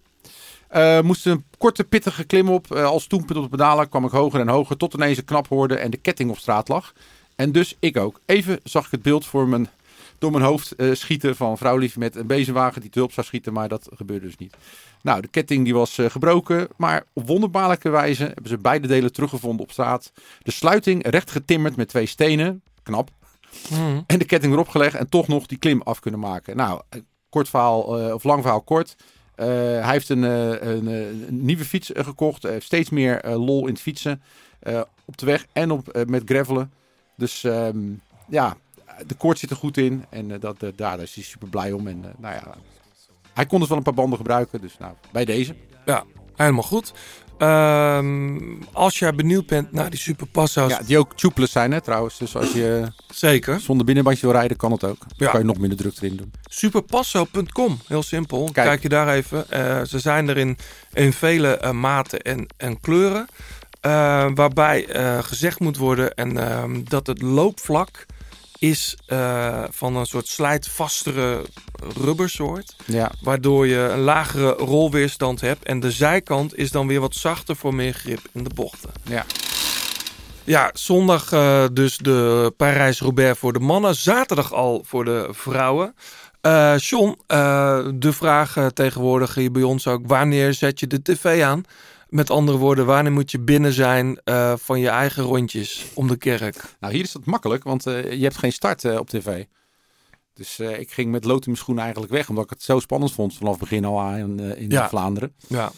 Eh 0.68 1.02
moesten 1.02 1.32
een 1.32 1.44
korte 1.58 1.84
pittige 1.84 2.24
klim 2.24 2.50
op. 2.50 2.72
Eh, 2.72 2.86
als 2.86 3.08
toenpunt 3.08 3.38
op 3.38 3.44
de 3.44 3.50
pedalen 3.50 3.90
kwam 3.90 4.06
ik 4.06 4.12
hoger 4.12 4.40
en 4.40 4.48
hoger. 4.48 4.78
Tot 4.78 4.94
ineens 4.94 5.18
een 5.18 5.26
knap 5.26 5.48
hoorde 5.48 5.76
en 5.76 5.92
de 5.92 5.98
ketting 5.98 6.30
op 6.30 6.38
straat 6.38 6.68
lag. 6.68 6.94
En 7.36 7.52
dus 7.52 7.76
ik 7.80 7.98
ook. 7.98 8.20
Even 8.26 8.60
zag 8.64 8.86
ik 8.86 8.92
het 8.92 9.02
beeld 9.02 9.26
voor 9.26 9.48
mijn, 9.48 9.70
door 10.22 10.32
mijn 10.32 10.44
hoofd 10.44 10.72
eh, 10.76 10.94
schieten 10.94 11.36
van 11.36 11.58
vrouwlief 11.58 11.98
met 11.98 12.16
een 12.16 12.28
bezemwagen 12.28 12.82
die 12.82 12.90
te 12.90 13.00
hulp 13.00 13.12
zou 13.12 13.26
schieten, 13.26 13.54
maar 13.54 13.68
dat 13.70 13.90
gebeurde 13.94 14.26
dus 14.26 14.38
niet. 14.38 14.56
Nou, 15.02 15.22
de 15.22 15.28
ketting 15.28 15.64
die 15.64 15.74
was 15.74 15.98
eh, 15.98 16.10
gebroken, 16.10 16.68
maar 16.78 17.04
op 17.14 17.28
wonderbaarlijke 17.28 17.90
wijze 17.90 18.24
hebben 18.24 18.48
ze 18.48 18.58
beide 18.58 18.88
delen 18.88 19.12
teruggevonden 19.12 19.66
op 19.66 19.72
straat. 19.72 20.12
De 20.42 20.52
sluiting 20.52 21.08
recht 21.08 21.32
getimmerd 21.32 21.76
met 21.76 21.88
twee 21.88 22.06
stenen, 22.06 22.62
knap, 22.84 23.10
Mhm. 23.70 24.02
en 24.08 24.20
de 24.20 24.26
ketting 24.26 24.54
erop 24.54 24.68
gelegd 24.68 24.96
en 24.96 25.10
toch 25.10 25.28
nog 25.28 25.46
die 25.46 25.58
klim 25.58 25.82
af 25.82 26.00
kunnen 26.00 26.20
maken. 26.20 26.56
Nou, 26.56 26.82
eh, 26.90 27.00
kort 27.30 27.50
verhaal, 27.50 27.82
of 28.14 28.24
lang 28.24 28.42
verhaal 28.42 28.62
kort. 28.62 28.96
Hij 29.36 29.92
heeft 29.92 30.10
een, 30.10 30.22
een, 30.22 30.88
een 30.88 31.46
nieuwe 31.46 31.66
fiets 31.66 31.92
gekocht. 31.94 32.44
Heeft 32.44 32.66
steeds 32.66 32.90
meer 32.90 33.22
lol 33.28 33.68
in 33.68 33.74
het 33.74 33.82
fietsen. 33.82 34.22
op 35.06 35.18
de 35.18 35.26
weg 35.26 35.46
en 35.54 35.72
op, 35.72 36.04
met 36.08 36.22
gravelen. 36.26 36.72
Dus 37.18 37.44
ehm, 37.44 37.78
ja, 38.28 38.58
de 39.08 39.16
koord 39.16 39.40
zit 39.40 39.50
er 39.50 39.56
goed 39.56 39.78
in. 39.78 40.06
En 40.10 40.32
eh, 40.32 40.40
dat, 40.40 40.64
eh, 40.64 40.70
daar 40.76 41.00
is 41.00 41.16
hij 41.16 41.24
super 41.24 41.48
blij 41.48 41.72
om. 41.72 41.88
En 41.88 42.00
eh, 42.06 42.10
nou 42.18 42.34
ja, 42.36 42.56
hij 43.34 43.46
kon 43.46 43.60
dus 43.60 43.68
wel 43.68 43.78
een 43.78 43.84
paar 43.84 43.94
banden 43.94 44.18
gebruiken. 44.18 44.62
Dus 44.62 44.78
nou, 44.80 44.94
bij 45.12 45.26
deze. 45.26 45.56
Ja, 45.86 46.04
helemaal 46.36 46.64
goed. 46.64 46.94
Ehm, 47.38 48.38
als 48.74 49.00
jij 49.00 49.16
benieuwd 49.16 49.46
bent 49.46 49.72
naar 49.72 49.90
die 49.90 50.00
Super 50.00 50.28
Passo's, 50.28 50.70
Ja, 50.72 50.80
die 50.86 50.98
ook 50.98 51.18
tubeless 51.18 51.52
zijn 51.52 51.72
hè, 51.72 51.82
trouwens. 51.82 52.18
Dus 52.18 52.36
als 52.36 52.52
je 52.52 52.92
zeker. 53.10 53.60
zonder 53.60 53.86
binnenbandje 53.86 54.26
wil 54.26 54.36
rijden, 54.36 54.58
kan 54.58 54.72
het 54.72 54.84
ook. 54.84 55.00
Dan 55.00 55.08
Ja. 55.16 55.30
kan 55.30 55.40
je 55.40 55.46
nog 55.46 55.58
minder 55.58 55.78
druk 55.78 55.96
erin 55.98 56.16
doen. 56.16 56.32
Superpasso.com, 56.42 57.80
heel 57.88 58.04
simpel. 58.04 58.44
Kijk, 58.52 58.68
Kijk. 58.68 58.82
je 58.82 58.90
daar 58.90 59.08
even. 59.10 59.46
Ze 59.88 60.00
zijn 60.00 60.30
er 60.30 60.38
in, 60.38 60.58
in 60.94 61.14
vele 61.14 61.74
maten 61.74 62.22
en, 62.22 62.48
en 62.58 62.80
kleuren. 62.80 63.28
Waarbij 64.36 64.88
gezegd 65.24 65.60
moet 65.60 65.78
worden 65.78 66.14
en, 66.16 66.38
ehm, 66.38 66.84
dat 66.84 67.08
het 67.08 67.22
loopvlak 67.22 68.06
is 68.62 68.98
eh, 69.06 69.64
van 69.70 69.96
een 69.96 70.06
soort 70.06 70.28
slijtvastere 70.28 71.46
rubbersoort. 72.02 72.76
Ja, 72.86 73.12
Waardoor 73.22 73.68
je 73.68 73.78
een 73.78 74.00
lagere 74.00 74.50
rolweerstand 74.52 75.42
hebt. 75.42 75.64
En 75.64 75.80
de 75.80 75.92
zijkant 75.92 76.58
is 76.58 76.72
dan 76.72 76.88
weer 76.88 77.00
wat 77.00 77.16
zachter 77.16 77.56
voor 77.56 77.74
meer 77.74 77.94
grip 77.94 78.20
in 78.32 78.44
de 78.44 78.54
bochten. 78.56 78.90
ja. 79.04 79.26
Ja, 80.44 80.70
zondag 80.74 81.32
eh, 81.32 81.66
dus 81.74 81.98
de 81.98 82.54
Parijs-Roubaix 82.58 83.40
voor 83.40 83.54
de 83.54 83.60
mannen. 83.60 83.96
Zaterdag 83.96 84.54
al 84.54 84.84
voor 84.86 85.06
de 85.06 85.28
vrouwen. 85.32 85.96
Eh 86.42 86.78
John, 86.78 87.20
de 87.96 88.14
vraag 88.14 88.58
tegenwoordig 88.74 89.36
hier 89.36 89.52
bij 89.52 89.64
ons 89.64 89.88
ook. 89.88 90.02
Wanneer 90.08 90.54
zet 90.54 90.80
je 90.80 90.88
de 90.88 91.02
tv 91.02 91.42
aan? 91.44 91.64
Met 92.12 92.30
andere 92.30 92.58
woorden, 92.58 92.86
wanneer 92.86 93.12
moet 93.12 93.32
je 93.32 93.40
binnen 93.40 93.74
zijn 93.74 94.22
eh, 94.24 94.54
van 94.58 94.80
je 94.80 94.90
eigen 94.90 95.24
rondjes 95.24 95.86
om 95.94 96.08
de 96.08 96.18
kerk? 96.18 96.76
Nou, 96.80 96.94
hier 96.94 97.04
is 97.04 97.12
dat 97.12 97.26
makkelijk, 97.26 97.64
want 97.64 97.86
eh, 97.88 98.12
je 98.12 98.24
hebt 98.24 98.38
geen 98.38 98.52
start 98.52 98.86
eh, 98.86 98.98
op 98.98 99.10
tv. 99.10 99.46
Dus 100.34 100.60
ik 100.60 100.92
ging 100.92 101.12
met 101.12 101.24
lood 101.24 101.40
in 101.40 101.52
mijn 101.52 101.58
schoenen 101.58 101.84
eigenlijk 101.84 102.14
weg, 102.14 102.30
omdat 102.30 102.44
ik 102.44 102.50
het 102.50 102.64
zo 102.64 102.80
spannend 102.80 103.14
vond 103.14 103.36
vanaf 103.38 103.58
begin 103.58 103.86
al 103.86 104.00
aan 104.00 104.18
in, 104.18 104.58
in 104.58 104.70
Ja. 104.70 104.90
Vlaanderen. 104.90 105.36
Ja, 105.48 105.72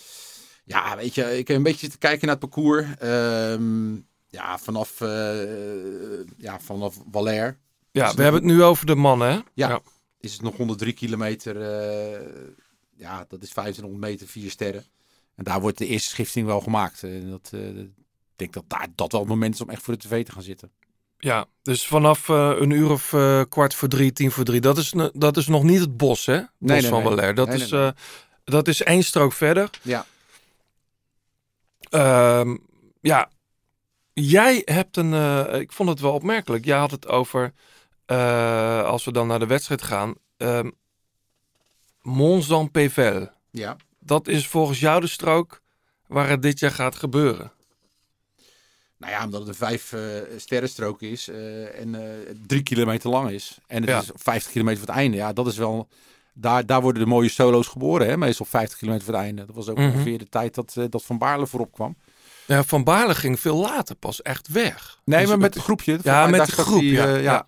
Ja, 0.66 0.96
weet 0.96 1.16
je, 1.16 1.38
ik 1.38 1.48
heb 1.48 1.58
een 1.58 1.64
beetje 1.64 1.80
zitten 1.80 2.00
kijken 2.00 2.28
naar 2.28 2.36
het 2.36 2.50
parcours. 2.50 2.86
Ehm, 3.00 3.94
ja, 4.30 4.58
vanaf, 4.58 5.00
ja, 6.38 6.60
vanaf 6.60 6.96
Valère 7.12 7.58
ja 7.92 8.14
we 8.14 8.22
hebben 8.22 8.42
het 8.42 8.52
nu 8.52 8.64
over 8.64 8.86
de 8.86 8.96
mannen, 8.96 9.32
hè? 9.32 9.40
Ja. 9.54 9.82
is 10.20 10.34
het 10.34 10.42
nog 10.42 10.58
103 10.58 10.94
kilometer. 10.94 11.62
ja, 12.96 13.26
dat 13.28 13.42
is 13.42 13.50
2500 13.50 14.12
meter, 14.12 14.28
vier 14.28 14.50
sterren. 14.50 14.86
En 15.36 15.44
daar 15.44 15.62
wordt 15.62 15.78
de 15.78 15.88
eerste 15.88 16.10
schifting 16.10 16.46
wel 16.46 16.62
gemaakt. 16.62 17.04
En 17.04 17.30
dat, 17.30 17.50
eh, 17.54 17.68
ik 17.78 17.90
denk 18.36 18.54
dat 18.54 18.64
daar, 18.68 18.88
dat 18.96 19.12
wel 19.12 19.22
het 19.22 19.30
moment 19.30 19.54
is 19.54 19.62
om 19.62 19.70
echt 19.70 19.82
voor 19.82 19.94
de 19.94 20.00
tv 20.08 20.26
te 20.26 20.32
gaan 20.32 20.42
zitten. 20.42 20.72
Ja, 21.18 21.46
dus 21.62 21.88
vanaf 21.88 22.30
eh, 22.30 22.52
een 22.60 22.70
uur 22.70 22.90
of 22.92 23.14
eh, 23.14 23.42
kwart 23.50 23.76
voor 23.76 23.88
drie, 23.88 24.14
tien 24.14 24.32
voor 24.32 24.44
drie. 24.44 24.62
Dat 24.62 24.78
is, 24.78 24.94
dat 25.14 25.38
is 25.38 25.48
nog 25.48 25.64
niet 25.64 25.80
het 25.80 25.98
bos, 25.98 26.26
hè? 26.26 26.38
Bos 26.38 26.48
Nee, 26.58 26.82
nee, 26.82 26.90
van. 26.90 27.04
Valère. 27.04 27.34
Dat, 27.34 27.48
Nee, 27.48 27.58
is, 27.62 27.72
eh, 27.72 27.90
dat 28.44 28.68
is 28.68 28.82
één 28.84 29.04
strook 29.04 29.34
verder. 29.34 29.70
Ja. 29.82 30.06
Ehm, 31.90 32.58
ja, 33.02 33.30
jij 34.14 34.62
hebt 34.66 34.98
een. 34.98 35.14
eh, 35.14 35.60
ik 35.60 35.72
vond 35.72 35.90
het 35.90 36.00
wel 36.00 36.14
opmerkelijk. 36.14 36.66
Jij 36.66 36.78
had 36.78 36.92
het 36.92 37.08
over. 37.08 37.54
eh, 38.06 38.84
als 38.84 39.04
we 39.06 39.12
dan 39.12 39.28
naar 39.28 39.40
de 39.40 39.46
wedstrijd 39.48 39.82
gaan. 39.82 40.14
ehm 40.38 40.70
Mont-Jean-Pével. 42.02 43.30
Ja. 43.52 43.76
Dat 44.06 44.28
is 44.28 44.48
volgens 44.48 44.80
jou 44.80 45.02
de 45.02 45.08
strook 45.08 45.62
waar 46.08 46.30
het 46.30 46.42
dit 46.42 46.60
jaar 46.60 46.72
gaat 46.72 46.96
gebeuren. 46.96 47.52
Nou 48.98 49.12
ja, 49.16 49.24
omdat 49.24 49.40
het 49.40 49.50
een 49.50 49.56
vijf 49.56 49.94
eh 49.94 50.02
sterrenstrook 50.38 51.02
is 51.02 51.28
eh, 51.28 51.80
en 51.80 51.96
eh, 51.96 52.36
drie 52.48 52.64
kilometer 52.64 53.10
lang 53.10 53.30
is. 53.30 53.58
En 53.68 53.82
het 53.82 53.90
Ja. 53.90 54.00
is 54.02 54.10
50 54.16 54.52
kilometer 54.52 54.80
voor 54.80 54.88
het 54.90 54.98
einde. 54.98 55.18
Ja, 55.18 55.34
dat 55.34 55.48
is 55.48 55.58
wel... 55.58 55.88
Daar, 56.36 56.66
daar 56.66 56.82
worden 56.82 57.04
de 57.04 57.10
mooie 57.10 57.30
solo's 57.30 57.68
geboren, 57.68 58.08
hè? 58.08 58.18
meestal 58.18 58.46
50 58.46 58.78
kilometer 58.78 59.06
voor 59.06 59.14
het 59.16 59.24
einde. 59.24 59.46
Dat 59.46 59.56
was 59.56 59.68
ook 59.70 59.78
Mhm. 59.78 59.88
ongeveer 59.88 60.18
de 60.18 60.30
tijd 60.30 60.56
dat, 60.56 60.76
dat 60.90 61.04
Van 61.04 61.18
Baarle 61.18 61.48
voorop 61.48 61.72
kwam. 61.72 61.96
Ja, 62.46 62.64
Van 62.64 62.84
Baarle 62.84 63.16
ging 63.16 63.40
veel 63.40 63.56
later 63.58 63.96
pas 63.96 64.22
echt 64.22 64.48
weg. 64.48 65.00
Nee, 65.06 65.20
Dus 65.20 65.30
maar 65.30 65.38
met 65.38 65.54
het- 65.54 65.64
groepje. 65.64 66.00
Ja, 66.04 66.28
met 66.28 66.46
de 66.46 66.52
staat 66.52 66.66
groep. 66.66 66.80
die, 66.80 66.92
ja, 66.92 67.06
eh, 67.16 67.24
ja. 67.24 67.46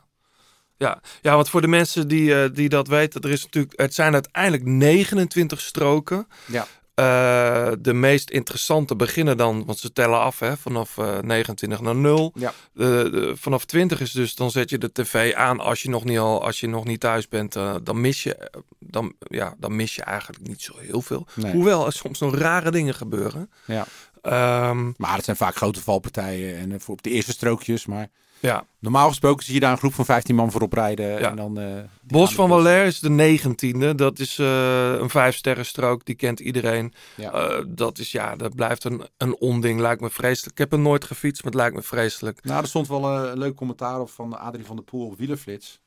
Ja. 0.77 1.01
Ja. 1.21 1.35
Want 1.35 1.49
voor 1.49 1.61
de 1.61 1.67
mensen 1.67 2.07
die, 2.07 2.41
eh, 2.43 2.49
die 2.53 2.69
dat 2.69 2.87
weten, 2.87 3.21
er 3.21 3.31
is 3.31 3.43
natuurlijk, 3.43 3.79
het 3.79 3.93
zijn 3.93 4.13
uiteindelijk 4.13 4.63
29 4.65 5.61
stroken. 5.61 6.27
Ja. 6.45 6.67
Eh, 6.95 7.71
de 7.79 7.93
meest 7.93 8.29
interessante 8.29 8.95
beginnen 8.95 9.37
dan, 9.37 9.65
want 9.65 9.77
ze 9.79 9.93
tellen 9.93 10.19
af 10.19 10.39
hè, 10.39 10.57
vanaf 10.57 10.97
eh, 10.97 11.19
29 11.19 11.81
naar 11.81 11.95
0. 11.95 12.31
Ja. 12.35 12.53
De, 12.73 13.07
de- 13.11 13.33
vanaf 13.37 13.65
20 13.65 13.99
is 14.01 14.11
dus, 14.11 14.35
dan 14.35 14.51
zet 14.51 14.69
je 14.69 14.77
de 14.77 14.91
tv 14.91 15.33
aan 15.33 15.59
als 15.59 15.81
je 15.81 15.89
nog 15.89 16.03
niet, 16.03 16.17
al, 16.19 16.43
als 16.43 16.59
je 16.59 16.67
nog 16.67 16.85
niet 16.85 16.99
thuis 16.99 17.27
bent. 17.27 17.53
dan, 17.83 18.01
mis 18.01 18.23
je, 18.23 18.51
dan, 18.79 19.13
ja, 19.19 19.55
dan 19.57 19.75
mis 19.75 19.95
je 19.95 20.01
eigenlijk 20.03 20.47
niet 20.47 20.61
zo 20.61 20.73
heel 20.77 21.01
veel. 21.01 21.27
Nee. 21.33 21.51
Hoewel 21.51 21.85
er 21.85 21.93
soms 21.93 22.19
nog 22.19 22.35
rare 22.35 22.71
dingen 22.71 22.93
gebeuren. 22.93 23.49
Ja. 23.65 23.85
Ehm, 24.21 24.91
Maar 24.97 25.15
het 25.15 25.25
zijn 25.25 25.37
vaak 25.37 25.55
grote 25.55 25.81
valpartijen 25.81 26.57
en 26.57 26.81
voor 26.81 26.93
op 26.93 27.03
de 27.03 27.09
eerste 27.09 27.31
strookjes. 27.31 27.85
Maar 27.85 28.07
ja. 28.45 28.65
normaal 28.79 29.07
gesproken 29.07 29.45
zie 29.45 29.53
je 29.53 29.59
daar 29.59 29.71
een 29.71 29.77
groep 29.77 29.93
van 29.93 30.05
15 30.05 30.35
man 30.35 30.51
voorop 30.51 30.73
rijden. 30.73 31.19
Ja. 31.19 31.29
En 31.29 31.35
dan, 31.35 31.59
eh, 31.59 31.83
Bos 32.01 32.33
van. 32.33 32.49
Valère 32.49 32.85
is 32.85 32.99
de 32.99 33.09
negentiende. 33.09 33.95
Dat 33.95 34.19
is 34.19 34.37
eh, 34.39 34.93
een 34.93 35.09
vijfsterrenstrook. 35.09 36.05
Die 36.05 36.15
kent 36.15 36.39
iedereen. 36.39 36.93
Ja. 37.15 37.31
Eh, 37.31 37.63
dat 37.67 37.97
is 37.97 38.11
ja, 38.11 38.35
dat 38.35 38.55
blijft 38.55 38.83
een, 38.83 39.07
een 39.17 39.35
onding. 39.39 39.79
Lijkt 39.79 40.01
me 40.01 40.09
vreselijk. 40.09 40.51
Ik 40.51 40.57
heb 40.57 40.71
er 40.73 40.79
nooit 40.79 41.03
gefietst, 41.03 41.43
maar 41.43 41.51
het 41.51 41.61
lijkt 41.61 41.75
me 41.75 41.81
vreselijk. 41.81 42.43
Nou, 42.43 42.61
er 42.61 42.67
stond 42.67 42.87
wel 42.87 43.09
een 43.09 43.37
leuk 43.37 43.55
commentaar 43.55 43.99
op 43.99 44.09
van 44.09 44.39
Adrie 44.39 44.65
van 44.65 44.75
der 44.75 44.85
Poel 44.85 45.05
op 45.05 45.17
Wielerflits. 45.17 45.79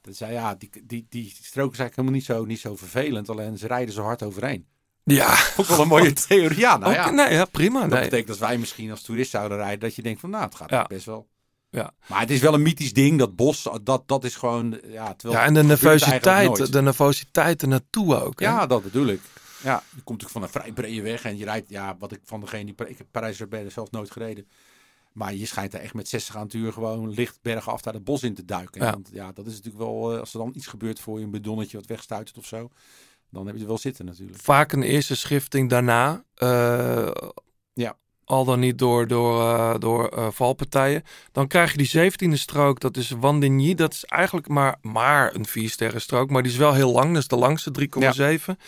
Dat 0.00 0.16
zei, 0.16 0.32
ja, 0.32 0.54
die, 0.54 0.70
die, 0.84 1.06
die 1.08 1.28
strook 1.42 1.72
is 1.72 1.78
eigenlijk 1.78 1.96
helemaal 1.96 2.12
niet 2.14 2.24
zo, 2.24 2.44
niet 2.44 2.60
zo 2.60 2.76
vervelend. 2.76 3.28
Alleen 3.28 3.58
ze 3.58 3.66
rijden 3.66 3.94
zo 3.94 4.02
hard 4.02 4.22
overheen. 4.22 4.66
Ja, 5.04 5.36
Ook 5.56 5.66
wel 5.66 5.80
een 5.80 5.88
mooie 5.88 6.12
theorie. 6.28 6.58
Ja, 6.58 6.76
nou 6.76 6.92
ja. 6.92 7.10
nee, 7.10 7.32
ja 7.32 7.44
prima. 7.44 7.80
Dat 7.80 7.90
Nee. 7.90 8.00
betekent 8.00 8.28
dat 8.28 8.38
wij 8.38 8.58
misschien 8.58 8.90
als 8.90 9.02
toerist 9.02 9.30
zouden 9.30 9.58
rijden, 9.58 9.80
dat 9.80 9.94
je 9.94 10.02
denkt 10.02 10.20
van, 10.20 10.30
nou, 10.30 10.44
het 10.44 10.54
gaat 10.54 10.70
Ja. 10.70 10.84
best 10.88 11.06
wel. 11.06 11.26
Ja. 11.70 11.94
Maar 12.08 12.20
het 12.20 12.30
is 12.30 12.40
wel 12.40 12.54
een 12.54 12.62
mythisch 12.62 12.92
ding, 12.92 13.18
dat 13.18 13.36
bos, 13.36 13.68
dat, 13.82 14.08
dat 14.08 14.24
is 14.24 14.36
gewoon, 14.36 14.80
ja, 14.86 15.14
terwijl 15.14 15.40
Ja, 15.40 15.46
en 15.46 15.54
de 15.54 15.62
nervositeit, 15.62 16.72
de 16.72 16.82
nervositeit 16.82 17.62
er 17.62 17.68
naartoe 17.68 18.20
ook. 18.22 18.40
hè? 18.40 18.46
Ja, 18.46 18.66
dat 18.66 18.82
bedoel 18.82 19.06
ik. 19.06 19.20
Ja, 19.62 19.82
je 19.94 20.02
komt 20.02 20.22
natuurlijk 20.22 20.30
van 20.30 20.42
een 20.42 20.48
vrij 20.48 20.72
brede 20.72 21.02
weg 21.02 21.24
en 21.24 21.36
je 21.36 21.44
rijdt, 21.44 21.68
ja, 21.68 21.96
wat 21.98 22.12
ik 22.12 22.20
van 22.24 22.40
degene 22.40 22.64
die, 22.64 22.86
ik 22.88 22.98
heb 22.98 23.06
Parijs-Roubaix 23.10 23.74
zelf 23.74 23.90
nooit 23.90 24.10
gereden. 24.10 24.48
Maar 25.12 25.34
je 25.34 25.46
schijnt 25.46 25.74
er 25.74 25.80
echt 25.80 25.94
met 25.94 26.08
60 26.08 26.36
aan 26.36 26.42
het 26.42 26.52
uur 26.54 26.72
gewoon 26.72 27.10
licht 27.10 27.38
bergen 27.42 27.72
af 27.72 27.82
daar 27.82 27.94
het 27.94 28.04
bos 28.04 28.22
in 28.22 28.34
te 28.34 28.44
duiken. 28.44 28.84
Ja. 28.84 28.90
Want 28.90 29.08
ja, 29.12 29.32
dat 29.32 29.46
is 29.46 29.52
natuurlijk 29.54 29.84
wel, 29.84 30.12
eh, 30.12 30.20
als 30.20 30.32
er 30.32 30.38
dan 30.38 30.52
iets 30.54 30.66
gebeurt 30.66 31.00
voor 31.00 31.18
je, 31.18 31.24
een 31.24 31.30
bedonnetje 31.30 31.76
wat 31.76 31.86
wegstuitert 31.86 32.38
of 32.38 32.46
zo, 32.46 32.68
dan 33.30 33.46
heb 33.46 33.54
je 33.54 33.60
er 33.60 33.66
wel 33.66 33.78
zitten 33.78 34.04
natuurlijk. 34.04 34.38
Vaak 34.42 34.72
een 34.72 34.82
eerste 34.82 35.16
schifting 35.16 35.70
daarna. 35.70 36.24
eh, 36.34 37.10
Ja. 37.72 37.96
Al 38.26 38.44
dan 38.44 38.60
niet 38.60 38.78
door, 38.78 39.06
door, 39.06 39.40
eh, 39.40 39.74
door 39.78 40.08
eh, 40.08 40.26
valpartijen. 40.30 41.02
Dan 41.32 41.46
krijg 41.46 41.70
je 41.70 41.76
die 41.76 41.86
zeventiende 41.86 42.36
strook. 42.36 42.80
Dat 42.80 42.96
is 42.96 43.10
Wandigny. 43.10 43.74
Dat 43.74 43.92
is 43.92 44.04
eigenlijk 44.04 44.48
maar, 44.48 44.76
maar 44.82 45.34
een 45.34 45.46
viersterren 45.46 46.00
strook. 46.00 46.30
Maar 46.30 46.42
die 46.42 46.52
is 46.52 46.58
wel 46.58 46.74
heel 46.74 46.92
lang. 46.92 47.12
Dat 47.12 47.22
is 47.22 47.28
de 47.28 47.36
langste, 47.36 47.70
3,7. 47.70 48.58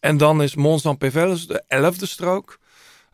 En 0.00 0.16
dan 0.16 0.42
is 0.42 0.54
Mont-Saint-Pével 0.54 1.28
dat 1.28 1.36
is 1.36 1.46
de 1.46 1.62
elfde 1.68 2.06
strook. 2.06 2.58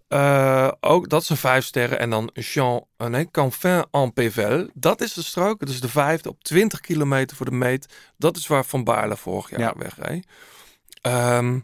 Eh, 0.09 0.70
ook, 0.80 1.09
dat 1.09 1.22
is 1.22 1.28
een 1.28 1.37
vijf 1.37 1.64
sterren. 1.64 1.98
En 1.98 2.11
dan 2.11 2.30
Jean, 2.33 2.85
nee, 2.96 3.30
Canfin 3.30 3.85
en 3.90 4.12
Pével. 4.12 4.68
Dat 4.74 5.00
is 5.00 5.12
de 5.12 5.22
strook. 5.22 5.61
Dat 5.61 5.68
is 5.68 5.80
de 5.80 5.88
vijfde 5.88 6.28
op 6.28 6.44
20 6.44 6.80
kilometer 6.80 7.37
voor 7.37 7.46
de 7.46 7.57
meet. 7.57 7.94
Dat 8.16 8.37
is 8.37 8.46
waar 8.46 8.64
Van 8.64 8.85
Baarle 8.85 9.16
vorig 9.16 9.50
jaar 9.50 9.61
Ja. 9.61 9.74
wegreed. 9.76 10.26
Ehm, 11.00 11.59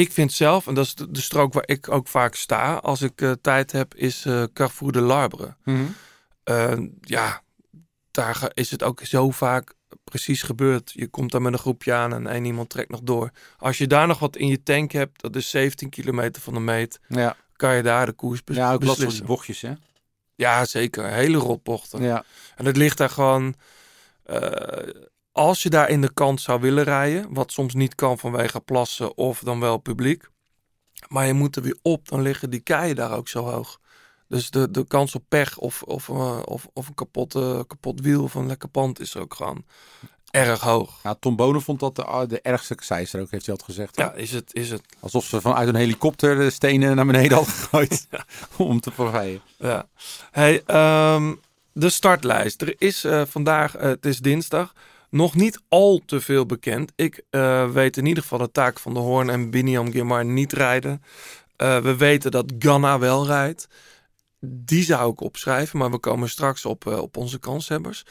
ik 0.00 0.12
vind 0.12 0.32
zelf, 0.32 0.66
en 0.66 0.74
dat 0.74 0.84
is 0.84 0.94
de, 0.94 1.10
de 1.10 1.20
strook 1.20 1.52
waar 1.52 1.62
ik 1.66 1.90
ook 1.90 2.08
vaak 2.08 2.34
sta 2.34 2.74
als 2.74 3.02
ik 3.02 3.20
eh, 3.20 3.32
tijd 3.40 3.72
heb, 3.72 3.94
is 3.94 4.24
eh 4.24 4.42
Carrefour 4.52 4.92
de 4.92 5.00
Larbre. 5.00 5.56
Eh, 6.44 6.72
ja, 7.00 7.42
daar 8.10 8.50
is 8.54 8.70
het 8.70 8.82
ook 8.82 9.00
zo 9.04 9.30
vaak 9.30 9.74
precies 10.04 10.42
gebeurd. 10.42 10.92
Je 10.94 11.06
komt 11.08 11.32
daar 11.32 11.42
met 11.42 11.52
een 11.52 11.58
groepje 11.58 11.92
aan 11.92 12.12
en 12.12 12.26
één 12.26 12.44
iemand 12.44 12.68
trekt 12.68 12.90
nog 12.90 13.00
door. 13.02 13.30
Als 13.58 13.78
je 13.78 13.86
daar 13.86 14.06
nog 14.06 14.18
wat 14.18 14.36
in 14.36 14.46
je 14.48 14.62
tank 14.62 14.92
hebt, 14.92 15.20
dat 15.22 15.36
is 15.36 15.50
17 15.50 15.90
kilometer 15.90 16.42
van 16.42 16.54
de 16.54 16.60
meet, 16.60 17.00
Ja, 17.08 17.36
kan 17.56 17.76
je 17.76 17.82
daar 17.82 18.06
de 18.06 18.12
koers 18.12 18.44
bes- 18.44 18.56
ja 18.56 18.72
ook 18.72 18.80
beslissen. 18.80 19.26
bochtjes, 19.26 19.60
hè? 19.60 19.72
Ja, 20.34 20.64
zeker. 20.64 21.04
Hele 21.06 21.36
rotbochten. 21.38 22.02
Ja. 22.02 22.24
En 22.56 22.64
het 22.64 22.76
ligt 22.76 22.98
daar 22.98 23.10
gewoon. 23.10 23.54
eh, 24.22 24.88
als 25.36 25.62
je 25.62 25.70
daar 25.70 25.88
in 25.88 26.00
de 26.00 26.12
kant 26.12 26.40
zou 26.40 26.60
willen 26.60 26.84
rijden, 26.84 27.34
wat 27.34 27.52
soms 27.52 27.74
niet 27.74 27.94
kan 27.94 28.18
vanwege 28.18 28.60
plassen 28.60 29.16
of 29.16 29.38
dan 29.38 29.60
wel 29.60 29.78
publiek, 29.78 30.28
maar 31.08 31.26
je 31.26 31.32
moet 31.32 31.56
er 31.56 31.62
weer 31.62 31.78
op, 31.82 32.08
dan 32.08 32.22
liggen 32.22 32.50
die 32.50 32.60
keien 32.60 32.96
daar 32.96 33.16
ook 33.16 33.28
zo 33.28 33.44
hoog. 33.44 33.80
Dus 34.28 34.50
de, 34.50 34.70
de 34.70 34.86
kans 34.86 35.14
op 35.14 35.22
pech 35.28 35.58
of, 35.58 35.82
of, 35.82 36.08
eh, 36.08 36.38
of, 36.44 36.68
of 36.72 36.88
een 36.88 36.94
kapot, 36.94 37.34
eh, 37.34 37.60
kapot 37.66 38.00
wiel 38.00 38.22
of 38.22 38.34
een 38.34 38.46
lekker 38.46 38.68
pand 38.68 39.00
is 39.00 39.16
ook 39.16 39.34
gewoon 39.34 39.64
erg 40.30 40.60
hoog. 40.60 41.00
Ja, 41.02 41.14
Tom 41.14 41.36
Bonen 41.36 41.62
vond 41.62 41.80
dat 41.80 41.96
de, 41.96 42.04
ah, 42.04 42.28
de 42.28 42.40
ergste 42.40 42.74
ook, 42.74 43.30
heeft 43.30 43.30
hij 43.30 43.30
altijd 43.30 43.62
gezegd. 43.62 43.96
Ja, 43.96 44.12
is 44.12 44.32
het, 44.32 44.54
is 44.54 44.70
het. 44.70 44.82
Alsof 45.00 45.24
ze 45.24 45.40
vanuit 45.40 45.68
een 45.68 45.74
helikopter 45.74 46.36
de 46.36 46.50
stenen 46.50 46.96
naar 46.96 47.06
beneden 47.06 47.36
hadden 47.36 47.54
gegooid 47.54 48.08
om 48.56 48.80
te 48.80 48.90
vervijden. 48.90 49.40
Ja. 49.58 49.88
Hey, 50.30 50.62
ehm, 50.66 51.34
de 51.72 51.90
startlijst. 51.90 52.62
Er 52.62 52.74
is 52.78 53.04
eh, 53.04 53.22
vandaag, 53.26 53.72
het 53.72 54.06
is 54.06 54.18
dinsdag, 54.18 54.72
nog 55.10 55.34
niet 55.34 55.60
al 55.68 56.02
te 56.06 56.20
veel 56.20 56.46
bekend. 56.46 56.92
Ik 56.96 57.22
eh, 57.30 57.70
weet 57.70 57.96
in 57.96 58.06
ieder 58.06 58.22
geval 58.22 58.38
dat 58.38 58.52
Taak 58.54 58.78
van 58.78 58.94
de 58.94 59.00
Hoorn 59.00 59.30
en 59.30 59.50
Biniam 59.50 59.90
Girmar 59.92 60.24
niet 60.24 60.52
rijden. 60.52 61.02
Eh, 61.56 61.78
we 61.78 61.96
weten 61.96 62.30
dat 62.30 62.52
Ganna 62.58 62.98
wel 62.98 63.26
rijdt. 63.26 63.66
Die 64.40 64.82
zou 64.84 65.12
ik 65.12 65.20
opschrijven, 65.20 65.78
maar 65.78 65.90
we 65.90 65.98
komen 65.98 66.28
straks 66.28 66.64
op, 66.64 66.86
eh, 66.86 66.98
op 66.98 67.16
onze 67.16 67.38
kanshebbers. 67.38 68.02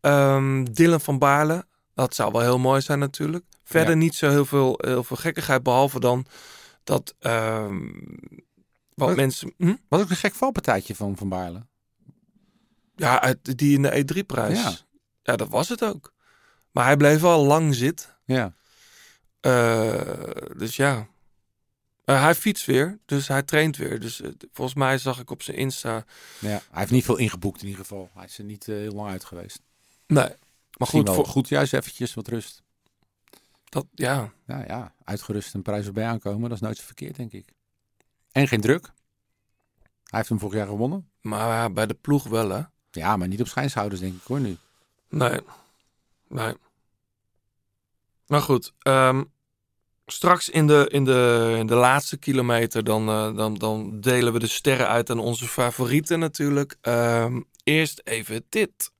Ehm 0.00 0.64
Dylan 0.64 1.00
van 1.00 1.18
Baarle, 1.18 1.66
dat 1.94 2.14
zou 2.14 2.32
wel 2.32 2.40
heel 2.40 2.58
mooi 2.58 2.80
zijn 2.80 2.98
natuurlijk. 2.98 3.44
Verder 3.64 3.90
Ja. 3.94 3.98
niet 3.98 4.14
zo 4.14 4.30
heel 4.30 4.44
veel, 4.44 4.78
heel 4.84 5.04
veel 5.04 5.16
gekkigheid, 5.16 5.62
behalve 5.62 6.00
dan 6.00 6.26
dat 6.84 7.14
ehm, 7.18 7.80
wat 8.94 9.08
Wat- 9.08 9.16
mensen... 9.16 9.54
Hm? 9.58 9.74
Was 9.88 10.00
ook 10.00 10.10
een 10.10 10.16
gek 10.16 10.34
valpartijtje 10.34 10.94
van 10.94 11.16
Van 11.16 11.28
Baarle. 11.28 11.66
Ja, 12.96 13.20
uit, 13.20 13.58
die 13.58 13.74
in 13.74 13.82
de 13.82 14.04
E3-prijs. 14.04 14.62
Ja. 14.62 14.72
Ja. 15.22 15.36
dat 15.36 15.48
was 15.48 15.68
het 15.68 15.84
ook. 15.84 16.12
Maar 16.74 16.84
hij 16.84 16.96
bleef 16.96 17.20
wel 17.20 17.44
lang 17.44 17.74
zitten. 17.74 18.08
Ja. 18.24 18.54
Eh, 19.40 20.56
dus 20.56 20.76
ja. 20.76 21.08
Eh, 22.04 22.22
hij 22.22 22.34
fietst 22.34 22.66
weer, 22.66 22.98
dus 23.04 23.28
hij 23.28 23.42
traint 23.42 23.76
weer. 23.76 24.00
Dus 24.00 24.20
eh, 24.20 24.30
volgens 24.52 24.76
mij 24.76 24.98
zag 24.98 25.20
ik 25.20 25.30
op 25.30 25.42
zijn 25.42 25.56
Insta. 25.56 26.04
ja. 26.38 26.48
Hij 26.48 26.60
heeft 26.70 26.90
niet 26.90 27.04
veel 27.04 27.16
ingeboekt 27.16 27.60
in 27.60 27.66
ieder 27.66 27.80
geval. 27.80 28.10
Hij 28.14 28.24
is 28.24 28.38
er 28.38 28.44
niet 28.44 28.66
heel 28.66 28.92
lang 28.92 29.10
uit 29.10 29.24
geweest. 29.24 29.60
Nee, 30.06 30.28
maar 30.76 30.88
goed, 30.88 31.10
voor, 31.10 31.26
goed 31.26 31.48
juist 31.48 31.72
eventjes 31.72 32.14
wat 32.14 32.28
rust. 32.28 32.62
dat, 33.64 33.86
ja. 33.94 34.32
Ja, 34.46 34.64
ja, 34.66 34.94
uitgerust 35.04 35.54
een 35.54 35.62
prijs 35.62 35.86
erbij 35.86 36.06
aankomen, 36.06 36.48
dat 36.48 36.58
is 36.58 36.64
nooit 36.64 36.76
zo 36.76 36.84
verkeerd, 36.84 37.16
denk 37.16 37.32
ik. 37.32 37.46
En 38.32 38.48
geen 38.48 38.60
druk. 38.60 38.84
Hij 40.04 40.18
heeft 40.18 40.28
hem 40.28 40.38
vorig 40.38 40.54
jaar 40.54 40.66
gewonnen. 40.66 41.10
Maar 41.20 41.72
bij 41.72 41.86
de 41.86 41.94
ploeg 41.94 42.24
wel, 42.24 42.50
hè? 42.50 42.62
Ja, 42.90 43.16
maar 43.16 43.28
niet 43.28 43.40
op 43.40 43.48
schijnshouders, 43.48 44.00
denk 44.00 44.14
ik 44.14 44.22
hoor 44.26 44.40
nu. 44.40 44.56
Nee. 45.08 45.40
Nee. 46.28 46.54
Maar 48.26 48.40
goed, 48.40 48.72
ehm, 48.78 49.22
straks 50.06 50.48
in 50.48 50.66
de, 50.66 50.86
in, 50.90 51.04
de, 51.04 51.62
de 51.66 51.74
laatste 51.74 52.16
kilometer 52.16 52.84
dan, 52.84 53.08
eh, 53.08 53.36
dan, 53.36 53.54
dan 53.54 54.00
delen 54.00 54.32
we 54.32 54.38
de 54.38 54.46
sterren 54.46 54.88
uit 54.88 55.10
aan 55.10 55.18
onze 55.18 55.48
favorieten 55.48 56.18
natuurlijk. 56.18 56.76
Ehm, 56.80 57.40
eerst 57.64 58.00
even 58.04 58.46
dit. 58.48 58.92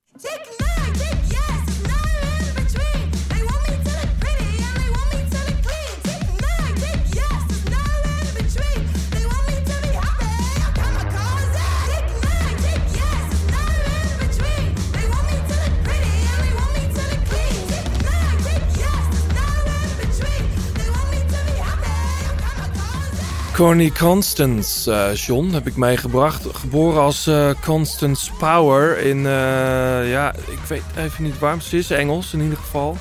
Corny 23.55 23.89
Constance, 23.89 24.91
eh, 24.91 25.15
John, 25.15 25.53
heb 25.53 25.67
ik 25.67 25.75
meegebracht. 25.75 26.45
Geboren 26.53 27.01
als 27.01 27.27
eh, 27.27 27.49
Constance 27.63 28.31
Power 28.33 28.97
in, 28.97 29.17
eh, 29.17 30.09
ja, 30.11 30.33
ik 30.33 30.59
weet 30.67 30.81
even 30.97 31.23
niet 31.23 31.39
waarom 31.39 31.61
ze 31.61 31.77
is, 31.77 31.89
Engels 31.89 32.33
in 32.33 32.41
ieder 32.41 32.57
geval. 32.57 32.97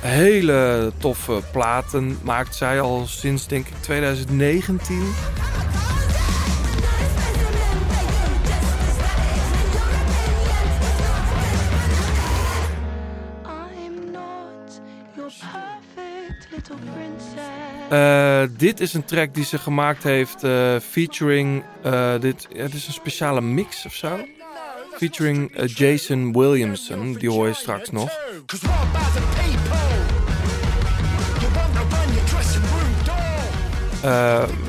Hele 0.00 0.92
toffe 0.98 1.42
platen 1.52 2.18
maakt 2.22 2.54
zij 2.54 2.80
al 2.80 3.06
sinds, 3.06 3.46
denk 3.46 3.66
ik, 3.66 3.74
2019. 3.80 5.02
Eh, 17.88 18.42
dit 18.56 18.80
is 18.80 18.94
een 18.94 19.04
track 19.04 19.34
die 19.34 19.44
ze 19.44 19.58
gemaakt 19.58 20.02
heeft 20.02 20.44
eh, 20.44 20.76
featuring, 20.90 21.64
eh, 21.82 22.12
dit, 22.20 22.48
dit 22.52 22.74
is 22.74 22.86
een 22.86 22.92
speciale 22.92 23.40
mix 23.40 23.86
of 23.86 23.94
zo. 23.94 24.18
Featuring 24.96 25.66
Jason 25.66 26.32
Williamson, 26.32 27.12
die 27.12 27.30
hoor 27.30 27.46
je 27.46 27.54
straks 27.54 27.90
nog. 27.90 28.10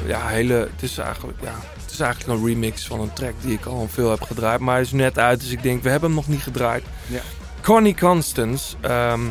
Ja, 0.05 0.27
hele, 0.27 0.53
het 0.53 0.81
is 0.81 0.97
eigenlijk, 0.97 1.37
ja, 1.41 1.53
het 1.81 1.91
is 1.91 1.99
eigenlijk 1.99 2.39
een 2.39 2.45
remix 2.47 2.87
van 2.87 2.99
een 2.99 3.13
track 3.13 3.33
die 3.41 3.53
ik 3.53 3.65
al 3.65 3.87
veel 3.87 4.09
heb 4.09 4.21
gedraaid. 4.21 4.59
Maar 4.59 4.73
hij 4.73 4.83
is 4.83 4.91
net 4.91 5.19
uit, 5.19 5.39
dus 5.39 5.51
ik 5.51 5.63
denk, 5.63 5.83
we 5.83 5.89
hebben 5.89 6.09
hem 6.09 6.17
nog 6.17 6.27
niet 6.27 6.41
gedraaid. 6.41 6.83
Ja. 7.07 7.21
Connie 7.61 7.95
Constance, 7.95 8.75
ehm, 8.81 9.21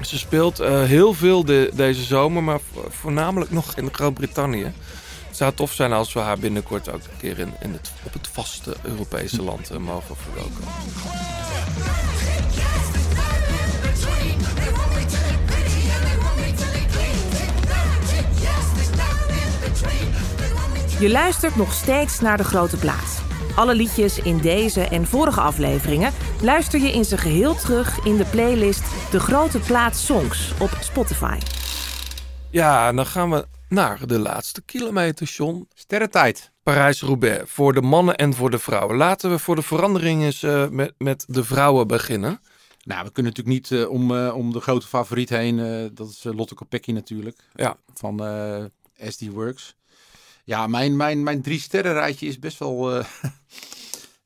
ze 0.00 0.18
speelt 0.18 0.60
eh, 0.60 0.82
heel 0.82 1.14
veel 1.14 1.44
de, 1.44 1.70
deze 1.74 2.02
zomer, 2.04 2.42
maar 2.42 2.58
vo- 2.72 2.88
voornamelijk 2.90 3.50
nog 3.50 3.74
in 3.76 3.88
Groot-Brittannië. 3.92 4.72
Het 5.26 5.36
zou 5.36 5.52
tof 5.54 5.72
zijn 5.72 5.92
als 5.92 6.12
we 6.12 6.20
haar 6.20 6.38
binnenkort 6.38 6.88
ook 6.92 6.94
een 7.02 7.16
keer 7.18 7.38
in, 7.38 7.54
in 7.60 7.72
het, 7.72 7.92
op 8.02 8.12
het 8.12 8.28
vaste 8.32 8.76
Europese 8.82 9.42
land 9.42 9.70
eh, 9.70 9.76
mogen 9.78 10.16
verwelkomen. 10.16 10.72
Je 20.98 21.10
luistert 21.10 21.56
nog 21.56 21.72
steeds 21.72 22.20
naar 22.20 22.36
De 22.36 22.44
Grote 22.44 22.76
Plaats. 22.76 23.15
Alle 23.56 23.74
liedjes 23.74 24.18
in 24.18 24.38
deze 24.38 24.80
en 24.82 25.06
vorige 25.06 25.40
afleveringen 25.40 26.12
luister 26.42 26.80
je 26.80 26.92
in 26.92 27.04
zijn 27.04 27.20
geheel 27.20 27.54
terug 27.54 28.04
in 28.04 28.16
de 28.16 28.24
playlist 28.24 28.82
De 29.10 29.20
Grote 29.20 29.58
Plaats 29.58 30.06
Songs 30.06 30.52
op 30.60 30.70
Spotify. 30.80 31.38
Ja, 32.50 32.92
dan 32.92 33.06
gaan 33.06 33.30
we 33.30 33.46
naar 33.68 34.06
de 34.06 34.18
laatste 34.18 34.62
kilometer, 34.62 35.26
John. 35.26 35.68
Sterrentijd. 35.74 36.50
Parijs-Roubaix, 36.62 37.50
voor 37.50 37.72
de 37.72 37.82
mannen 37.82 38.16
en 38.16 38.34
voor 38.34 38.50
de 38.50 38.58
vrouwen. 38.58 38.96
Laten 38.96 39.30
we 39.30 39.38
voor 39.38 39.54
de 39.56 39.62
verandering 39.62 40.22
eens 40.22 40.42
eh, 40.42 40.68
met, 40.68 40.94
met 40.98 41.24
de 41.28 41.44
vrouwen 41.44 41.86
beginnen. 41.86 42.40
Nou, 42.84 43.04
we 43.04 43.12
kunnen 43.12 43.32
natuurlijk 43.32 43.70
niet 43.70 43.80
eh, 43.80 43.90
om, 43.90 44.16
eh, 44.16 44.36
om 44.36 44.52
de 44.52 44.60
grote 44.60 44.86
favoriet 44.86 45.28
heen. 45.28 45.58
eh, 45.58 45.84
dat 45.92 46.08
is 46.08 46.24
Lotte 46.24 46.54
Kopecky 46.54 46.92
natuurlijk. 46.92 47.38
Ja. 47.54 47.76
Van 47.94 48.24
eh, 48.24 48.64
SD 49.08 49.26
Works. 49.28 49.76
Ja, 50.44 50.66
mijn, 50.66 50.96
mijn, 50.96 51.22
mijn 51.22 51.42
drie 51.42 51.60
sterren 51.60 51.92
rijtje 51.92 52.26
is 52.26 52.38
best 52.38 52.58
wel... 52.58 53.02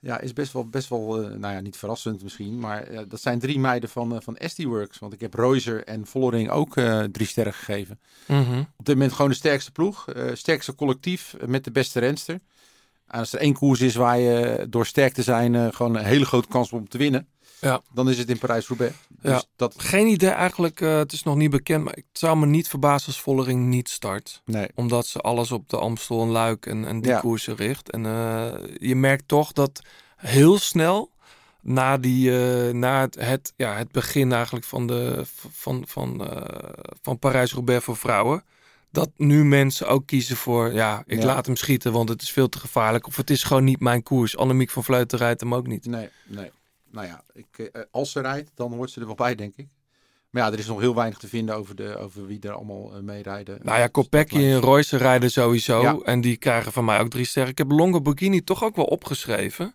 ja, 0.01 0.20
is 0.20 0.32
best 0.32 0.53
wel, 0.53 0.68
best 0.68 0.88
wel 0.88 1.22
eh, 1.22 1.30
nou 1.30 1.55
ja, 1.55 1.61
niet 1.61 1.76
verrassend 1.76 2.22
misschien. 2.22 2.59
Maar 2.59 2.82
eh, 2.82 3.01
dat 3.09 3.20
zijn 3.20 3.38
drie 3.38 3.59
meiden 3.59 3.88
van, 3.88 4.14
eh, 4.14 4.20
van 4.20 4.38
SD 4.38 4.62
Works. 4.62 4.98
Want 4.98 5.12
ik 5.12 5.20
heb 5.20 5.34
Reuser 5.34 5.84
en 5.84 6.07
Vollering 6.07 6.51
ook 6.51 6.74
drie 7.12 7.26
sterren 7.26 7.55
gegeven. 7.55 8.01
Op 8.76 8.84
dit 8.84 8.94
moment 8.94 9.12
gewoon 9.12 9.30
de 9.30 9.36
sterkste 9.36 9.72
ploeg. 9.72 10.05
sterkste 10.32 10.74
collectief 10.74 11.36
met 11.46 11.64
de 11.64 11.70
beste 11.70 12.01
renster. 12.01 12.40
En 13.07 13.18
als 13.18 13.32
er 13.32 13.40
één 13.40 13.55
koers 13.55 13.80
is 13.80 13.94
waar 13.94 14.18
je 14.18 14.66
door 14.70 14.86
sterk 14.86 15.12
te 15.12 15.22
zijn 15.22 15.74
gewoon 15.74 15.96
een 15.96 16.05
hele 16.05 16.24
grote 16.24 16.48
kans 16.48 16.70
hebt 16.70 16.82
om 16.82 16.88
te 16.88 16.98
winnen. 16.98 17.28
Ja. 17.61 17.81
Dan 17.93 18.11
is 18.11 18.19
het 18.19 18.31
in 18.31 18.39
Parijs-Roubaix. 18.39 18.95
Dus 19.09 19.31
Ja. 19.33 19.43
dat, 19.57 19.75
Geen 19.77 20.07
idee 20.07 20.31
eigenlijk, 20.31 20.81
eh, 20.81 20.97
het 20.97 21.13
is 21.13 21.23
nog 21.23 21.37
niet 21.37 21.51
bekend, 21.51 21.85
maar 21.85 21.97
ik 21.97 22.05
zou 22.13 22.37
me 22.39 22.47
niet 22.47 22.69
verbazen 22.69 23.07
als 23.07 23.21
Vollering 23.21 23.67
niet 23.67 23.89
start. 23.89 24.43
nee. 24.45 24.69
Omdat 24.75 25.07
ze 25.07 25.19
alles 25.19 25.53
op 25.53 25.69
de 25.69 25.77
Amstel 25.79 26.23
en 26.23 26.29
Luik 26.29 26.67
en, 26.67 26.85
en 26.87 27.01
die 27.01 27.11
Ja. 27.11 27.21
koersen 27.21 27.57
richt. 27.57 27.91
En 27.91 28.07
eh, 28.07 28.53
je 28.79 28.95
merkt 28.97 29.29
toch 29.29 29.53
dat 29.53 29.81
heel 30.17 30.59
snel 30.59 31.11
na, 31.61 31.97
die, 31.99 32.31
eh, 32.67 32.73
na 32.75 33.01
het, 33.01 33.15
het, 33.21 33.53
ja, 33.57 33.75
het 33.77 33.93
begin 33.93 34.33
eigenlijk 34.33 34.65
van, 34.65 34.87
de, 34.87 35.23
van, 35.51 35.85
van, 35.87 36.29
van 37.03 37.19
Parijs-Roubaix 37.19 37.85
voor 37.85 37.97
vrouwen. 37.97 38.45
Dat 38.93 39.11
nu 39.17 39.45
mensen 39.45 39.89
ook 39.89 40.07
kiezen 40.07 40.37
voor, 40.37 40.73
ja, 40.73 41.03
ik 41.07 41.19
Ja. 41.21 41.27
laat 41.27 41.47
hem 41.47 41.57
schieten, 41.57 41.93
want 41.93 42.09
het 42.09 42.23
is 42.23 42.31
veel 42.33 42.49
te 42.49 42.59
gevaarlijk. 42.59 43.07
Of 43.07 43.17
het 43.17 43.31
is 43.31 43.43
gewoon 43.43 43.65
niet 43.65 43.81
mijn 43.81 44.03
koers. 44.03 44.37
Annemiek 44.37 44.71
van 44.71 44.85
Vleuten 44.85 45.19
rijdt 45.19 45.41
hem 45.41 45.55
ook 45.55 45.67
niet. 45.67 45.87
Nee, 45.87 46.09
nee. 46.27 46.51
Nou 46.91 47.07
ja, 47.07 47.24
ik, 47.32 47.59
eh, 47.59 47.82
als 47.91 48.12
ze 48.12 48.20
rijdt, 48.20 48.51
dan 48.55 48.72
hoort 48.72 48.91
ze 48.91 49.01
er 49.01 49.07
wel 49.07 49.14
bij, 49.14 49.34
denk 49.34 49.57
ik. 49.57 49.68
Maar 50.30 50.43
ja, 50.43 50.53
er 50.53 50.59
is 50.59 50.66
nog 50.66 50.80
heel 50.80 50.95
weinig 50.95 51.18
te 51.18 51.28
vinden 51.28 51.57
over, 51.57 51.74
de, 51.76 51.97
over 51.99 52.26
wie 52.26 52.41
er 52.41 52.53
allemaal 52.53 52.95
eh, 52.95 53.01
meerijden. 53.01 53.59
Nou 53.62 53.78
ja, 53.78 53.86
Kopecky 53.86 54.36
en 54.36 54.61
Royce 54.61 54.97
rijden 54.97 55.30
sowieso. 55.30 55.82
Ja. 55.82 55.99
En 56.05 56.20
die 56.20 56.36
krijgen 56.36 56.72
van 56.72 56.84
mij 56.84 57.01
ook 57.01 57.11
drie 57.11 57.24
sterren. 57.24 57.51
Ik 57.51 57.59
heb 57.59 57.70
Longo 57.70 58.01
Borghini 58.01 58.45
toch 58.45 58.64
ook 58.64 58.76
wel 58.76 58.84
opgeschreven. 58.84 59.74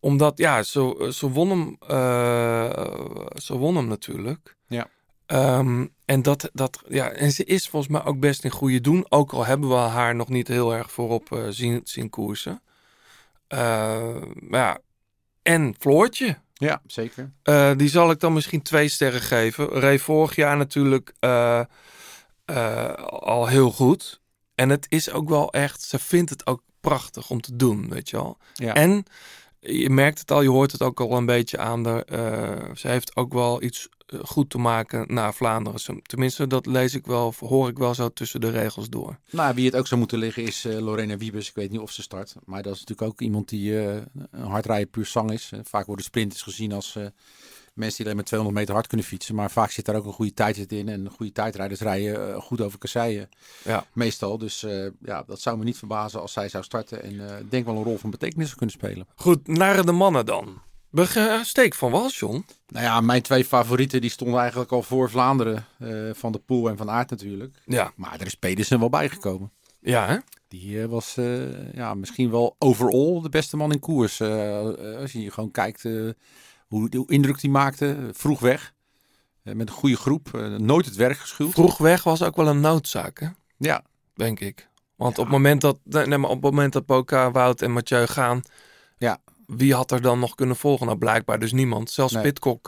Omdat, 0.00 0.38
ja, 0.38 0.62
ze, 0.62 1.10
ze 1.14 1.30
won 1.30 1.50
hem... 1.50 1.76
eh, 1.88 2.86
ze 3.34 3.56
won 3.56 3.76
hem 3.76 3.86
natuurlijk. 3.86 4.56
Ja. 4.66 4.88
Ehm, 5.26 5.86
en, 6.04 6.22
dat, 6.22 6.50
dat, 6.52 6.82
ja, 6.88 7.10
en 7.10 7.32
ze 7.32 7.44
is 7.44 7.68
volgens 7.68 7.92
mij 7.92 8.04
ook 8.04 8.18
best 8.18 8.44
in 8.44 8.50
goede 8.50 8.80
doen. 8.80 9.06
Ook 9.08 9.32
al 9.32 9.46
hebben 9.46 9.68
we 9.68 9.74
haar 9.74 10.14
nog 10.14 10.28
niet 10.28 10.48
heel 10.48 10.74
erg 10.74 10.92
voorop 10.92 11.46
zien, 11.48 11.80
zien 11.84 12.10
koersen. 12.10 12.62
Eh, 13.46 14.16
maar 14.34 14.60
ja. 14.60 14.78
En 15.42 15.74
Floortje. 15.78 16.38
Ja, 16.60 16.80
zeker. 16.86 17.32
Eh, 17.42 17.70
die 17.76 17.88
zal 17.88 18.10
ik 18.10 18.20
dan 18.20 18.32
misschien 18.32 18.62
twee 18.62 18.88
sterren 18.88 19.20
geven. 19.20 19.68
Reed 19.68 20.00
vorig 20.00 20.36
jaar 20.36 20.56
natuurlijk 20.56 21.12
eh, 21.18 21.60
eh, 22.44 22.94
al 23.06 23.46
heel 23.46 23.70
goed. 23.70 24.20
En 24.54 24.68
het 24.68 24.86
is 24.88 25.10
ook 25.10 25.28
wel 25.28 25.52
echt, 25.52 25.82
ze 25.82 25.98
vindt 25.98 26.30
het 26.30 26.46
ook 26.46 26.62
prachtig 26.80 27.30
om 27.30 27.40
te 27.40 27.56
doen, 27.56 27.88
weet 27.88 28.10
je 28.10 28.16
wel. 28.16 28.38
Ja. 28.54 28.74
En 28.74 29.04
je 29.60 29.90
merkt 29.90 30.18
het 30.18 30.30
al, 30.30 30.42
je 30.42 30.48
hoort 30.48 30.72
het 30.72 30.82
ook 30.82 31.00
al 31.00 31.16
een 31.16 31.26
beetje 31.26 31.58
aan 31.58 31.82
de. 31.82 32.04
eh, 32.04 32.74
ze 32.74 32.88
heeft 32.88 33.16
ook 33.16 33.32
wel 33.32 33.62
iets 33.62 33.88
eh, 34.06 34.20
goed 34.22 34.50
te 34.50 34.58
maken 34.58 35.04
naar 35.14 35.34
Vlaanderen. 35.34 36.02
Tenminste, 36.02 36.46
dat 36.46 36.66
lees 36.66 36.94
ik 36.94 37.06
wel, 37.06 37.34
hoor 37.38 37.68
ik 37.68 37.78
wel 37.78 37.94
zo 37.94 38.08
tussen 38.12 38.40
de 38.40 38.50
regels 38.50 38.88
door. 38.88 39.18
Nou, 39.30 39.54
wie 39.54 39.66
het 39.66 39.76
ook 39.76 39.86
zou 39.86 40.00
moeten 40.00 40.18
liggen 40.18 40.42
is 40.42 40.64
eh, 40.64 40.78
Lorena 40.78 41.16
Wiebes. 41.16 41.48
Ik 41.48 41.54
weet 41.54 41.70
niet 41.70 41.80
of 41.80 41.90
ze 41.92 42.02
start. 42.02 42.34
Maar 42.44 42.62
dat 42.62 42.74
is 42.74 42.80
natuurlijk 42.80 43.08
ook 43.10 43.20
iemand 43.20 43.48
die 43.48 43.78
eh, 43.78 43.96
een 44.30 44.46
hardrijden 44.46 44.90
puur 44.90 45.06
zang 45.06 45.32
is. 45.32 45.52
Vaak 45.62 45.86
worden 45.86 46.04
sprinters 46.04 46.42
gezien 46.42 46.72
als 46.72 46.98
mensen 47.80 47.96
die 47.96 48.06
alleen 48.06 48.16
met 48.16 48.26
200 48.26 48.58
meter 48.60 48.74
hard 48.74 48.86
kunnen 48.86 49.06
fietsen. 49.06 49.34
Maar 49.34 49.50
vaak 49.50 49.70
zit 49.70 49.84
daar 49.84 49.96
ook 49.96 50.04
een 50.06 50.12
goede 50.12 50.34
tijdrit 50.34 50.72
in. 50.72 50.88
En 50.88 51.10
goede 51.10 51.32
tijdrijders 51.32 51.80
rijden 51.80 52.34
eh, 52.34 52.40
goed 52.40 52.60
over 52.60 52.78
kasseien. 52.78 53.28
Ja. 53.64 53.84
Meestal. 53.92 54.38
Dus 54.38 54.62
eh, 54.62 54.86
ja, 55.02 55.22
dat 55.26 55.40
zou 55.40 55.58
me 55.58 55.64
niet 55.64 55.78
verbazen 55.78 56.20
als 56.20 56.32
zij 56.32 56.48
zou 56.48 56.64
starten. 56.64 57.02
En 57.02 57.40
ik 57.40 57.50
denk 57.50 57.64
wel 57.66 57.76
een 57.76 57.82
rol 57.82 57.98
van 57.98 58.10
betekenis 58.10 58.54
kunnen 58.54 58.74
spelen. 58.74 59.06
Goed, 59.14 59.46
naar 59.46 59.86
de 59.86 59.92
mannen 59.92 60.26
dan. 60.26 60.62
Steek 61.42 61.74
van 61.74 61.90
wal, 61.90 62.08
John. 62.08 62.44
Nou 62.68 62.84
ja, 62.84 63.00
mijn 63.00 63.22
twee 63.22 63.44
favorieten 63.44 64.00
die 64.00 64.10
stonden 64.10 64.40
eigenlijk 64.40 64.72
al 64.72 64.82
voor 64.82 65.10
Vlaanderen. 65.10 65.64
van 66.12 66.32
de 66.32 66.38
Poel 66.38 66.68
en 66.68 66.76
van 66.76 66.90
Aert 66.90 67.10
natuurlijk. 67.10 67.56
Ja, 67.66 67.92
Maar 67.96 68.20
er 68.20 68.26
is 68.26 68.34
Pedersen 68.34 68.78
wel 68.78 68.88
bijgekomen. 68.88 69.50
ja 69.80 70.06
hè? 70.06 70.16
Die 70.48 70.86
was 70.86 71.16
ja, 71.72 71.94
misschien 71.94 72.30
wel 72.30 72.56
overall 72.58 73.20
de 73.22 73.28
beste 73.28 73.56
man 73.56 73.72
in 73.72 73.78
koers. 73.80 74.20
Als 75.00 75.12
je 75.12 75.30
gewoon 75.30 75.50
kijkt 75.50 75.84
hoe, 76.70 76.88
hoe 76.96 77.10
indruk 77.10 77.40
die 77.40 77.50
maakte. 77.50 77.92
eh, 77.92 78.04
vroeg 78.12 78.40
weg. 78.40 78.74
Eh, 79.42 79.54
met 79.54 79.68
een 79.68 79.74
goede 79.74 79.96
groep. 79.96 80.34
eh, 80.34 80.46
nooit 80.56 80.84
het 80.84 80.96
werk 80.96 81.16
geschuwd. 81.18 81.52
Vroeg 81.52 81.78
weg 81.78 82.02
was 82.02 82.22
ook 82.22 82.36
wel 82.36 82.48
een 82.48 82.60
noodzaak, 82.60 83.20
hè? 83.20 83.28
Ja, 83.56 83.82
denk 84.14 84.40
ik. 84.40 84.68
Want 84.96 85.18
op 85.18 85.24
het 85.24 85.32
moment 85.32 85.60
dat, 85.60 85.78
nee, 85.84 86.06
maar 86.18 86.30
op 86.30 86.42
het 86.42 86.50
moment 86.54 86.72
dat 86.72 86.86
Boca, 86.86 87.30
Wout 87.30 87.62
en 87.62 87.72
Mathieu 87.72 88.06
gaan, 88.06 88.42
Ja. 88.98 89.18
wie 89.46 89.74
had 89.74 89.90
er 89.90 90.00
dan 90.02 90.18
nog 90.18 90.34
kunnen 90.34 90.56
volgen? 90.56 90.86
Nou, 90.86 90.98
blijkbaar 90.98 91.38
dus 91.38 91.52
niemand. 91.52 91.90
Zelfs 91.90 92.12
Nee. 92.12 92.22
Pitcock 92.22 92.64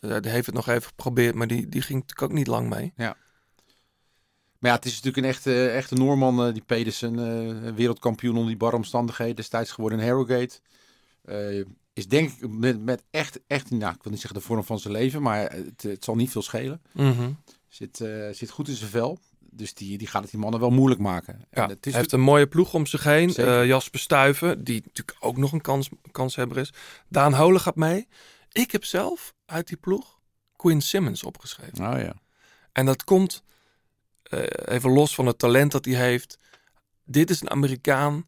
die 0.00 0.30
heeft 0.30 0.46
het 0.46 0.54
nog 0.54 0.68
even 0.68 0.82
geprobeerd, 0.82 1.34
maar 1.34 1.46
die, 1.46 1.68
die 1.68 1.82
ging 1.82 2.00
natuurlijk 2.00 2.30
ook 2.30 2.38
niet 2.38 2.46
lang 2.46 2.68
mee. 2.68 2.92
maar 2.96 3.16
ja, 4.70 4.74
het 4.74 4.84
is 4.84 4.90
natuurlijk 4.94 5.16
een 5.24 5.30
echte, 5.32 5.68
echte 5.68 5.94
Noorman, 5.94 6.52
die 6.52 6.62
Pedersen. 6.66 7.74
wereldkampioen 7.74 8.32
onder 8.34 8.48
die 8.48 8.56
barre 8.56 8.76
omstandigheden. 8.76 9.36
Destijds 9.36 9.70
geworden 9.70 9.98
in 10.00 10.06
Harrogate. 10.06 10.60
Is 11.94 12.08
denk 12.08 12.30
ik 12.30 12.48
met, 12.48 12.80
met 12.80 13.04
echt, 13.10 13.40
echt, 13.46 13.70
nou, 13.70 13.94
ik 13.94 14.02
wil 14.02 14.12
niet 14.12 14.20
zeggen 14.20 14.40
de 14.40 14.46
vorm 14.46 14.64
van 14.64 14.78
zijn 14.78 14.94
leven. 14.94 15.22
Maar 15.22 15.52
het, 15.52 15.82
het 15.82 16.04
zal 16.04 16.14
niet 16.14 16.30
veel 16.30 16.42
schelen. 16.42 16.82
Mhm. 16.92 17.30
Zit, 17.68 18.00
eh, 18.00 18.28
zit 18.30 18.50
goed 18.50 18.68
in 18.68 18.74
zijn 18.74 18.90
vel. 18.90 19.18
Dus 19.38 19.74
die, 19.74 19.98
die 19.98 20.06
gaat 20.06 20.22
het 20.22 20.30
die 20.30 20.40
mannen 20.40 20.60
wel 20.60 20.70
moeilijk 20.70 21.00
maken. 21.00 21.38
Ja, 21.50 21.62
En 21.62 21.68
het 21.68 21.86
is 21.86 21.92
hij 21.92 22.00
heeft 22.00 22.12
een 22.12 22.20
mooie 22.20 22.46
ploeg 22.46 22.74
om 22.74 22.86
zich 22.86 23.04
heen. 23.04 23.34
Eh, 23.34 23.66
Jasper 23.66 24.00
Stuyven, 24.00 24.64
die 24.64 24.82
natuurlijk 24.84 25.16
ook 25.20 25.36
nog 25.36 25.52
een 25.52 25.60
kans, 25.60 25.88
kanshebber 26.10 26.58
is. 26.58 26.72
Daan 27.08 27.34
Holen 27.34 27.60
gaat 27.60 27.76
mee. 27.76 28.08
Ik 28.52 28.70
heb 28.70 28.84
zelf 28.84 29.34
uit 29.46 29.68
die 29.68 29.76
ploeg 29.76 30.20
Quinn 30.56 30.80
Simmons 30.80 31.22
opgeschreven. 31.22 31.92
Oh 31.92 32.00
ja. 32.00 32.14
En 32.72 32.86
dat 32.86 33.04
komt 33.04 33.42
eh, 34.22 34.42
even 34.64 34.90
los 34.90 35.14
van 35.14 35.26
het 35.26 35.38
talent 35.38 35.72
dat 35.72 35.84
hij 35.84 35.94
heeft. 35.94 36.38
Dit 37.04 37.30
is 37.30 37.40
een 37.40 37.50
Amerikaan. 37.50 38.26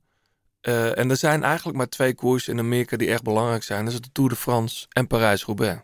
Eh, 0.67 0.99
en 0.99 1.11
er 1.11 1.17
zijn 1.17 1.43
eigenlijk 1.43 1.77
maar 1.77 1.89
twee 1.89 2.15
koersen 2.15 2.53
in 2.53 2.59
Amerika 2.59 2.97
die 2.97 3.11
echt 3.11 3.23
belangrijk 3.23 3.63
zijn. 3.63 3.85
Dat 3.85 3.95
is 3.95 4.01
de 4.01 4.13
Tour 4.13 4.31
de 4.31 4.37
France 4.37 4.87
en 4.89 5.07
Parijs-Roubaix. 5.07 5.81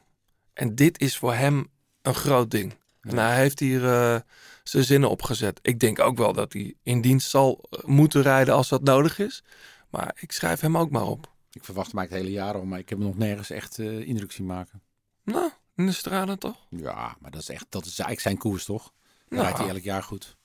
En 0.52 0.74
dit 0.74 1.00
is 1.00 1.16
voor 1.16 1.34
hem 1.34 1.68
een 2.02 2.14
groot 2.14 2.50
ding. 2.50 2.74
En 3.00 3.16
hij 3.18 3.36
heeft 3.36 3.58
hier 3.58 3.84
eh, 3.88 4.20
zijn 4.62 4.84
zinnen 4.84 5.10
opgezet. 5.10 5.58
Ik 5.62 5.78
denk 5.80 5.98
ook 5.98 6.16
wel 6.18 6.32
dat 6.32 6.52
hij 6.52 6.74
in 6.82 7.00
dienst 7.00 7.30
zal 7.30 7.64
eh, 7.70 7.84
moeten 7.84 8.22
rijden 8.22 8.54
als 8.54 8.68
dat 8.68 8.82
nodig 8.82 9.18
is. 9.18 9.42
Maar 9.90 10.16
ik 10.20 10.32
schrijf 10.32 10.60
hem 10.60 10.76
ook 10.76 10.90
maar 10.90 11.06
op. 11.06 11.30
Ik 11.52 11.64
verwacht 11.64 11.90
hem 11.90 11.98
eigenlijk 11.98 12.10
het 12.28 12.36
hele 12.36 12.46
jaar 12.46 12.60
al, 12.62 12.68
maar 12.68 12.78
ik 12.78 12.88
heb 12.88 12.98
hem 12.98 13.06
nog 13.06 13.16
nergens 13.18 13.50
echt 13.50 13.78
eh, 13.78 14.08
indruk 14.08 14.32
zien 14.32 14.46
maken. 14.46 14.82
Nou, 15.24 15.50
in 15.76 15.86
de 15.86 15.92
straten 15.92 16.38
toch? 16.38 16.66
Ja, 16.70 17.16
maar 17.20 17.30
dat 17.30 17.40
is 17.40 17.48
echt, 17.48 17.66
dat 17.68 17.82
is 17.84 17.98
eigenlijk 17.98 18.20
zijn 18.20 18.38
koers 18.38 18.64
toch? 18.64 18.92
Dan 19.28 19.38
Ja. 19.38 19.44
rijdt 19.44 19.58
hij 19.58 19.68
elk 19.68 19.82
jaar 19.82 20.02
goed. 20.02 20.36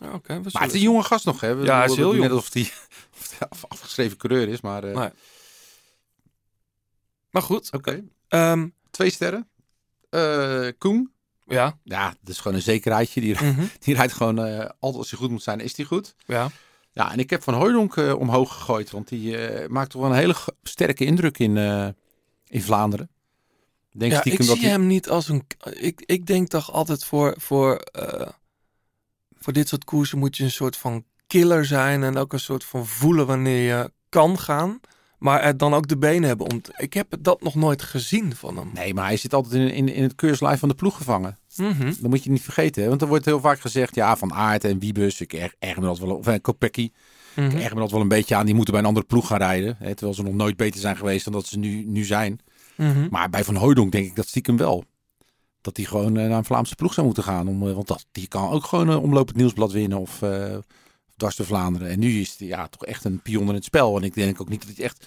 Ja, 0.00 0.12
Oké, 0.12 0.34
we 0.34 0.40
Maar 0.40 0.50
zullen 0.50 0.66
het 0.66 0.74
is 0.74 0.80
een 0.80 0.86
jonge 0.86 1.02
gast 1.02 1.24
nog, 1.24 1.40
hè? 1.40 1.54
We- 1.54 1.64
Ja, 1.64 1.76
hij 1.76 1.84
is 1.86 1.94
heel 1.96 2.10
jong. 2.16 2.28
Net 2.28 2.32
of 2.38 2.52
hij 2.52 2.70
af- 3.48 3.64
afgeschreven 3.68 4.16
coureur 4.16 4.48
is, 4.48 4.60
maar... 4.60 4.84
eh, 4.84 4.96
Nee. 4.96 5.08
Maar 7.30 7.42
goed. 7.42 7.72
Oké. 7.72 8.04
ehm, 8.28 8.68
Twee 8.90 9.10
sterren. 9.10 9.48
Eh, 10.10 10.68
Koen. 10.78 11.12
ja. 11.46 11.78
Ja, 11.84 12.08
dat 12.20 12.28
is 12.34 12.38
gewoon 12.38 12.56
een 12.56 12.62
zekerheidje. 12.62 13.20
Die, 13.20 13.34
Mhm. 13.34 13.64
die 13.84 13.94
rijdt 13.94 14.12
gewoon 14.12 14.38
eh, 14.38 14.58
altijd 14.58 14.94
als 15.02 15.10
hij 15.10 15.18
goed 15.18 15.30
moet 15.30 15.42
zijn, 15.42 15.60
is 15.60 15.76
hij 15.76 15.86
goed. 15.86 16.14
Ja. 16.26 16.50
Ja, 16.92 17.12
en 17.12 17.18
ik 17.18 17.30
heb 17.30 17.42
Van 17.42 17.54
Hooydonk 17.54 17.96
eh, 17.96 18.14
omhoog 18.18 18.52
gegooid, 18.54 18.90
want 18.90 19.08
die 19.08 19.36
eh, 19.46 19.68
maakt 19.68 19.90
toch 19.90 20.00
wel 20.02 20.10
een 20.10 20.16
hele 20.16 20.34
g- 20.34 20.48
sterke 20.62 21.04
indruk 21.04 21.38
in, 21.38 21.56
eh, 21.56 21.88
in 22.46 22.62
Vlaanderen. 22.62 23.10
Ik 23.90 24.00
Denk 24.00 24.12
ja, 24.12 24.24
ik 24.24 24.36
dat 24.36 24.46
zie 24.46 24.60
hij- 24.60 24.70
hem 24.70 24.86
niet 24.86 25.08
als 25.08 25.28
een. 25.28 25.46
Ik, 25.72 26.02
ik 26.06 26.26
denk 26.26 26.48
toch 26.48 26.72
altijd 26.72 27.04
voor, 27.04 27.34
voor, 27.40 27.76
eh, 27.76 28.28
voor 29.40 29.52
dit 29.52 29.68
soort 29.68 29.84
koersen 29.84 30.18
moet 30.18 30.36
je 30.36 30.44
een 30.44 30.50
soort 30.50 30.76
van 30.76 31.04
killer 31.26 31.64
zijn. 31.64 32.02
En 32.02 32.16
ook 32.16 32.32
een 32.32 32.40
soort 32.40 32.64
van 32.64 32.86
voelen 32.86 33.26
wanneer 33.26 33.66
je 33.76 33.90
kan 34.08 34.38
gaan. 34.38 34.80
Maar 35.18 35.40
er 35.40 35.56
dan 35.56 35.74
ook 35.74 35.88
de 35.88 35.98
benen 35.98 36.28
hebben 36.28 36.50
om. 36.50 36.62
te- 36.62 36.72
ik 36.76 36.94
heb 36.94 37.16
dat 37.20 37.42
nog 37.42 37.54
nooit 37.54 37.82
gezien 37.82 38.34
van 38.36 38.56
hem. 38.56 38.70
Nee, 38.74 38.94
maar 38.94 39.04
hij 39.06 39.16
zit 39.16 39.34
altijd 39.34 39.54
in, 39.54 39.70
in, 39.70 39.88
in 39.88 40.02
het 40.02 40.14
keurslijf 40.14 40.58
van 40.58 40.68
de 40.68 40.74
ploeg 40.74 40.96
gevangen. 40.96 41.38
Mhm. 41.56 41.84
Dat 41.86 42.10
moet 42.10 42.24
je 42.24 42.30
niet 42.30 42.42
vergeten. 42.42 42.82
Hè? 42.82 42.88
Want 42.88 43.02
er 43.02 43.08
wordt 43.08 43.24
heel 43.24 43.40
vaak 43.40 43.60
gezegd, 43.60 43.94
ja, 43.94 44.16
van 44.16 44.32
Aert 44.32 44.64
en 44.64 44.78
Wiebus. 44.78 45.20
Ik 45.20 45.32
erg, 45.32 45.54
erger 45.58 45.80
me 45.80 45.86
dat 45.86 45.98
wel, 45.98 46.16
of 46.16 46.26
eh, 46.26 46.34
Kopecky. 46.40 46.90
Mhm. 47.34 47.46
Ik 47.46 47.54
erger 47.54 47.74
me 47.74 47.80
dat 47.80 47.90
wel 47.90 48.00
een 48.00 48.08
beetje 48.08 48.34
aan. 48.34 48.46
Die 48.46 48.54
moeten 48.54 48.72
bij 48.72 48.82
een 48.82 48.88
andere 48.88 49.06
ploeg 49.06 49.26
gaan 49.26 49.38
rijden. 49.38 49.76
Hè? 49.78 49.94
Terwijl 49.94 50.14
ze 50.14 50.22
nog 50.22 50.34
nooit 50.34 50.56
beter 50.56 50.80
zijn 50.80 50.96
geweest 50.96 51.24
dan 51.24 51.32
dat 51.32 51.46
ze 51.46 51.58
nu, 51.58 51.84
nu 51.84 52.04
zijn. 52.04 52.40
Mhm. 52.76 53.06
Maar 53.10 53.30
bij 53.30 53.44
Van 53.44 53.56
Hooydonk 53.56 53.92
denk 53.92 54.06
ik 54.06 54.16
dat 54.16 54.28
stiekem 54.28 54.56
wel. 54.56 54.84
Dat 55.60 55.76
hij 55.76 55.86
gewoon 55.86 56.16
eh, 56.16 56.28
naar 56.28 56.38
een 56.38 56.44
Vlaamse 56.44 56.74
ploeg 56.74 56.94
zou 56.94 57.06
moeten 57.06 57.24
gaan. 57.24 57.48
Om, 57.48 57.68
eh, 57.68 57.74
want 57.74 57.86
dat, 57.86 58.06
die 58.12 58.28
kan 58.28 58.50
ook 58.50 58.64
gewoon 58.64 58.90
uh, 58.90 59.02
omloop 59.02 59.28
het 59.28 59.36
nieuwsblad 59.36 59.72
winnen. 59.72 59.98
Of 59.98 60.22
eh 60.22 60.56
dwars 61.16 61.36
door 61.36 61.46
Vlaanderen. 61.46 61.88
En 61.88 61.98
nu 61.98 62.20
is 62.20 62.34
hij 62.38 62.48
ja, 62.48 62.68
toch 62.68 62.84
echt 62.84 63.04
een 63.04 63.22
pion 63.22 63.48
in 63.48 63.54
het 63.54 63.64
spel. 63.64 63.96
En 63.96 64.02
ik 64.02 64.14
denk 64.14 64.40
ook 64.40 64.48
niet 64.48 64.66
dat 64.66 64.76
hij 64.76 64.84
echt... 64.84 65.06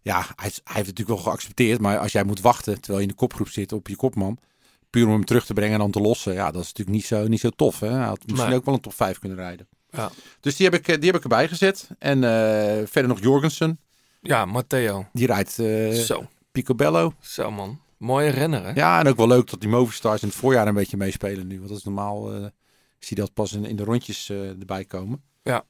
Ja, 0.00 0.16
hij, 0.20 0.26
hij 0.36 0.50
heeft 0.50 0.60
het 0.64 0.74
natuurlijk 0.86 1.08
wel 1.08 1.18
geaccepteerd. 1.18 1.80
Maar 1.80 1.98
als 1.98 2.12
jij 2.12 2.24
moet 2.24 2.40
wachten 2.40 2.74
terwijl 2.74 2.96
je 2.96 3.02
in 3.02 3.08
de 3.08 3.14
kopgroep 3.14 3.48
zit 3.48 3.72
op 3.72 3.88
je 3.88 3.96
kopman. 3.96 4.38
Puur 4.90 5.06
om 5.06 5.12
hem 5.12 5.24
terug 5.24 5.46
te 5.46 5.54
brengen 5.54 5.72
en 5.72 5.78
dan 5.78 5.90
te 5.90 6.00
lossen. 6.00 6.32
Ja, 6.32 6.50
dat 6.50 6.62
is 6.62 6.66
natuurlijk 6.66 6.96
niet 6.96 7.06
zo, 7.06 7.26
niet 7.28 7.40
zo 7.40 7.50
tof. 7.50 7.80
Hè? 7.80 7.88
Hij 7.90 8.06
had 8.06 8.26
misschien 8.26 8.48
Nee. 8.48 8.58
ook 8.58 8.64
wel 8.64 8.74
een 8.74 8.80
top 8.80 8.94
5 8.94 9.18
kunnen 9.18 9.38
rijden. 9.38 9.68
Ja. 9.90 10.10
Dus 10.40 10.56
die 10.56 10.66
heb 10.68 10.80
ik, 10.80 10.88
eh, 10.88 10.96
die 10.96 11.06
heb 11.06 11.16
ik 11.16 11.22
erbij 11.22 11.48
gezet. 11.48 11.88
En 11.98 12.24
eh, 12.24 12.86
verder 12.86 13.08
nog 13.08 13.20
Jorgensen. 13.20 13.80
ja, 14.20 14.44
Matteo. 14.44 15.06
Die 15.12 15.26
rijdt 15.26 15.58
eh 15.58 15.90
Zo. 15.90 16.26
Picobello. 16.52 17.12
Zo 17.20 17.50
man. 17.50 17.80
Mooie 17.98 18.30
renner 18.30 18.64
hè? 18.64 18.70
Ja, 18.70 19.00
en 19.00 19.08
ook 19.08 19.16
wel 19.16 19.28
leuk 19.28 19.50
dat 19.50 19.60
die 19.60 19.68
Movistars 19.68 20.22
in 20.22 20.28
het 20.28 20.36
voorjaar 20.36 20.66
een 20.66 20.74
beetje 20.74 20.96
meespelen 20.96 21.46
nu. 21.46 21.56
Want 21.56 21.68
dat 21.68 21.78
is 21.78 21.84
normaal, 21.84 22.34
eh 22.34 22.46
zie 22.98 23.16
je 23.16 23.22
dat 23.22 23.34
pas 23.34 23.52
in, 23.52 23.64
in 23.64 23.76
de 23.76 23.84
rondjes 23.84 24.28
eh, 24.28 24.48
erbij 24.48 24.84
komen. 24.84 25.22
Ja. 25.42 25.64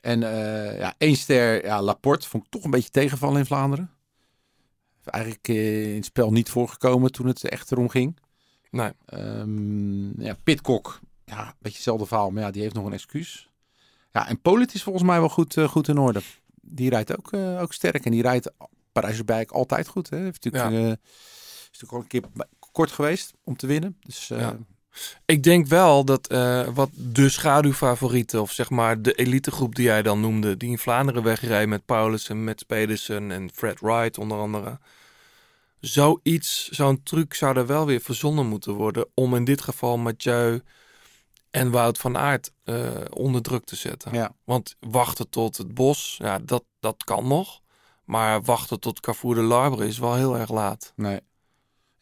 En 0.00 0.22
eh, 0.22 0.78
ja, 0.78 0.94
één 0.98 1.16
ster, 1.16 1.64
ja, 1.64 1.82
Laporte, 1.82 2.28
vond 2.28 2.44
ik 2.44 2.50
toch 2.50 2.64
een 2.64 2.70
beetje 2.70 2.90
tegenvallen 2.90 3.38
in 3.38 3.46
Vlaanderen. 3.46 3.90
Eigenlijk 5.04 5.48
in 5.48 5.94
het 5.94 6.04
spel 6.04 6.32
niet 6.32 6.50
voorgekomen 6.50 7.12
toen 7.12 7.26
het 7.26 7.48
echt 7.48 7.72
erom 7.72 7.88
ging. 7.88 8.16
Nee. 8.70 8.92
Ehm 9.06 10.22
ja, 10.22 10.36
Pitcock, 10.44 11.00
ja, 11.24 11.46
een 11.46 11.54
beetje 11.58 11.76
hetzelfde 11.76 12.06
verhaal, 12.06 12.30
maar 12.30 12.42
ja, 12.42 12.50
die 12.50 12.62
heeft 12.62 12.74
nog 12.74 12.86
een 12.86 12.92
excuus. 12.92 13.50
Ja, 14.12 14.28
en 14.28 14.40
Polit 14.40 14.74
is 14.74 14.82
volgens 14.82 15.04
mij 15.04 15.18
wel 15.18 15.28
goed, 15.28 15.60
goed 15.60 15.88
in 15.88 15.98
orde. 15.98 16.20
Die 16.60 16.90
rijdt 16.90 17.18
ook, 17.18 17.32
ook 17.34 17.72
sterk 17.72 18.04
en 18.04 18.10
die 18.10 18.22
rijdt 18.22 18.50
Parijs-Roubaix 18.92 19.52
altijd 19.52 19.88
goed. 19.88 20.10
Hè? 20.10 20.18
Heeft 20.18 20.44
natuurlijk, 20.44 20.74
eh, 20.74 21.06
is 21.74 21.80
natuurlijk 21.80 21.92
al 21.92 22.20
een 22.22 22.34
keer 22.36 22.46
kort 22.72 22.90
geweest 22.90 23.32
om 23.44 23.56
te 23.56 23.66
winnen. 23.66 23.96
Dus 24.00 24.30
eh, 24.30 24.38
Ja. 24.38 24.56
Ik 25.24 25.42
denk 25.42 25.66
wel 25.66 26.04
dat 26.04 26.26
eh, 26.26 26.68
wat 26.74 26.90
de 26.92 27.28
schaduwfavorieten, 27.28 28.40
of 28.40 28.52
zeg 28.52 28.70
maar 28.70 29.02
de 29.02 29.12
elitegroep 29.12 29.74
die 29.74 29.84
jij 29.84 30.02
dan 30.02 30.20
noemde, 30.20 30.56
die 30.56 30.70
in 30.70 30.78
Vlaanderen 30.78 31.22
wegrijden 31.22 31.68
met 31.68 31.84
Paulussen, 31.84 32.44
met 32.44 32.66
Pedersen 32.66 33.30
en 33.30 33.50
Fred 33.54 33.80
Wright 33.80 34.18
onder 34.18 34.38
andere. 34.38 34.78
Zoiets, 35.80 36.68
zo'n 36.68 37.02
truc 37.02 37.34
zou 37.34 37.56
er 37.56 37.66
wel 37.66 37.86
weer 37.86 38.00
verzonnen 38.00 38.46
moeten 38.46 38.72
worden 38.72 39.06
om 39.14 39.34
in 39.34 39.44
dit 39.44 39.62
geval 39.62 39.98
Mathieu 39.98 40.62
en 41.50 41.70
Wout 41.70 41.98
van 41.98 42.16
Aert 42.16 42.52
eh, 42.64 42.90
onder 43.10 43.42
druk 43.42 43.64
te 43.64 43.76
zetten. 43.76 44.12
ja. 44.14 44.34
Want 44.44 44.76
wachten 44.80 45.28
tot 45.28 45.56
het 45.56 45.74
bos, 45.74 46.16
ja, 46.18 46.38
dat, 46.38 46.64
dat 46.80 47.04
kan 47.04 47.28
nog. 47.28 47.60
Maar 48.04 48.42
wachten 48.42 48.80
tot 48.80 49.00
Carrefour 49.00 49.34
de 49.34 49.42
Larbre 49.42 49.86
is 49.86 49.98
wel 49.98 50.14
heel 50.14 50.38
erg 50.38 50.50
laat. 50.50 50.92
Nee. 50.96 51.20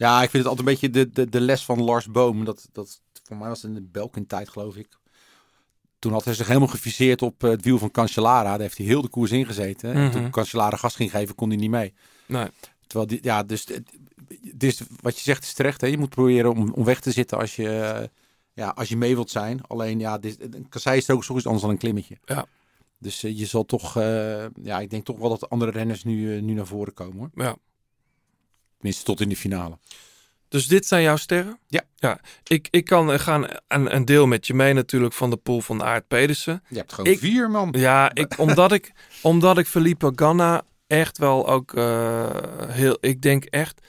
Ja, 0.02 0.22
ik 0.22 0.30
vind 0.30 0.44
het 0.44 0.46
altijd 0.46 0.58
een 0.68 0.72
beetje 0.72 0.90
de, 0.90 1.10
de, 1.12 1.28
de 1.30 1.40
les 1.40 1.64
van 1.64 1.82
Lars 1.82 2.06
Boom. 2.06 2.44
Dat, 2.44 2.68
dat, 2.72 3.00
voor 3.22 3.36
mij 3.36 3.48
was 3.48 3.62
het 3.62 3.70
in 3.70 3.76
de 3.76 3.88
Belkin-tijd, 3.92 4.48
geloof 4.48 4.76
ik. 4.76 4.88
Toen 5.98 6.12
had 6.12 6.24
hij 6.24 6.34
zich 6.34 6.46
helemaal 6.46 6.68
geviseerd 6.68 7.22
op 7.22 7.44
eh, 7.44 7.50
het 7.50 7.64
wiel 7.64 7.78
van 7.78 7.90
Cancellara. 7.90 8.50
Daar 8.50 8.60
heeft 8.60 8.76
hij 8.78 8.86
heel 8.86 9.02
de 9.02 9.08
koers 9.08 9.30
ingezeten. 9.30 9.92
En 9.92 10.02
Mhm. 10.02 10.12
toen 10.12 10.30
Cancellara 10.30 10.76
gas 10.76 10.94
ging 10.94 11.10
geven, 11.10 11.34
kon 11.34 11.48
hij 11.48 11.58
niet 11.58 11.70
mee. 11.70 11.94
Nee. 12.26 12.46
Terwijl, 12.86 13.06
die, 13.10 13.18
ja, 13.22 13.42
dus 13.42 13.66
is, 14.58 14.82
wat 15.00 15.16
je 15.16 15.22
zegt 15.22 15.42
is 15.42 15.52
terecht. 15.52 15.80
Hè? 15.80 15.86
Je 15.86 15.98
moet 15.98 16.08
proberen 16.08 16.50
om, 16.50 16.72
om 16.72 16.84
weg 16.84 17.00
te 17.00 17.12
zitten 17.12 17.38
als 17.38 17.56
je, 17.56 17.68
eh, 17.68 18.08
ja, 18.52 18.68
als 18.68 18.88
je 18.88 18.96
mee 18.96 19.14
wilt 19.14 19.30
zijn. 19.30 19.60
Alleen, 19.66 19.98
ja, 19.98 20.18
dit, 20.18 20.54
een 20.54 20.68
kassei 20.68 20.96
is 20.96 21.10
ook 21.10 21.24
zoiets 21.24 21.44
anders 21.46 21.62
dan 21.64 21.72
een 21.72 21.78
klimmetje. 21.78 22.16
Ja. 22.24 22.46
Dus 22.98 23.22
eh, 23.22 23.38
je 23.38 23.46
zal 23.46 23.64
toch, 23.64 23.94
ja, 24.62 24.80
ik 24.80 24.90
denk 24.90 25.04
toch 25.04 25.18
wel 25.18 25.28
dat 25.28 25.40
de 25.40 25.48
andere 25.48 25.70
renners 25.70 26.04
nu, 26.04 26.40
nu 26.40 26.52
naar 26.52 26.66
voren 26.66 26.94
komen 26.94 27.18
hoor. 27.18 27.30
Ja. 27.44 27.56
Tenminste 28.82 29.04
tot 29.04 29.20
in 29.20 29.28
de 29.28 29.36
finale. 29.36 29.78
Dus 30.48 30.66
dit 30.66 30.86
zijn 30.86 31.02
jouw 31.02 31.16
sterren? 31.16 31.58
Ja. 31.66 31.82
ja. 31.96 32.20
Ik, 32.46 32.68
ik 32.70 32.84
kan 32.84 33.20
gaan 33.20 33.46
een, 33.68 33.94
een 33.94 34.04
deel 34.04 34.26
met 34.26 34.46
je 34.46 34.54
mee 34.54 34.72
natuurlijk 34.72 35.14
van 35.14 35.30
de 35.30 35.36
pool 35.36 35.60
van 35.60 35.82
Aard 35.82 36.08
Pedersen. 36.08 36.62
Je 36.68 36.76
hebt 36.76 36.92
gewoon 36.92 37.12
Ik- 37.12 37.18
vier 37.18 37.50
man. 37.50 37.74
Ja, 37.78 38.14
ik, 38.14 38.38
omdat, 38.46 38.72
ik, 38.72 38.92
omdat 39.22 39.58
ik 39.58 39.66
Felipe 39.66 40.12
Ganna 40.16 40.62
echt 40.86 41.18
wel 41.18 41.48
ook 41.48 41.74
eh, 41.74 42.30
heel... 42.66 42.96
Ik 43.00 43.22
denk 43.22 43.44
echt 43.44 43.86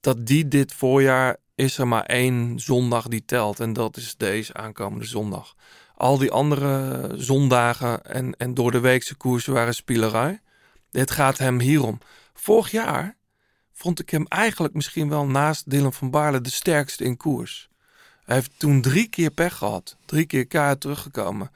dat 0.00 0.26
die 0.26 0.48
dit 0.48 0.72
voorjaar 0.72 1.36
is 1.54 1.78
er 1.78 1.88
maar 1.88 2.04
één 2.04 2.60
zondag 2.60 3.08
die 3.08 3.24
telt. 3.24 3.60
En 3.60 3.72
dat 3.72 3.96
is 3.96 4.16
deze 4.16 4.54
aankomende 4.54 5.04
zondag. 5.06 5.54
Al 5.96 6.18
die 6.18 6.30
andere 6.30 7.10
zondagen 7.16 8.02
en, 8.04 8.34
en 8.36 8.54
door 8.54 8.70
de 8.70 8.80
weekse 8.80 9.14
koersen 9.14 9.52
waren 9.52 9.74
spielerij. 9.74 10.40
Het 10.90 11.10
gaat 11.10 11.38
hem 11.38 11.60
hierom. 11.60 11.98
Vorig 12.34 12.70
jaar 12.70 13.16
vond 13.74 14.00
ik 14.00 14.10
hem 14.10 14.26
eigenlijk 14.26 14.74
misschien 14.74 15.08
wel 15.08 15.26
naast 15.26 15.70
Dylan 15.70 15.92
van 15.92 16.10
Baarle 16.10 16.40
de 16.40 16.50
sterkste 16.50 17.04
in 17.04 17.16
koers. 17.16 17.68
Hij 18.24 18.34
heeft 18.34 18.58
toen 18.58 18.80
drie 18.80 19.08
keer 19.08 19.30
pech 19.30 19.56
gehad. 19.56 19.96
Drie 20.04 20.26
keer 20.26 20.46
keihard 20.46 20.80
teruggekomen. 20.80 21.50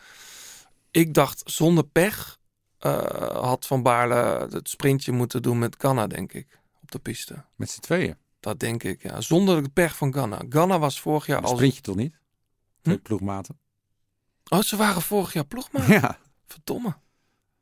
Ik 0.90 1.14
dacht, 1.14 1.42
zonder 1.44 1.84
pech 1.84 2.38
eh, 2.78 3.40
had 3.40 3.66
Van 3.66 3.82
Baarle 3.82 4.48
het 4.50 4.68
sprintje 4.68 5.12
moeten 5.12 5.42
doen 5.42 5.58
met 5.58 5.76
Ganna, 5.78 6.06
denk 6.06 6.32
ik. 6.32 6.58
Op 6.82 6.90
de 6.90 6.98
piste. 6.98 7.44
Met 7.56 7.70
z'n 7.70 7.80
tweeën. 7.80 8.16
Dat 8.40 8.60
denk 8.60 8.82
ik, 8.82 9.02
ja. 9.02 9.20
Zonder 9.20 9.62
de 9.62 9.68
pech 9.68 9.96
van 9.96 10.14
Ganna. 10.14 10.42
Ganna 10.48 10.78
was 10.78 11.00
vorig 11.00 11.26
jaar 11.26 11.42
al... 11.42 11.54
sprintje 11.54 11.80
toch 11.80 11.96
niet? 11.96 12.14
Hm? 12.82 12.98
ploegmaten. 12.98 13.60
Oh, 14.48 14.60
ze 14.60 14.76
waren 14.76 15.02
vorig 15.02 15.32
jaar 15.32 15.46
ploegmaat. 15.46 15.86
Ja. 16.00 16.18
Verdomme. 16.46 16.96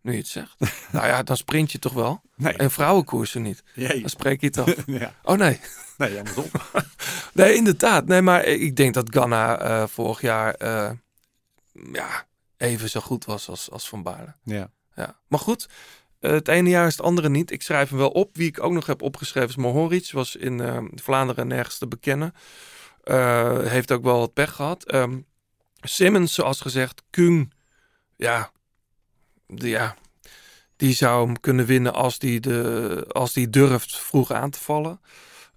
Nu 0.07 0.13
je 0.13 0.19
het 0.19 0.29
zegt. 0.29 0.57
nou 0.93 1.07
ja, 1.07 1.23
dan 1.23 1.37
sprint 1.37 1.73
je 1.73 1.79
toch 1.79 1.93
wel. 1.93 2.21
Nee. 2.37 2.53
En 2.53 2.71
vrouwenkoersen 2.71 3.43
niet. 3.43 3.63
Jee. 3.75 4.01
Dan 4.01 4.09
spreek 4.09 4.41
je 4.41 4.47
het 4.47 4.59
af. 4.59 4.75
ja. 4.87 5.15
Oh 5.23 5.39
nee. 5.39 5.61
Nee, 5.97 6.19
andersom. 6.19 6.45
Nee, 7.33 7.55
inderdaad. 7.55 8.07
Nee, 8.07 8.23
maar 8.23 8.45
ik 8.45 8.77
denk 8.77 8.95
dat 8.95 9.15
Ganna 9.15 9.59
eh, 9.59 9.87
vorig 9.87 10.21
jaar 10.21 10.55
eh, 10.55 10.91
ja, 11.93 12.27
even 12.57 12.91
zo 12.91 13.01
goed 13.01 13.25
was 13.25 13.49
als, 13.49 13.71
als 13.71 13.89
Van 13.89 14.03
Baarle. 14.03 14.35
ja. 14.43 14.71
Ja. 14.95 15.19
Maar 15.29 15.39
goed, 15.39 15.69
eh, 16.21 16.31
het 16.31 16.49
ene 16.49 16.69
jaar 16.69 16.87
is 16.87 16.97
het 16.97 17.07
andere 17.07 17.29
niet. 17.29 17.51
Ik 17.51 17.63
schrijf 17.63 17.89
hem 17.89 17.99
wel 17.99 18.11
op. 18.11 18.37
Wie 18.37 18.49
ik 18.49 18.63
ook 18.63 18.73
nog 18.73 18.87
heb 18.87 19.03
opgeschreven 19.03 19.49
is 19.49 19.57
Mohoric. 19.57 20.11
Was 20.13 20.37
in 20.37 20.91
Vlaanderen 20.95 21.47
nergens 21.47 21.79
te 21.79 21.87
bekennen. 21.87 22.35
Heeft 23.69 23.93
ook 23.93 24.03
wel 24.03 24.19
wat 24.19 24.33
pech 24.33 24.53
gehad. 24.53 24.85
Ehm, 24.85 25.19
Simmons, 25.81 26.35
zoals 26.35 26.61
gezegd. 26.61 27.03
Kung, 27.11 27.53
ja, 28.17 28.51
ja, 29.47 29.97
die 30.77 30.95
zou 30.95 31.27
hem 31.27 31.41
kunnen 31.41 31.67
winnen 31.67 31.95
als 31.95 32.19
die, 32.19 32.41
de, 32.41 33.05
als 33.13 33.33
die 33.33 33.51
durft 33.51 33.99
vroeg 33.99 34.33
aan 34.33 34.51
te 34.51 34.61
vallen. 34.61 35.01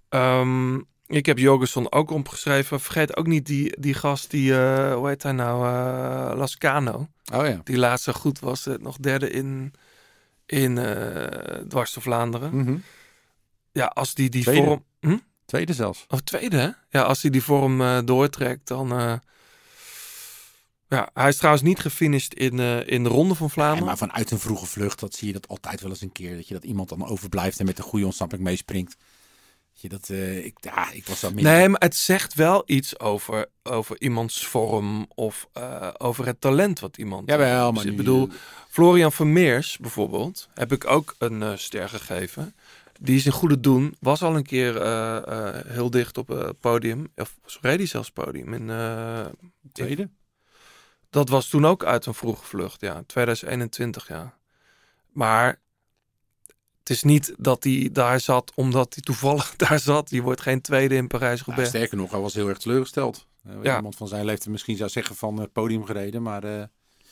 Ehm, 0.08 0.76
ik 1.06 1.26
heb 1.26 1.38
Jorgensen 1.38 1.92
ook 1.92 2.10
opgeschreven. 2.10 2.80
Vergeet 2.80 3.16
ook 3.16 3.26
niet 3.26 3.46
die, 3.46 3.80
die 3.80 3.94
gast 3.94 4.30
die, 4.30 4.58
eh, 4.58 4.94
hoe 4.94 5.08
heet 5.08 5.22
hij 5.22 5.32
nou, 5.32 5.66
eh, 5.66 6.36
Lascano. 6.36 7.08
Oh 7.34 7.46
ja. 7.46 7.60
Die 7.64 7.78
laatste 7.78 8.12
goed 8.12 8.38
was, 8.38 8.66
eh, 8.66 8.74
nog 8.78 8.96
derde 8.96 9.30
in, 9.30 9.72
in 10.46 10.74
Dwars 11.68 11.92
door 11.92 12.02
Vlaanderen. 12.02 12.56
Mhm. 12.56 12.76
Ja, 13.72 13.86
als 13.86 14.14
die 14.14 14.28
die 14.28 14.42
Tweede. 14.42 14.66
vorm... 14.66 14.84
Hm? 15.00 15.16
Tweede 15.44 15.72
zelfs. 15.72 16.04
Of 16.08 16.20
tweede, 16.20 16.56
hè? 16.56 16.68
Ja, 16.88 17.02
als 17.02 17.22
hij 17.22 17.30
die 17.30 17.42
vorm 17.42 18.04
doortrekt, 18.04 18.68
dan... 18.68 19.20
Ja, 20.90 21.10
hij 21.14 21.28
is 21.28 21.36
trouwens 21.36 21.64
niet 21.64 21.78
gefinished 21.78 22.34
in, 22.34 22.58
eh, 22.60 22.86
in 22.86 23.02
de 23.02 23.08
Ronde 23.08 23.34
van 23.34 23.46
Ja, 23.46 23.52
Vlaanderen. 23.52 23.84
maar 23.86 23.96
vanuit 23.98 24.30
een 24.30 24.38
vroege 24.38 24.66
vlucht, 24.66 25.00
dat 25.00 25.14
zie 25.14 25.26
je 25.26 25.32
dat 25.32 25.48
altijd 25.48 25.80
wel 25.80 25.90
eens 25.90 26.00
een 26.00 26.12
keer. 26.12 26.36
Dat 26.36 26.48
je 26.48 26.54
dat 26.54 26.64
iemand 26.64 26.88
dan 26.88 27.06
overblijft 27.06 27.58
en 27.60 27.66
met 27.66 27.78
een 27.78 27.84
goede 27.84 28.04
ontsnapping 28.04 28.42
meespringt. 28.42 28.96
Dat 29.72 29.80
Je 29.82 29.88
dat, 29.88 30.08
eh, 30.08 30.44
ik, 30.44 30.56
ja, 30.60 30.90
ik 30.92 31.06
was 31.06 31.20
daar 31.20 31.34
minder. 31.34 31.52
Nee, 31.52 31.68
maar 31.68 31.80
het 31.80 31.96
zegt 31.96 32.34
wel 32.34 32.62
iets 32.66 32.98
over, 33.00 33.46
over 33.62 34.00
iemands 34.00 34.46
vorm 34.46 35.06
of 35.14 35.48
eh, 35.52 35.88
over 35.98 36.26
het 36.26 36.40
talent 36.40 36.80
wat 36.80 36.96
iemand 36.96 37.28
Jawel, 37.28 37.62
heeft. 37.62 37.74
maar 37.74 37.84
ik 37.84 37.90
nu- 37.90 37.96
bedoel, 37.96 38.28
Florian 38.68 39.12
Vermeers 39.12 39.78
bijvoorbeeld, 39.78 40.48
heb 40.54 40.72
ik 40.72 40.86
ook 40.86 41.14
een 41.18 41.58
ster 41.58 41.88
gegeven. 41.88 42.54
Die 43.00 43.16
is 43.16 43.26
in 43.26 43.32
goede 43.32 43.60
doen, 43.60 43.96
was 44.00 44.22
al 44.22 44.36
een 44.36 44.46
keer 44.46 44.74
heel 45.66 45.90
dicht 45.90 46.18
op 46.18 46.28
het 46.28 46.60
podium. 46.60 47.06
Of 47.16 47.36
reed 47.60 47.78
hij 47.78 47.86
zelfs 47.86 48.10
podium 48.10 48.52
in... 48.54 48.66
Tweede? 49.72 50.08
Dat 51.10 51.28
was 51.28 51.48
toen 51.48 51.66
ook 51.66 51.84
uit 51.84 52.06
een 52.06 52.14
vroege 52.14 52.44
vlucht, 52.44 52.80
ja. 52.80 53.02
2021, 53.06 54.08
ja. 54.08 54.34
Maar 55.12 55.60
het 56.78 56.90
is 56.90 57.02
niet 57.02 57.34
dat 57.38 57.64
hij 57.64 57.88
daar 57.92 58.20
zat 58.20 58.52
omdat 58.54 58.94
hij 58.94 59.02
toevallig 59.02 59.56
daar 59.66 59.78
zat. 59.78 60.10
Je 60.10 60.22
wordt 60.22 60.40
geen 60.40 60.60
tweede 60.60 60.94
in 60.94 61.06
Nou, 61.08 61.18
Parijs-Roubaix. 61.18 61.68
sterker 61.68 61.96
nog, 61.96 62.10
hij 62.10 62.20
was 62.20 62.34
heel 62.34 62.48
erg 62.48 62.58
teleurgesteld. 62.58 63.26
Eh, 63.44 63.52
Ja. 63.62 63.76
Iemand 63.76 63.96
van 63.96 64.08
zijn 64.08 64.24
leeftijd 64.24 64.48
misschien 64.50 64.76
zou 64.76 64.90
zeggen 64.90 65.16
van 65.16 65.40
het 65.40 65.52
podium 65.52 65.84
gereden. 65.84 66.22
Maar 66.22 66.44
eh 66.44 66.62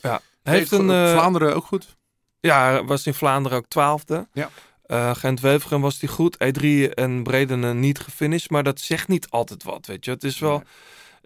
ja. 0.02 0.20
Heeft 0.42 0.70
een, 0.72 0.90
eh, 0.90 1.12
Vlaanderen 1.12 1.54
ook 1.54 1.64
goed. 1.64 1.96
Ja, 2.40 2.84
was 2.84 3.06
in 3.06 3.14
Vlaanderen 3.14 3.58
ook 3.58 3.68
twaalfde. 3.68 4.28
Ja. 4.32 4.50
Eh, 4.82 5.14
Gent-Wevelgem 5.14 5.80
was 5.80 5.98
die 5.98 6.08
goed. 6.08 6.36
E3 6.44 6.94
en 6.94 7.22
Bredene 7.22 7.74
niet 7.74 7.98
gefinished. 7.98 8.50
Maar 8.50 8.62
dat 8.62 8.80
zegt 8.80 9.08
niet 9.08 9.30
altijd 9.30 9.62
wat, 9.62 9.86
weet 9.86 10.04
je. 10.04 10.10
Het 10.10 10.24
is 10.24 10.38
wel... 10.38 10.62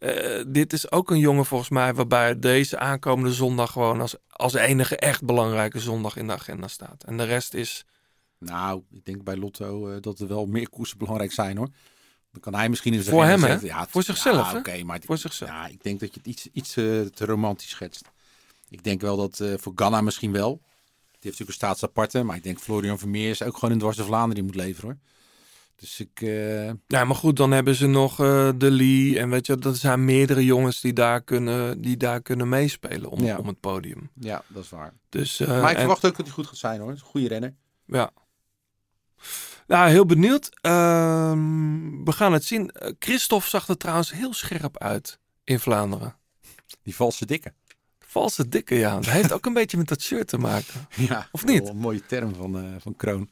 eh, 0.03 0.45
dit 0.47 0.73
is 0.73 0.91
ook 0.91 1.11
een 1.11 1.19
jongen 1.19 1.47
volgens 1.47 1.71
mij 1.71 1.95
waarbij 1.95 2.39
deze 2.39 2.79
aankomende 2.79 3.33
zondag 3.33 3.73
gewoon 3.73 4.01
als, 4.01 4.17
als 4.31 4.55
enige 4.55 4.97
echt 4.97 5.25
belangrijke 5.25 5.81
zondag 5.81 6.17
in 6.17 6.27
de 6.27 6.33
agenda 6.33 6.69
staat. 6.69 7.05
En 7.05 7.17
de 7.17 7.25
rest 7.25 7.55
is... 7.55 7.85
Nou, 8.39 8.83
ik 8.91 9.05
denk 9.05 9.25
bij 9.25 9.37
Lotto 9.37 9.89
eh, 9.89 10.01
dat 10.01 10.21
er 10.21 10.29
wel 10.29 10.47
meer 10.47 10.69
koersen 10.69 10.99
belangrijk 10.99 11.33
zijn 11.33 11.57
hoor. 11.57 11.69
Dan 12.33 12.41
kan 12.41 12.55
hij 12.55 12.69
misschien 12.69 12.93
zijn 12.93 13.15
Voor 13.15 13.25
hem, 13.25 13.43
hè? 13.43 13.55
Ja, 13.55 13.87
Voor 13.91 14.03
zichzelf, 14.03 14.53
Ja, 14.53 14.59
oké, 14.59 14.83
maar 14.83 15.01
Voor 15.05 15.19
zichzelf. 15.19 15.51
Ja, 15.51 15.67
ik 15.67 15.83
denk 15.83 16.01
dat 16.01 16.15
je 16.15 16.19
het 16.19 16.27
iets, 16.29 16.49
iets 16.53 16.77
eh, 16.77 17.01
te 17.01 17.25
romantisch 17.25 17.71
schetst. 17.71 18.11
Ik 18.69 18.85
denk 18.85 19.01
wel 19.01 19.17
dat 19.17 19.43
voor 19.57 19.73
Ganna 19.75 20.01
misschien 20.01 20.33
wel. 20.33 20.51
Die 20.51 21.31
heeft 21.31 21.39
natuurlijk 21.39 21.49
een 21.49 21.55
staatsaparte. 21.55 22.23
Maar 22.23 22.37
ik 22.37 22.43
denk 22.43 22.59
Florian 22.59 22.99
Vermeers 22.99 23.43
ook 23.43 23.55
gewoon 23.55 23.75
in 23.75 23.79
Dwars 23.79 23.97
de 23.97 24.05
Vlaanderen 24.05 24.35
die 24.35 24.45
moet 24.45 24.65
leveren 24.65 24.91
hoor. 24.91 24.99
Dus 25.83 26.01
ik... 26.01 26.21
eh, 26.21 26.67
Ja, 26.87 27.05
maar 27.05 27.15
goed, 27.17 27.37
dan 27.37 27.51
hebben 27.51 27.75
ze 27.75 27.87
nog 27.87 28.21
eh, 28.21 28.51
De 28.57 28.71
Lee. 28.71 29.19
En 29.19 29.31
weet 29.31 29.47
je, 29.47 29.57
dat 29.57 29.77
zijn 29.77 30.05
meerdere 30.05 30.45
jongens 30.45 30.81
die 30.81 30.93
daar 30.93 31.23
kunnen, 31.23 31.81
die 31.81 31.97
daar 31.97 32.23
kunnen 32.23 32.49
meespelen 32.49 33.11
om, 33.11 33.25
Ja. 33.25 33.37
om 33.39 33.47
het 33.47 33.61
podium. 33.61 34.11
ja, 34.15 34.43
dat 34.49 34.65
is 34.65 34.71
waar. 34.71 34.93
Dus, 35.09 35.41
eh, 35.41 35.49
maar 35.49 35.71
ik 35.71 35.75
en- 35.77 35.79
verwacht 35.79 36.05
ook 36.05 36.17
dat 36.17 36.27
hij 36.27 36.35
goed 36.35 36.47
gaat 36.47 36.57
zijn 36.57 36.81
hoor. 36.81 36.93
Is 36.93 37.01
een 37.01 37.07
goede 37.07 37.29
renner. 37.29 37.55
Ja. 37.87 38.11
Nou, 39.67 39.89
heel 39.91 40.07
benieuwd. 40.07 40.49
Ehm, 40.61 42.05
we 42.05 42.13
gaan 42.13 42.33
het 42.33 42.45
zien. 42.45 42.71
Christophe 42.99 43.49
zag 43.49 43.69
er 43.69 43.77
trouwens 43.77 44.13
heel 44.13 44.35
scherp 44.35 44.79
uit 44.79 45.19
in 45.45 45.61
Vlaanderen. 45.61 46.17
Die 46.83 46.95
valse 46.95 47.27
dikke. 47.27 47.53
Valse 47.99 48.49
dikke, 48.49 48.75
ja. 48.75 48.95
Dat 48.95 49.05
heeft 49.07 49.33
ook 49.33 49.47
een 49.47 49.53
beetje 49.61 49.77
met 49.77 49.89
dat 49.89 50.01
shirt 50.03 50.29
te 50.29 50.39
maken. 50.39 50.87
Ja, 50.97 51.29
Of 51.33 51.45
niet? 51.45 51.61
wel 51.63 51.71
Een 51.71 51.77
mooie 51.77 52.07
term 52.07 52.35
van, 52.35 52.59
eh, 52.59 52.65
van 52.79 52.97
Kroon. 52.97 53.23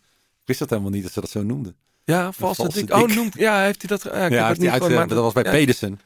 Ik 0.40 0.46
wist 0.46 0.58
dat 0.58 0.70
helemaal 0.70 0.90
niet 0.90 1.02
dat 1.02 1.12
ze 1.12 1.20
dat 1.20 1.30
zo 1.30 1.42
noemden. 1.42 1.76
Ja, 2.04 2.32
valse, 2.32 2.62
valse 2.62 2.80
dik. 2.84 2.94
Oh, 2.94 3.06
noemt, 3.08 3.34
ja, 3.34 3.60
heeft 3.62 3.82
hij 3.88 3.96
dat... 3.98 4.02
Ja, 4.14 4.24
ik 4.26 4.32
ja, 4.32 4.46
heeft 4.46 4.60
niet 4.60 4.70
uit, 4.70 4.82
eh, 4.82 4.88
maar 4.94 5.08
dat 5.08 5.18
was 5.18 5.32
bij 5.32 5.44
ja. 5.44 5.50
Pedersen. 5.50 6.00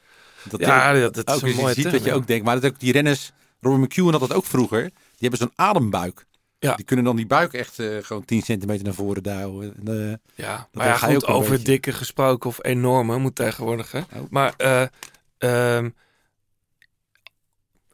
Dat 0.48 0.60
Ja, 0.60 0.92
dat- 0.92 1.14
dat 1.14 1.28
is 1.36 1.42
een 1.42 1.48
dus 1.48 1.56
je 1.56 1.66
ziet 1.66 1.74
term, 1.82 1.90
dat 1.92 2.04
je 2.04 2.12
ook 2.12 2.26
denkt. 2.26 2.44
Maar 2.44 2.60
dat 2.60 2.70
ook 2.72 2.80
die 2.80 2.92
renners, 2.92 3.32
Robert 3.60 3.82
McEwen 3.82 4.10
had 4.12 4.20
dat 4.20 4.32
ook 4.32 4.44
vroeger. 4.44 4.82
Die 4.82 5.28
hebben 5.28 5.38
zo'n 5.38 5.52
adembuik. 5.54 6.26
Ja. 6.58 6.74
Die 6.74 6.84
kunnen 6.84 7.04
dan 7.04 7.16
die 7.16 7.26
buik 7.26 7.52
echt 7.52 7.78
eh, 7.78 7.96
gewoon 8.02 8.24
10 8.24 8.42
centimeter 8.42 8.84
naar 8.84 8.94
voren 8.94 9.22
duwen. 9.22 9.74
En, 9.84 10.08
eh, 10.10 10.44
Ja, 10.44 10.68
maar 10.72 10.86
ja, 10.86 10.96
ga 10.96 11.08
je 11.08 11.14
goed, 11.14 11.26
ook 11.26 11.36
over 11.36 11.50
beetje. 11.50 11.64
dikke 11.64 11.92
gesproken 11.92 12.50
of 12.50 12.58
enorme 12.64 13.18
moet 13.18 13.34
tegenwoordig, 13.34 13.92
hè. 13.92 13.98
Oh. 13.98 14.30
Maar 14.30 14.54
eh, 14.56 14.86
ehm, 15.38 15.90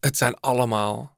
het 0.01 0.17
zijn 0.17 0.35
allemaal 0.41 1.17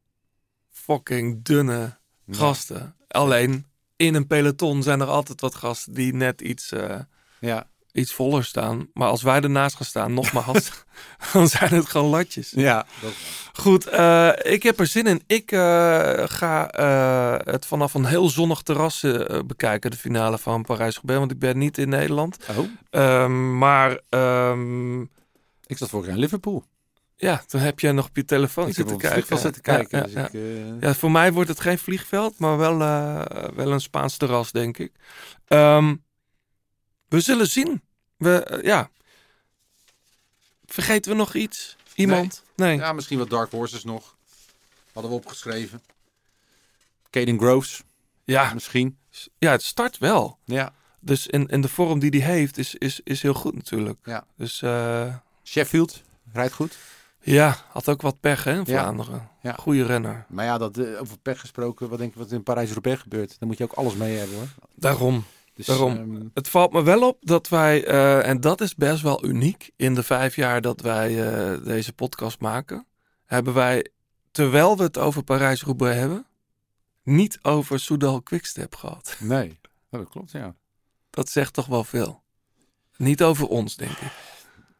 fucking 0.71 1.45
dunne 1.45 1.97
gasten. 2.31 2.95
Alleen 3.09 3.67
in 4.03 4.15
een 4.15 4.27
peloton 4.27 4.83
zijn 4.83 5.01
er 5.01 5.07
altijd 5.07 5.41
wat 5.41 5.55
gasten 5.55 5.95
die 5.95 6.15
net 6.15 6.41
iets, 6.41 6.73
eh, 6.73 6.99
ja. 7.41 7.67
iets 7.93 8.13
voller 8.13 8.45
staan. 8.45 8.89
Maar 8.95 9.09
als 9.09 9.23
wij 9.23 9.41
ernaast 9.41 9.77
gaan 9.77 9.87
staan, 9.87 10.15
nogmaals, 10.15 10.71
dan 11.33 11.49
zijn 11.49 11.75
het 11.75 11.89
gewoon 11.89 12.11
latjes. 12.11 12.51
Ja, 12.51 12.87
Goed, 13.53 13.87
eh, 13.87 14.31
ik 14.43 14.63
heb 14.63 14.81
er 14.81 14.87
zin 14.87 15.07
in. 15.07 15.23
Ik 15.27 15.53
eh, 15.53 16.23
ga 16.27 16.69
het 17.45 17.67
vanaf 17.67 17.95
een 17.95 18.05
heel 18.05 18.29
zonnig 18.29 18.63
terras 18.63 19.05
bekijken, 19.47 19.91
de 19.91 19.97
finale 19.97 20.39
van 20.39 20.63
Parijs-Roubaix. 20.63 21.21
Want 21.21 21.31
ik 21.33 21.39
ben 21.39 21.59
niet 21.59 21.79
in 21.79 21.89
Nederland. 21.89 22.37
Oh, 22.51 22.67
Ehm, 22.91 23.59
maar 23.59 24.01
ehm, 24.09 25.01
ik 25.67 25.79
zat 25.79 25.89
vorig 25.89 26.07
jaar 26.07 26.15
in 26.15 26.21
Liverpool. 26.21 26.65
Ja, 27.23 27.43
dan 27.47 27.61
heb 27.61 27.81
je 27.81 27.93
nog 27.93 28.07
op 28.07 28.17
je 28.17 28.25
telefoon 28.25 28.69
ik 28.69 28.75
zitten 28.75 28.97
kijken. 28.97 29.13
vliegveld 29.13 29.41
zitten 29.41 29.63
kijken. 29.63 29.99
Ja, 29.99 30.05
dus 30.05 30.13
ja, 30.13 30.27
ik, 30.27 30.33
eh, 30.35 30.81
Ja, 30.81 30.95
voor 30.95 31.11
mij 31.11 31.33
wordt 31.33 31.49
het 31.49 31.61
geen 31.61 31.79
vliegveld, 31.79 32.39
maar 32.39 32.59
wel, 32.59 32.81
eh, 32.81 33.49
wel 33.55 33.73
een 33.73 33.81
Spaans 33.81 34.17
terras, 34.17 34.53
denk 34.53 34.79
ik. 34.79 34.93
Ehm, 35.47 35.97
we 37.09 37.21
zullen 37.21 37.47
zien. 37.47 37.83
We, 38.17 38.45
eh, 38.45 38.63
ja. 38.63 38.91
Vergeten 40.67 41.11
we 41.11 41.17
nog 41.17 41.35
iets? 41.35 41.77
Iemand? 41.95 42.43
Nee. 42.57 42.77
Ja, 42.77 42.93
misschien 42.93 43.19
wat 43.19 43.31
Dark 43.31 43.51
Horses 43.51 43.85
nog. 43.85 44.17
Hadden 44.93 45.11
we 45.11 45.17
opgeschreven. 45.17 45.83
Caden 47.11 47.39
Groves, 47.39 47.83
Ja, 48.25 48.55
misschien. 48.55 48.99
ja, 49.39 49.51
het 49.51 49.63
start 49.63 49.99
wel. 49.99 50.39
Ja. 50.45 50.73
Dus 51.01 51.27
in, 51.27 51.47
in 51.47 51.61
de 51.61 51.69
vorm 51.69 51.99
die 51.99 52.23
hij 52.23 52.35
heeft 52.35 52.59
is, 52.59 52.75
is, 52.75 53.01
is 53.05 53.23
heel 53.23 53.35
goed 53.35 53.55
natuurlijk. 53.55 53.99
Ja. 54.05 54.27
Dus 54.37 54.63
Sheffield, 55.45 56.03
rijdt 56.33 56.53
goed. 56.55 56.77
Ja, 57.23 57.57
had 57.69 57.89
ook 57.89 58.03
wat 58.03 58.21
pech 58.21 58.45
hè, 58.45 58.59
in. 58.59 58.67
Vlaanderen. 58.67 59.29
Ja. 59.43 59.53
Goeie 59.53 59.85
renner. 59.85 60.25
Maar 60.29 60.45
ja, 60.45 60.59
dat, 60.59 60.79
eh, 60.79 61.01
over 61.01 61.19
pech 61.19 61.41
gesproken, 61.41 61.89
wat 61.89 61.99
denk 61.99 62.13
je 62.13 62.19
wat 62.19 62.31
in 62.33 62.43
Parijs-Roubaix 62.43 63.01
gebeurt? 63.01 63.37
Dan 63.39 63.49
moet 63.49 63.59
je 63.59 63.65
ook 63.65 63.73
alles 63.73 63.95
mee 63.95 64.17
hebben 64.17 64.37
hoor. 64.37 64.49
Daarom. 64.75 65.25
Dus, 65.55 65.67
Daarom. 65.67 65.97
ehm, 65.97 66.27
Het 66.35 66.49
valt 66.49 66.73
me 66.73 66.83
wel 66.83 67.09
op 67.09 67.17
dat 67.21 67.49
wij, 67.49 67.85
eh, 67.87 68.29
en 68.29 68.41
dat 68.41 68.61
is 68.61 68.75
best 68.75 69.03
wel 69.03 69.25
uniek 69.25 69.71
in 69.77 69.95
de 69.95 70.03
vijf 70.03 70.37
jaar 70.37 70.61
dat 70.61 70.81
wij 70.81 71.33
eh, 71.33 71.65
deze 71.65 71.93
podcast 71.93 72.41
maken, 72.41 72.87
hebben 73.25 73.55
wij, 73.55 73.87
terwijl 74.31 74.77
we 74.77 74.83
het 74.83 74.99
over 74.99 75.23
Parijs-Roubaix 75.23 75.97
hebben, 75.99 76.27
niet 77.03 77.39
over 77.43 77.81
Soudal 77.81 78.23
Quickstep 78.23 78.75
gehad. 78.75 79.17
nee, 79.21 79.59
dat 79.91 80.09
klopt 80.09 80.31
ja. 80.31 80.55
Dat 81.11 81.29
zegt 81.29 81.53
toch 81.53 81.67
wel 81.67 81.85
veel. 81.85 82.23
Niet 82.97 83.23
over 83.23 83.49
ons, 83.49 83.77
denk 83.77 83.91
ik. 83.91 84.13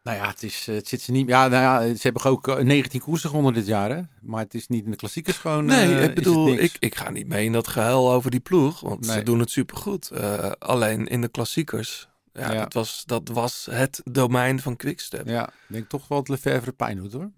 Nou 0.03 0.17
ja, 0.17 0.27
het, 0.27 0.43
is, 0.43 0.67
eh, 0.67 0.75
het 0.75 0.87
zit 0.87 1.01
ze 1.01 1.11
niet. 1.11 1.27
Ja, 1.27 1.47
nou 1.47 1.87
ja, 1.87 1.95
ze 1.95 2.01
hebben 2.01 2.23
ook 2.23 2.47
eh, 2.47 2.57
19 2.57 3.01
koersen 3.01 3.29
gewonnen 3.29 3.53
dit 3.53 3.65
jaar, 3.65 3.89
hè? 3.89 4.01
Maar 4.21 4.43
het 4.43 4.53
is 4.53 4.67
niet 4.67 4.85
in 4.85 4.91
de 4.91 4.97
klassiekers 4.97 5.37
gewoon. 5.37 5.65
Nee, 5.65 5.95
eh, 5.95 6.03
ik 6.03 6.15
bedoel, 6.15 6.47
ik, 6.47 6.75
ik 6.79 6.95
ga 6.95 7.09
niet 7.09 7.27
mee 7.27 7.45
in 7.45 7.51
dat 7.51 7.67
gehuil 7.67 8.11
over 8.11 8.31
die 8.31 8.39
ploeg, 8.39 8.79
want 8.79 9.05
ze 9.05 9.23
doen 9.23 9.39
het 9.39 9.51
supergoed. 9.51 10.11
Eh 10.11 10.51
alleen 10.51 11.07
in 11.07 11.21
de 11.21 11.27
klassiekers, 11.27 12.09
ja, 12.33 12.51
Ja. 12.51 12.59
Dat, 12.61 12.73
was, 12.73 13.03
dat 13.05 13.29
was 13.29 13.67
het 13.71 14.01
domein 14.03 14.59
van 14.59 14.75
Quickstep. 14.75 15.27
Ja, 15.27 15.47
ik 15.47 15.53
denk 15.67 15.89
toch 15.89 16.07
wel 16.07 16.17
dat 16.17 16.27
Lefebvre 16.27 16.71
pijn 16.71 16.97
doet 16.97 17.13
hoor. 17.13 17.31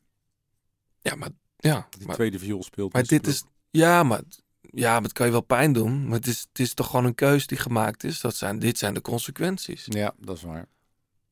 Ja, 1.00 1.16
maar, 1.16 1.30
ja, 1.58 1.88
die 1.98 2.06
maar, 2.08 2.16
tweede 2.16 2.40
viool 2.40 2.64
speelt. 2.64 2.94
maar 2.94 3.04
dit 3.04 3.28
is, 3.28 3.44
ja, 3.70 4.04
maar, 4.04 4.22
ja, 4.62 4.94
maar 4.94 5.04
het 5.04 5.14
kan 5.14 5.26
je 5.26 5.32
wel 5.32 5.42
pijn 5.42 5.74
doen. 5.74 6.08
Maar 6.08 6.18
het 6.18 6.28
is, 6.28 6.46
het 6.50 6.60
is 6.60 6.74
toch 6.74 6.90
gewoon 6.90 7.06
een 7.06 7.16
keus 7.16 7.48
die 7.48 7.58
gemaakt 7.58 8.04
is. 8.04 8.22
Dat 8.22 8.36
zijn, 8.36 8.60
dit 8.60 8.78
zijn 8.78 8.94
de 8.94 9.02
consequenties. 9.02 9.86
Ja, 9.90 10.14
dat 10.18 10.38
is 10.38 10.44
waar. 10.44 10.68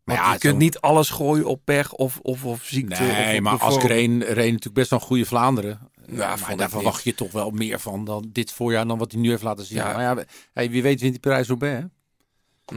Maar 0.04 0.16
ja, 0.16 0.34
je 0.34 0.40
kunt 0.40 0.54
zo- 0.54 0.60
niet 0.60 0.80
alles 0.80 1.10
gooien 1.10 1.46
op 1.46 1.62
pech 1.64 1.92
of, 1.94 2.20
of, 2.22 2.46
of 2.46 2.64
ziekte. 2.64 3.04
Nee, 3.04 3.36
of 3.36 3.42
maar 3.42 3.58
de 3.58 3.64
als 3.64 3.74
vorm. 3.74 3.88
reed, 3.88 4.10
natuurlijk 4.20 4.74
best 4.74 4.90
wel 4.90 5.00
een 5.00 5.06
goede 5.06 5.26
Vlaanderen. 5.26 5.80
Ja, 6.08 6.36
maar 6.36 6.48
daar 6.48 6.58
niet. 6.58 6.70
verwacht 6.70 7.04
je 7.04 7.16
toch 7.16 7.32
wel 7.32 7.50
meer 7.52 7.80
van 7.80 8.06
dan 8.06 8.30
dit 8.32 8.52
voorjaar 8.52 8.88
dan 8.88 8.98
wat 8.98 9.12
hij 9.12 9.22
nu 9.22 9.30
heeft 9.30 9.44
laten 9.44 9.66
zien. 9.66 9.78
Ja. 9.78 9.94
Maar 9.94 10.02
ja, 10.18 10.24
hey, 10.54 10.70
wie 10.70 10.82
weet 10.82 11.00
wint 11.00 11.12
die 11.12 11.20
Parijs-Roubaix, 11.22 11.82
hè? 11.82 11.88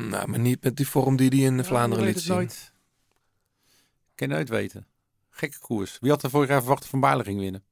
Nou, 0.00 0.28
maar 0.28 0.38
niet 0.38 0.64
met 0.64 0.76
die 0.76 0.88
vorm 0.88 1.16
die 1.16 1.28
hij 1.28 1.38
in 1.38 1.64
Vlaanderen 1.64 2.04
Ja, 2.04 2.10
je 2.10 2.14
liet 2.14 2.24
zien. 2.24 2.34
het 2.36 2.42
nooit. 2.46 2.72
Kan 4.14 4.28
je 4.28 4.34
nooit 4.34 4.48
weten. 4.48 4.86
Gekke 5.30 5.58
koers. 5.58 5.96
Wie 6.00 6.10
had 6.10 6.22
er 6.22 6.30
vorig 6.30 6.48
jaar 6.48 6.58
verwacht 6.60 6.80
dat 6.80 6.90
Van 6.90 7.00
Baarle 7.00 7.24
ging 7.24 7.38
winnen? 7.40 7.62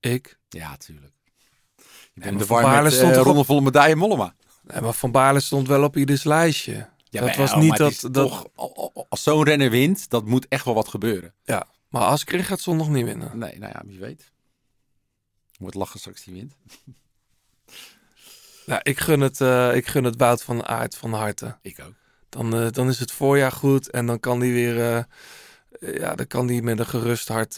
Ik. 0.00 0.38
Ja, 0.48 0.76
tuurlijk. 0.76 1.12
Je 2.12 2.20
bent 2.20 2.38
de 2.38 2.46
Van 2.46 2.62
Baarle 2.62 2.82
met 2.82 2.92
stond 2.92 3.16
uh, 3.16 3.22
rondevolle 3.22 3.60
medaille 3.60 3.96
Mollema. 3.96 4.34
Nee, 4.62 4.80
maar 4.80 4.92
Van 4.92 5.10
Baarle 5.10 5.40
stond 5.40 5.68
wel 5.68 5.82
op 5.84 5.96
ieders 5.96 6.24
lijstje. 6.24 6.88
Ja, 7.20 7.26
dat 7.26 7.36
was 7.36 7.54
niet 7.54 7.76
dat, 7.76 8.00
dat... 8.00 8.12
Toch, 8.12 8.46
als 9.08 9.22
zo'n 9.22 9.44
renner 9.44 9.70
wint, 9.70 10.10
dat 10.10 10.24
moet 10.24 10.48
echt 10.48 10.64
wel 10.64 10.74
wat 10.74 10.88
gebeuren. 10.88 11.34
Ja, 11.44 11.66
maar 11.88 12.02
Askren 12.02 12.44
gaat 12.44 12.60
zondag 12.60 12.88
niet 12.88 13.04
winnen. 13.04 13.38
Nee, 13.38 13.58
nou 13.58 13.72
ja, 13.74 13.82
wie 13.86 13.98
weet. 13.98 14.32
Wordt 15.58 15.74
lachen 15.76 16.00
straks 16.00 16.24
die 16.24 16.34
wint. 16.34 16.54
Nou, 18.66 18.80
ik 18.82 19.00
gun 19.00 19.20
het, 19.20 19.40
eh, 19.40 19.76
ik 19.76 19.86
gun 19.86 20.04
het 20.04 20.16
Wout 20.16 20.42
van 20.42 20.64
Aert 20.66 20.96
van 20.96 21.12
harte. 21.12 21.56
Ik 21.62 21.80
ook. 21.80 21.92
Dan, 22.28 22.54
eh, 22.54 22.70
dan 22.70 22.88
is 22.88 22.98
het 22.98 23.12
voorjaar 23.12 23.52
goed 23.52 23.90
en 23.90 24.06
dan 24.06 24.20
kan 24.20 24.40
hij 24.40 24.52
weer, 24.52 24.80
eh, 24.92 25.04
ja, 25.94 26.14
dan 26.14 26.26
kan 26.26 26.48
hij 26.48 26.60
met 26.62 26.78
een 26.78 26.86
gerust 26.86 27.28
hart 27.28 27.54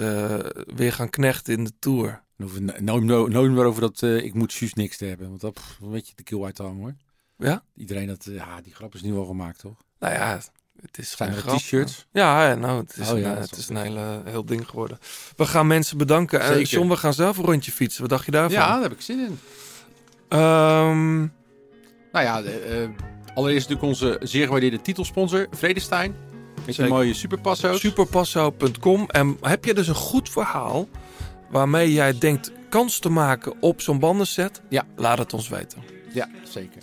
weer 0.76 0.92
gaan 0.92 1.10
knechten 1.10 1.54
in 1.54 1.64
de 1.64 1.72
Tour. 1.78 2.22
We 2.36 2.60
no- 2.80 2.98
no- 2.98 3.26
nooit 3.26 3.50
meer 3.52 3.64
over 3.64 3.80
dat 3.80 4.02
ik 4.02 4.34
moet 4.34 4.52
juist 4.52 4.76
niks 4.76 4.96
te 4.96 5.04
hebben. 5.04 5.28
Want 5.28 5.40
dat 5.40 5.52
pff, 5.52 5.78
een 5.80 5.90
beetje 5.90 6.12
de 6.16 6.22
keel 6.22 6.44
uit 6.44 6.54
te 6.54 6.62
hangen 6.62 6.80
hoor. 6.80 6.94
Ja? 7.38 7.62
Iedereen 7.76 8.06
dat, 8.06 8.26
eh, 8.26 8.34
ja, 8.34 8.60
die 8.62 8.74
grap 8.74 8.94
is 8.94 9.02
nu 9.02 9.14
al 9.16 9.24
gemaakt 9.24 9.58
toch? 9.58 9.76
Nou 9.98 10.14
ja, 10.14 10.40
het 10.82 10.98
is 10.98 11.16
Zijn 11.16 11.32
geen 11.32 11.56
t-shirts? 11.56 12.06
Ja, 12.12 12.54
nou, 12.54 12.80
het 12.80 12.96
is, 12.96 13.08
Oh 13.08 13.14
een, 13.14 13.20
ja, 13.20 13.30
eh, 13.30 13.38
dat 13.38 13.50
het 13.50 13.58
is 13.58 13.68
een 13.68 13.76
hele, 13.76 14.20
heel 14.24 14.44
ding 14.44 14.68
geworden. 14.68 14.98
We 15.36 15.46
gaan 15.46 15.66
mensen 15.66 15.98
bedanken. 15.98 16.40
En 16.40 16.46
Zeker. 16.46 16.68
John, 16.68 16.88
we 16.88 16.96
gaan 16.96 17.14
zelf 17.14 17.38
een 17.38 17.44
rondje 17.44 17.72
fietsen. 17.72 18.00
Wat 18.00 18.10
dacht 18.10 18.24
je 18.24 18.30
daarvan? 18.30 18.58
Ja, 18.58 18.72
daar 18.72 18.82
heb 18.82 18.92
ik 18.92 19.00
zin 19.00 19.18
in. 19.18 19.38
Ehm, 20.28 21.18
Nou 22.12 22.24
ja, 22.24 22.42
eh, 22.42 22.82
eh, 22.82 22.90
allereerst 23.34 23.68
natuurlijk 23.68 24.00
onze 24.00 24.18
zeer 24.22 24.44
gewaardeerde 24.44 24.80
titelsponsor, 24.80 25.46
Vredestein. 25.50 26.14
Met 26.66 26.74
Zeker. 26.74 26.92
mooie 26.92 27.14
superpasso's. 27.14 27.80
superpasso.com. 27.80 29.04
En 29.10 29.36
heb 29.40 29.64
je 29.64 29.74
dus 29.74 29.88
een 29.88 29.94
goed 29.94 30.30
verhaal 30.30 30.88
waarmee 31.50 31.92
jij 31.92 32.18
denkt 32.18 32.52
kans 32.68 32.98
te 32.98 33.08
maken 33.08 33.54
op 33.60 33.80
zo'n 33.80 33.98
bandenset? 33.98 34.60
Ja. 34.68 34.84
Laat 34.96 35.18
het 35.18 35.32
ons 35.32 35.48
weten. 35.48 35.82
Ja, 36.12 36.28
zeker. 36.48 36.82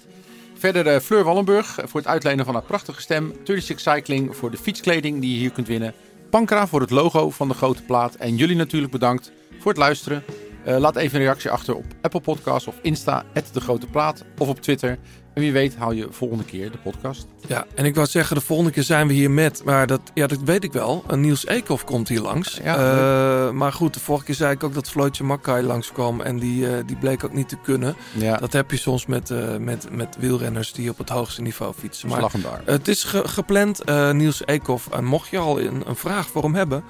Verder 0.63 0.87
eh, 0.87 0.99
Fleur 0.99 1.23
Wallenburg 1.23 1.79
voor 1.83 1.99
het 1.99 2.09
uitlenen 2.09 2.45
van 2.45 2.53
haar 2.53 2.63
prachtige 2.63 3.01
stem. 3.01 3.33
36 3.43 3.79
Cycling 3.79 4.35
voor 4.35 4.51
de 4.51 4.57
fietskleding 4.57 5.21
die 5.21 5.31
je 5.31 5.37
hier 5.37 5.51
kunt 5.51 5.67
winnen. 5.67 5.93
Pankra 6.29 6.67
voor 6.67 6.81
het 6.81 6.89
logo 6.89 7.29
van 7.29 7.47
de 7.47 7.53
grote 7.53 7.81
plaat. 7.81 8.15
En 8.15 8.35
jullie 8.35 8.55
natuurlijk 8.55 8.91
bedankt 8.91 9.31
voor 9.59 9.71
het 9.71 9.79
luisteren. 9.79 10.23
Eh, 10.63 10.77
laat 10.77 10.95
even 10.95 11.19
een 11.19 11.25
reactie 11.25 11.49
achter 11.49 11.75
op 11.75 11.85
Apple 12.01 12.19
Podcasts 12.19 12.67
of 12.67 12.75
Insta, 12.81 13.25
de 13.51 13.61
grote 13.61 13.87
plaat. 13.87 14.23
Of 14.37 14.47
op 14.47 14.61
Twitter. 14.61 14.97
En 15.33 15.41
wie 15.41 15.51
weet 15.51 15.75
haal 15.75 15.91
je 15.91 16.07
volgende 16.11 16.43
keer 16.43 16.71
de 16.71 16.77
podcast. 16.77 17.27
Ja, 17.47 17.65
en 17.75 17.85
ik 17.85 17.95
wou 17.95 18.07
zeggen, 18.07 18.35
de 18.35 18.41
volgende 18.41 18.71
keer 18.71 18.83
zijn 18.83 19.07
we 19.07 19.13
hier 19.13 19.31
met, 19.31 19.61
maar 19.65 19.87
dat, 19.87 20.01
ja, 20.13 20.27
dat 20.27 20.39
weet 20.45 20.63
ik 20.63 20.73
wel. 20.73 21.03
Een 21.07 21.21
Niels 21.21 21.45
Eekhoff 21.47 21.83
komt 21.83 22.07
hier 22.07 22.21
langs. 22.21 22.59
Ja, 22.63 22.75
Eh, 22.75 23.51
maar 23.51 23.73
goed, 23.73 23.93
de 23.93 23.99
vorige 23.99 24.25
keer 24.25 24.35
zei 24.35 24.51
ik 24.53 24.63
ook 24.63 24.73
dat 24.73 24.89
Floortje 24.89 25.23
Mackay 25.23 25.61
langskwam 25.61 26.21
en 26.21 26.39
die, 26.39 26.67
eh, 26.69 26.83
die 26.85 26.95
bleek 26.95 27.23
ook 27.23 27.33
niet 27.33 27.49
te 27.49 27.57
kunnen. 27.63 27.95
Ja, 28.11 28.37
Dat 28.37 28.53
heb 28.53 28.71
je 28.71 28.77
soms 28.77 29.05
met, 29.05 29.29
eh, 29.31 29.57
met, 29.57 29.87
met 29.91 30.15
wielrenners 30.19 30.73
die 30.73 30.89
op 30.89 30.97
het 30.97 31.09
hoogste 31.09 31.41
niveau 31.41 31.73
fietsen. 31.73 32.09
Maar 32.09 32.17
het 32.65 32.87
is 32.87 33.03
ge- 33.03 33.27
gepland, 33.27 33.83
eh, 33.83 34.11
Niels 34.11 34.41
Eekhoff. 34.45 34.87
En 34.91 35.05
mocht 35.05 35.29
je 35.29 35.37
al 35.37 35.59
een, 35.59 35.83
een 35.85 35.95
vraag 35.95 36.27
voor 36.27 36.43
hem 36.43 36.55
hebben, 36.55 36.83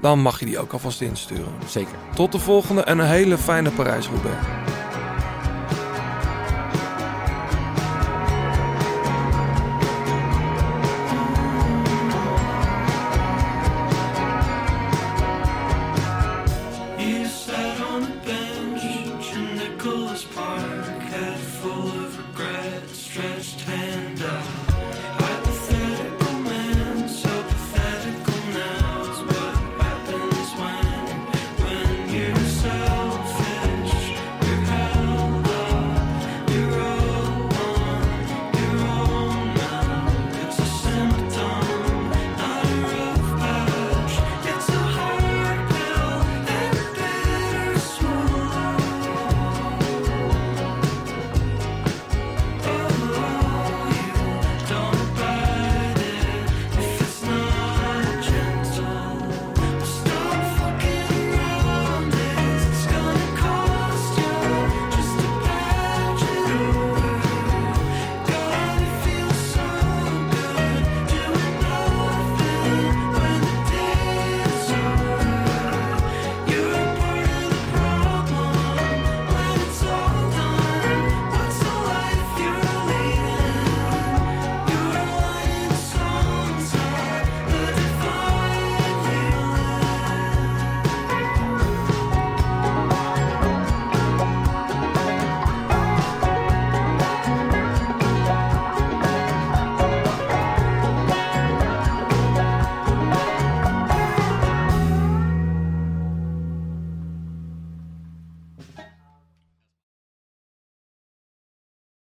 dan 0.00 0.20
mag 0.20 0.38
je 0.40 0.46
die 0.46 0.58
ook 0.58 0.72
alvast 0.72 1.00
insturen. 1.00 1.52
Zeker. 1.68 1.94
Tot 2.14 2.32
de 2.32 2.38
volgende 2.38 2.82
en 2.82 2.98
een 2.98 3.06
hele 3.06 3.38
fijne 3.38 3.70
Parijs-Roubaix. 3.70 4.36